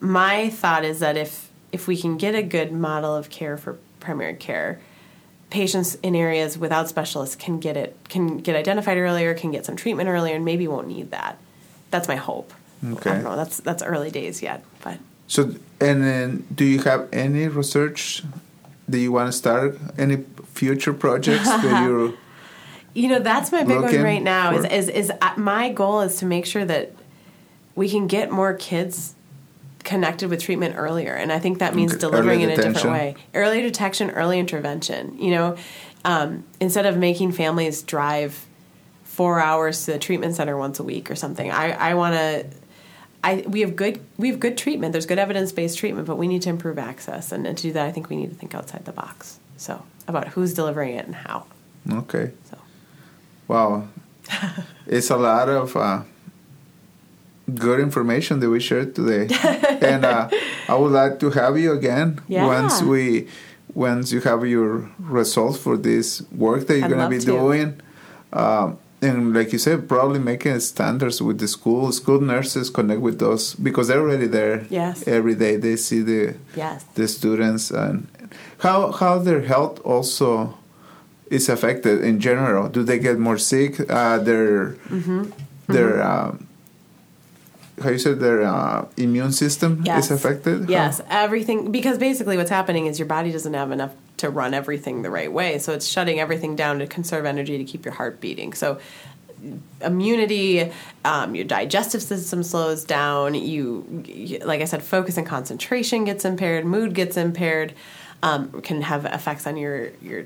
My 0.00 0.50
thought 0.50 0.84
is 0.84 1.00
that 1.00 1.16
if 1.16 1.50
if 1.72 1.86
we 1.86 1.96
can 1.96 2.16
get 2.16 2.34
a 2.34 2.42
good 2.42 2.72
model 2.72 3.14
of 3.14 3.30
care 3.30 3.56
for 3.56 3.78
primary 4.00 4.34
care, 4.34 4.80
patients 5.50 5.94
in 6.02 6.14
areas 6.14 6.58
without 6.58 6.88
specialists 6.88 7.36
can 7.36 7.60
get 7.60 7.76
it 7.76 7.96
can 8.08 8.38
get 8.38 8.56
identified 8.56 8.98
earlier, 8.98 9.34
can 9.34 9.50
get 9.50 9.64
some 9.64 9.76
treatment 9.76 10.08
earlier, 10.08 10.34
and 10.34 10.44
maybe 10.44 10.68
won't 10.68 10.88
need 10.88 11.10
that. 11.10 11.38
That's 11.90 12.08
my 12.08 12.16
hope. 12.16 12.52
Okay. 12.92 13.10
I 13.10 13.14
don't 13.14 13.24
know. 13.24 13.36
That's 13.36 13.58
that's 13.58 13.82
early 13.82 14.10
days 14.10 14.42
yet, 14.42 14.64
but. 14.82 14.98
So, 15.26 15.54
and 15.80 16.02
then, 16.04 16.46
do 16.54 16.64
you 16.64 16.80
have 16.80 17.08
any 17.12 17.48
research 17.48 18.22
that 18.88 18.98
you 18.98 19.10
want 19.10 19.28
to 19.28 19.32
start? 19.32 19.78
Any 19.96 20.18
future 20.52 20.92
projects 20.92 21.48
that 21.48 21.82
you? 21.88 22.18
You 22.94 23.08
know, 23.08 23.18
that's 23.18 23.50
my 23.50 23.64
big 23.64 23.80
Looking 23.80 23.96
one 23.98 24.04
right 24.04 24.22
now. 24.22 24.54
Is, 24.56 24.64
is 24.64 24.88
is 24.88 25.12
uh, 25.20 25.34
my 25.36 25.70
goal 25.70 26.00
is 26.00 26.16
to 26.18 26.26
make 26.26 26.46
sure 26.46 26.64
that 26.64 26.92
we 27.74 27.90
can 27.90 28.06
get 28.06 28.30
more 28.30 28.54
kids 28.54 29.14
connected 29.82 30.30
with 30.30 30.40
treatment 30.40 30.76
earlier, 30.78 31.12
and 31.12 31.32
I 31.32 31.40
think 31.40 31.58
that 31.58 31.74
means 31.74 31.96
delivering 31.96 32.40
in 32.40 32.50
a 32.50 32.56
different 32.56 32.90
way. 32.90 33.16
Early 33.34 33.60
detection, 33.62 34.10
early 34.10 34.38
intervention. 34.38 35.18
You 35.18 35.32
know, 35.32 35.56
um, 36.04 36.44
instead 36.60 36.86
of 36.86 36.96
making 36.96 37.32
families 37.32 37.82
drive 37.82 38.46
four 39.02 39.40
hours 39.40 39.84
to 39.84 39.92
the 39.92 39.98
treatment 39.98 40.34
center 40.36 40.56
once 40.56 40.78
a 40.78 40.84
week 40.84 41.10
or 41.10 41.16
something, 41.16 41.50
I 41.50 41.72
I 41.72 41.94
want 41.94 42.14
to. 42.14 42.46
I, 43.24 43.42
we 43.46 43.60
have 43.62 43.74
good 43.74 44.00
we 44.18 44.28
have 44.28 44.38
good 44.38 44.58
treatment. 44.58 44.92
There's 44.92 45.06
good 45.06 45.18
evidence 45.18 45.50
based 45.50 45.78
treatment, 45.78 46.06
but 46.06 46.16
we 46.16 46.28
need 46.28 46.42
to 46.42 46.50
improve 46.50 46.78
access, 46.78 47.32
and, 47.32 47.46
and 47.46 47.56
to 47.56 47.62
do 47.62 47.72
that, 47.72 47.86
I 47.86 47.90
think 47.90 48.08
we 48.10 48.16
need 48.16 48.28
to 48.28 48.36
think 48.36 48.54
outside 48.54 48.84
the 48.84 48.92
box. 48.92 49.40
So 49.56 49.82
about 50.06 50.28
who's 50.28 50.52
delivering 50.54 50.94
it 50.94 51.06
and 51.06 51.14
how. 51.14 51.46
Okay. 51.90 52.32
So 52.50 52.58
Wow, 53.48 53.88
it's 54.86 55.10
a 55.10 55.16
lot 55.16 55.48
of 55.48 55.76
uh, 55.76 56.02
good 57.54 57.80
information 57.80 58.40
that 58.40 58.48
we 58.48 58.60
shared 58.60 58.94
today, 58.94 59.28
and 59.82 60.04
uh, 60.04 60.28
I 60.68 60.74
would 60.74 60.92
like 60.92 61.20
to 61.20 61.30
have 61.30 61.58
you 61.58 61.72
again 61.72 62.20
Yeah. 62.28 62.46
once 62.46 62.82
we 62.82 63.28
once 63.74 64.12
you 64.12 64.20
have 64.20 64.46
your 64.46 64.88
results 64.98 65.58
for 65.58 65.76
this 65.76 66.22
work 66.30 66.66
that 66.68 66.78
you're 66.78 66.88
going 66.88 67.10
to 67.10 67.18
be 67.18 67.18
doing. 67.24 67.80
Um, 68.32 68.78
and 69.02 69.34
like 69.34 69.52
you 69.52 69.58
said, 69.58 69.88
probably 69.88 70.18
making 70.18 70.58
standards 70.60 71.20
with 71.20 71.38
the 71.38 71.48
school. 71.48 71.92
School 71.92 72.20
nurses 72.20 72.70
connect 72.70 73.00
with 73.00 73.18
those 73.18 73.54
because 73.54 73.88
they're 73.88 74.00
already 74.00 74.26
there. 74.26 74.64
Yes. 74.70 75.06
Every 75.06 75.34
day 75.34 75.56
they 75.56 75.76
see 75.76 76.00
the 76.00 76.36
yes. 76.56 76.84
the 76.94 77.06
students 77.06 77.70
and 77.70 78.08
how 78.58 78.92
how 78.92 79.18
their 79.18 79.42
health 79.42 79.80
also 79.84 80.56
is 81.34 81.48
affected 81.48 82.02
in 82.02 82.20
general. 82.20 82.68
Do 82.68 82.82
they 82.82 82.98
get 82.98 83.18
more 83.18 83.38
sick? 83.38 83.72
Uh, 83.90 84.18
their 84.18 84.76
Mm-hmm. 84.88 85.22
their 85.68 86.02
um, 86.02 86.46
how 87.82 87.90
you 87.90 87.98
said 87.98 88.20
their 88.20 88.42
uh, 88.42 88.86
immune 88.96 89.32
system 89.32 89.82
Yes. 89.84 90.04
is 90.04 90.10
affected. 90.12 90.68
Yes, 90.70 91.00
everything 91.10 91.72
because 91.72 91.98
basically 91.98 92.36
what's 92.36 92.50
happening 92.50 92.86
is 92.86 92.98
your 93.00 93.08
body 93.08 93.32
doesn't 93.32 93.54
have 93.54 93.72
enough 93.72 93.92
to 94.18 94.30
run 94.30 94.54
everything 94.54 95.02
the 95.02 95.10
right 95.10 95.32
way, 95.32 95.58
so 95.58 95.72
it's 95.72 95.86
shutting 95.86 96.20
everything 96.20 96.54
down 96.56 96.78
to 96.78 96.86
conserve 96.86 97.24
energy 97.26 97.58
to 97.58 97.64
keep 97.64 97.84
your 97.84 97.94
heart 97.94 98.20
beating. 98.20 98.52
So 98.54 98.78
immunity, 99.80 100.70
um, 101.04 101.34
your 101.34 101.44
digestive 101.44 102.02
system 102.02 102.42
slows 102.42 102.84
down. 102.84 103.34
You, 103.34 103.84
you, 104.06 104.38
like 104.38 104.60
I 104.62 104.64
said, 104.66 104.82
focus 104.82 105.16
and 105.18 105.26
concentration 105.26 106.04
gets 106.04 106.24
impaired. 106.24 106.64
Mood 106.64 106.94
gets 106.94 107.16
impaired. 107.16 107.72
Um, 108.22 108.62
can 108.62 108.80
have 108.82 109.04
effects 109.04 109.46
on 109.46 109.56
your 109.56 109.90
your 110.00 110.24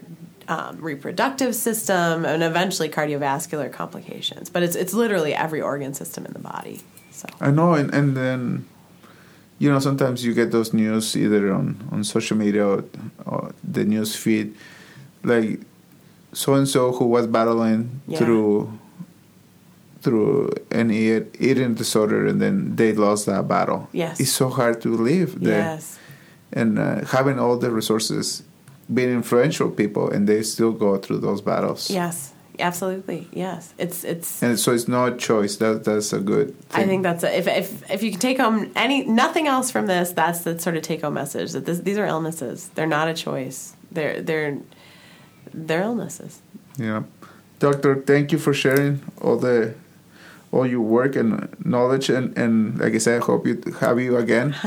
um, 0.48 0.78
reproductive 0.80 1.54
system 1.54 2.24
and 2.24 2.42
eventually 2.42 2.88
cardiovascular 2.88 3.70
complications. 3.72 4.50
But 4.50 4.62
it's 4.62 4.74
it's 4.76 4.94
literally 4.94 5.34
every 5.34 5.60
organ 5.60 5.94
system 5.94 6.24
in 6.26 6.32
the 6.32 6.38
body. 6.40 6.80
So 7.12 7.26
I 7.40 7.50
know, 7.50 7.74
and, 7.74 7.92
and 7.94 8.16
then 8.16 8.66
you 9.58 9.70
know 9.70 9.78
sometimes 9.78 10.24
you 10.24 10.34
get 10.34 10.50
those 10.50 10.72
news 10.72 11.16
either 11.16 11.52
on 11.52 11.88
on 11.92 12.04
social 12.04 12.36
media 12.36 12.66
or, 12.66 12.84
or 13.26 13.52
the 13.62 13.84
news 13.84 14.16
feed, 14.16 14.54
like 15.22 15.60
so 16.32 16.54
and 16.54 16.66
so 16.68 16.92
who 16.92 17.04
was 17.06 17.26
battling 17.26 18.00
Yeah. 18.06 18.18
through 18.18 18.78
through 20.00 20.52
an 20.70 20.90
eat, 20.92 21.26
eating 21.40 21.74
disorder 21.74 22.24
and 22.26 22.40
then 22.40 22.76
they 22.76 22.92
lost 22.92 23.26
that 23.26 23.48
battle. 23.48 23.88
Yes. 23.92 24.20
it's 24.20 24.30
so 24.30 24.48
hard 24.48 24.80
to 24.82 24.96
live 24.96 25.40
there, 25.40 25.58
yes, 25.74 25.98
and 26.52 26.78
uh, 26.78 27.04
having 27.06 27.38
all 27.40 27.56
the 27.58 27.70
resources, 27.70 28.44
being 28.92 29.10
influential 29.10 29.70
people, 29.70 30.10
and 30.10 30.28
they 30.28 30.42
still 30.42 30.72
go 30.72 30.96
through 30.96 31.18
those 31.18 31.40
battles. 31.40 31.90
yes, 31.90 32.32
absolutely, 32.58 33.28
yes. 33.32 33.74
It's 33.78 34.04
it's. 34.04 34.42
and 34.42 34.58
so 34.58 34.72
it's 34.72 34.88
not 34.88 35.12
a 35.12 35.16
choice. 35.16 35.56
That 35.56 35.84
that's 35.84 36.12
a 36.12 36.20
good. 36.20 36.58
Thing. 36.70 36.84
I 36.84 36.86
think 36.86 37.02
that's 37.02 37.24
a, 37.24 37.36
if 37.36 37.46
if 37.46 37.90
if 37.90 38.02
you 38.02 38.10
can 38.10 38.20
take 38.20 38.38
home 38.38 38.72
any 38.74 39.04
nothing 39.04 39.46
else 39.46 39.70
from 39.70 39.86
this, 39.86 40.12
that's 40.12 40.40
the 40.42 40.58
sort 40.58 40.76
of 40.76 40.82
take 40.82 41.02
home 41.02 41.14
message 41.14 41.52
that 41.52 41.66
this, 41.66 41.80
these 41.80 41.98
are 41.98 42.06
illnesses. 42.06 42.70
They're 42.74 42.86
not 42.86 43.08
a 43.08 43.14
choice. 43.14 43.74
They're 43.92 44.20
they're 44.22 44.58
they're 45.52 45.82
illnesses. 45.82 46.40
Yeah, 46.76 47.02
doctor, 47.58 48.02
thank 48.02 48.32
you 48.32 48.38
for 48.38 48.54
sharing 48.54 49.02
all 49.20 49.36
the 49.36 49.74
all 50.50 50.66
your 50.66 50.80
work 50.80 51.16
and 51.16 51.48
knowledge, 51.64 52.08
and 52.08 52.36
and 52.38 52.78
like 52.78 52.94
I 52.94 52.98
said, 52.98 53.22
I 53.22 53.24
hope 53.24 53.46
you 53.46 53.60
have 53.80 54.00
you 54.00 54.16
again. 54.16 54.54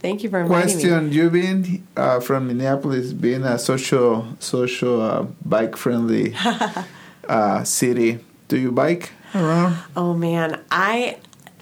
Thank 0.00 0.22
you 0.22 0.30
for 0.30 0.40
inviting 0.40 0.76
me. 0.76 0.82
Question: 0.82 1.12
You 1.12 1.30
being 1.30 1.86
uh, 1.96 2.20
from 2.20 2.46
Minneapolis, 2.48 3.12
being 3.12 3.42
a 3.44 3.58
social 3.58 4.26
social 4.40 5.00
uh, 5.00 5.22
bike 5.44 5.76
friendly 5.76 6.34
uh, 7.28 7.64
city, 7.64 8.18
do 8.48 8.58
you 8.58 8.72
bike 8.72 9.12
around? 9.34 9.76
Oh 9.96 10.14
man, 10.14 10.60
I. 10.70 11.18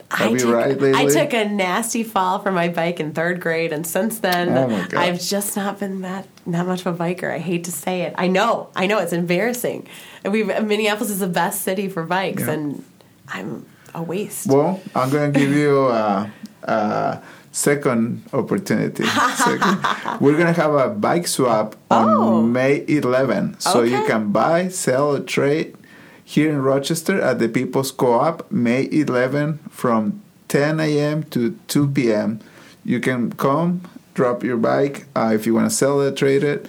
I, 0.09 0.33
took, 0.37 0.55
I 0.55 1.07
took 1.07 1.33
a 1.35 1.47
nasty 1.49 2.05
fall 2.05 2.39
from 2.39 2.55
my 2.55 2.69
bike 2.69 3.01
in 3.01 3.13
third 3.13 3.41
grade, 3.41 3.73
and 3.73 3.85
since 3.85 4.21
then, 4.21 4.51
Oh. 4.57 4.87
I've 4.97 5.21
just 5.21 5.57
not 5.57 5.81
been 5.81 6.03
that 6.03 6.29
that 6.47 6.65
much 6.65 6.87
of 6.87 6.95
a 6.95 7.05
biker. 7.05 7.29
I 7.29 7.39
hate 7.41 7.65
to 7.65 7.73
say 7.73 8.03
it. 8.03 8.15
I 8.17 8.29
know, 8.29 8.69
I 8.77 8.87
know, 8.87 8.99
it's 9.01 9.13
embarrassing. 9.13 9.89
We've 10.25 10.47
Minneapolis 10.47 11.11
is 11.11 11.19
the 11.19 11.27
best 11.27 11.63
city 11.63 11.89
for 11.89 12.05
bikes, 12.05 12.45
Yeah. 12.45 12.53
and 12.53 12.85
I'm 13.27 13.67
a 13.97 14.03
waste. 14.03 14.47
Well, 14.47 14.81
I'm 14.95 15.11
gonna 15.11 15.33
give 15.33 15.51
you 15.53 15.89
a, 15.89 16.31
a 16.63 17.23
second 17.57 18.23
opportunity. 18.35 19.05
Second. 19.37 20.21
We're 20.21 20.37
gonna 20.37 20.53
have 20.53 20.75
a 20.75 20.91
bike 20.91 21.27
swap 21.27 21.75
on 21.91 22.09
Oh. 22.09 22.43
May 22.43 22.85
11, 22.87 23.61
so 23.61 23.83
you 23.83 24.05
can 24.07 24.31
buy, 24.31 24.69
sell, 24.69 25.17
or 25.17 25.21
trade 25.21 25.75
here 26.23 26.51
in 26.51 26.61
Rochester 26.61 27.19
at 27.21 27.39
the 27.39 27.49
People's 27.49 27.91
Co-op 27.91 28.51
May 28.51 28.87
11 28.93 29.59
from 29.71 30.21
10 30.49 30.81
a.m. 30.81 31.23
to 31.25 31.59
2 31.69 31.89
p.m. 31.89 32.41
You 32.85 33.01
can 33.01 33.33
come, 33.33 33.81
drop 34.15 34.45
your 34.45 34.59
bike 34.59 35.07
uh, 35.17 35.31
if 35.35 35.47
you 35.47 35.55
want 35.55 35.71
to 35.71 35.75
sell 35.75 36.01
it, 36.03 36.17
trade 36.17 36.45
it. 36.45 36.67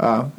Uh, 0.00 0.30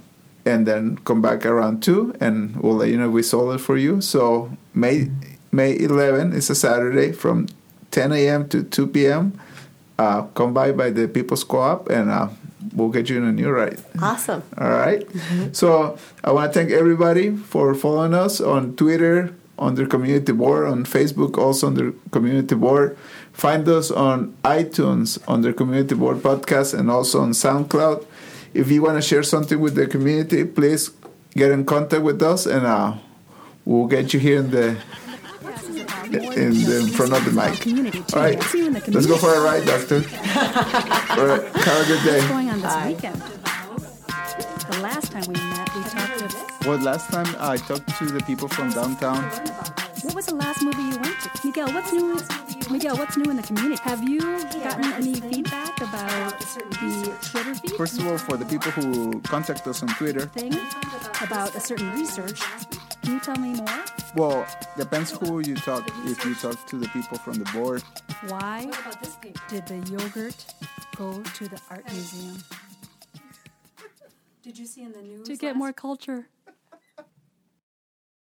and 0.45 0.65
then 0.65 0.97
come 1.05 1.21
back 1.21 1.45
around 1.45 1.81
two, 1.83 2.13
and 2.19 2.55
we'll 2.57 2.75
let 2.75 2.89
you 2.89 2.97
know 2.97 3.09
we 3.09 3.21
sold 3.23 3.53
it 3.55 3.59
for 3.59 3.77
you. 3.77 4.01
So 4.01 4.49
May 4.73 5.09
May 5.51 5.77
11 5.77 6.33
is 6.33 6.49
a 6.49 6.55
Saturday 6.55 7.11
from 7.13 7.47
10 7.91 8.11
a.m. 8.11 8.49
to 8.49 8.63
2 8.63 8.87
p.m. 8.87 9.39
Uh, 9.97 10.23
come 10.33 10.53
by 10.53 10.71
by 10.71 10.89
the 10.89 11.07
People's 11.07 11.43
Co-op, 11.43 11.89
and 11.89 12.09
uh, 12.09 12.27
we'll 12.73 12.89
get 12.89 13.09
you 13.09 13.17
in 13.17 13.25
a 13.25 13.31
new 13.31 13.49
ride. 13.49 13.79
Awesome. 14.01 14.41
All 14.57 14.69
right. 14.69 15.05
So 15.51 15.97
I 16.23 16.31
want 16.31 16.51
to 16.51 16.59
thank 16.59 16.71
everybody 16.71 17.35
for 17.35 17.75
following 17.75 18.13
us 18.13 18.41
on 18.41 18.75
Twitter, 18.75 19.35
on 19.59 19.75
the 19.75 19.85
community 19.85 20.31
board, 20.31 20.67
on 20.67 20.83
Facebook, 20.83 21.37
also 21.37 21.67
on 21.67 21.75
the 21.75 21.93
community 22.11 22.55
board. 22.55 22.97
Find 23.33 23.67
us 23.69 23.91
on 23.91 24.35
iTunes, 24.43 25.19
on 25.27 25.41
the 25.41 25.53
community 25.53 25.95
board 25.95 26.17
podcast, 26.17 26.77
and 26.77 26.89
also 26.89 27.21
on 27.21 27.31
SoundCloud. 27.31 28.05
If 28.53 28.71
you 28.71 28.81
want 28.81 28.97
to 28.97 29.01
share 29.01 29.23
something 29.23 29.59
with 29.59 29.75
the 29.75 29.87
community, 29.87 30.43
please 30.43 30.89
get 31.35 31.51
in 31.51 31.65
contact 31.65 32.03
with 32.03 32.21
us, 32.21 32.45
and 32.45 32.65
uh, 32.65 32.97
we'll 33.65 33.87
get 33.87 34.13
you 34.13 34.19
here 34.19 34.39
in 34.39 34.51
the 34.51 34.77
in 36.13 36.53
the 36.63 36.79
in 36.81 36.87
front 36.87 37.13
of 37.13 37.25
the 37.25 37.31
mic. 37.31 38.13
All 38.13 38.21
right. 38.21 38.41
See 38.43 38.59
you 38.59 38.67
in 38.67 38.73
the 38.73 38.91
Let's 38.91 39.07
go 39.07 39.17
for 39.17 39.33
a 39.33 39.41
ride, 39.41 39.65
doctor. 39.65 39.97
All 41.19 41.25
right. 41.25 41.43
Have 41.55 41.83
a 41.83 41.87
good 41.87 42.03
day. 42.03 42.19
What's 42.19 42.27
going 42.27 42.49
on 42.49 42.61
this 42.61 42.75
weekend? 42.85 43.21
The 44.71 44.79
last 44.81 45.11
time 45.11 45.23
we 45.27 45.33
met, 45.33 45.75
we 45.75 45.83
talked 45.83 46.19
to. 46.19 46.69
Well, 46.69 46.77
last 46.79 47.09
time 47.11 47.35
I 47.39 47.57
talked 47.57 47.97
to 47.97 48.05
the 48.05 48.21
people 48.21 48.47
from 48.47 48.71
downtown. 48.71 49.23
What 50.03 50.15
was 50.15 50.25
the 50.25 50.35
last 50.35 50.61
movie 50.61 50.81
you 50.81 50.97
went 50.99 51.19
to? 51.21 51.47
Miguel, 51.47 51.71
what's 51.73 51.91
new? 51.93 52.19
Miguel, 52.71 52.97
what's 52.97 53.17
new 53.17 53.29
in 53.29 53.37
the 53.37 53.43
community? 53.43 53.81
Have 53.83 54.03
you 54.07 54.19
gotten 54.19 54.85
any 54.93 55.15
feedback 55.15 55.79
about 55.81 56.39
the 56.39 57.15
Twitter 57.21 57.55
feed 57.55 57.71
First 57.77 57.99
of 57.99 58.07
all, 58.07 58.17
for 58.17 58.37
the 58.37 58.45
people 58.45 58.71
who 58.71 59.21
contact 59.21 59.67
us 59.67 59.81
on 59.81 59.89
Twitter, 59.89 60.27
thing 60.27 60.53
about 61.21 61.55
a 61.55 61.59
certain 61.59 61.91
research? 61.91 62.41
Can 63.03 63.13
you 63.13 63.19
tell 63.19 63.35
me 63.35 63.53
more? 63.53 63.83
well, 64.15 64.45
depends 64.77 65.11
who 65.11 65.39
you 65.39 65.55
talk. 65.55 65.89
If 66.05 66.23
you 66.25 66.35
talk 66.35 66.65
to 66.67 66.77
the 66.77 66.87
people 66.89 67.17
from 67.17 67.33
the 67.33 67.45
board, 67.51 67.83
Why 68.27 68.69
did 69.49 69.67
the 69.67 69.77
yogurt 69.91 70.45
go 70.95 71.21
to 71.21 71.47
the 71.49 71.59
art 71.69 71.85
museum? 71.91 72.37
Did 74.41 74.57
you 74.57 74.65
see 74.65 74.83
in 74.83 74.93
the 74.93 75.01
news? 75.01 75.27
To 75.27 75.35
get 75.35 75.47
last- 75.49 75.57
more 75.57 75.73
culture. 75.73 76.27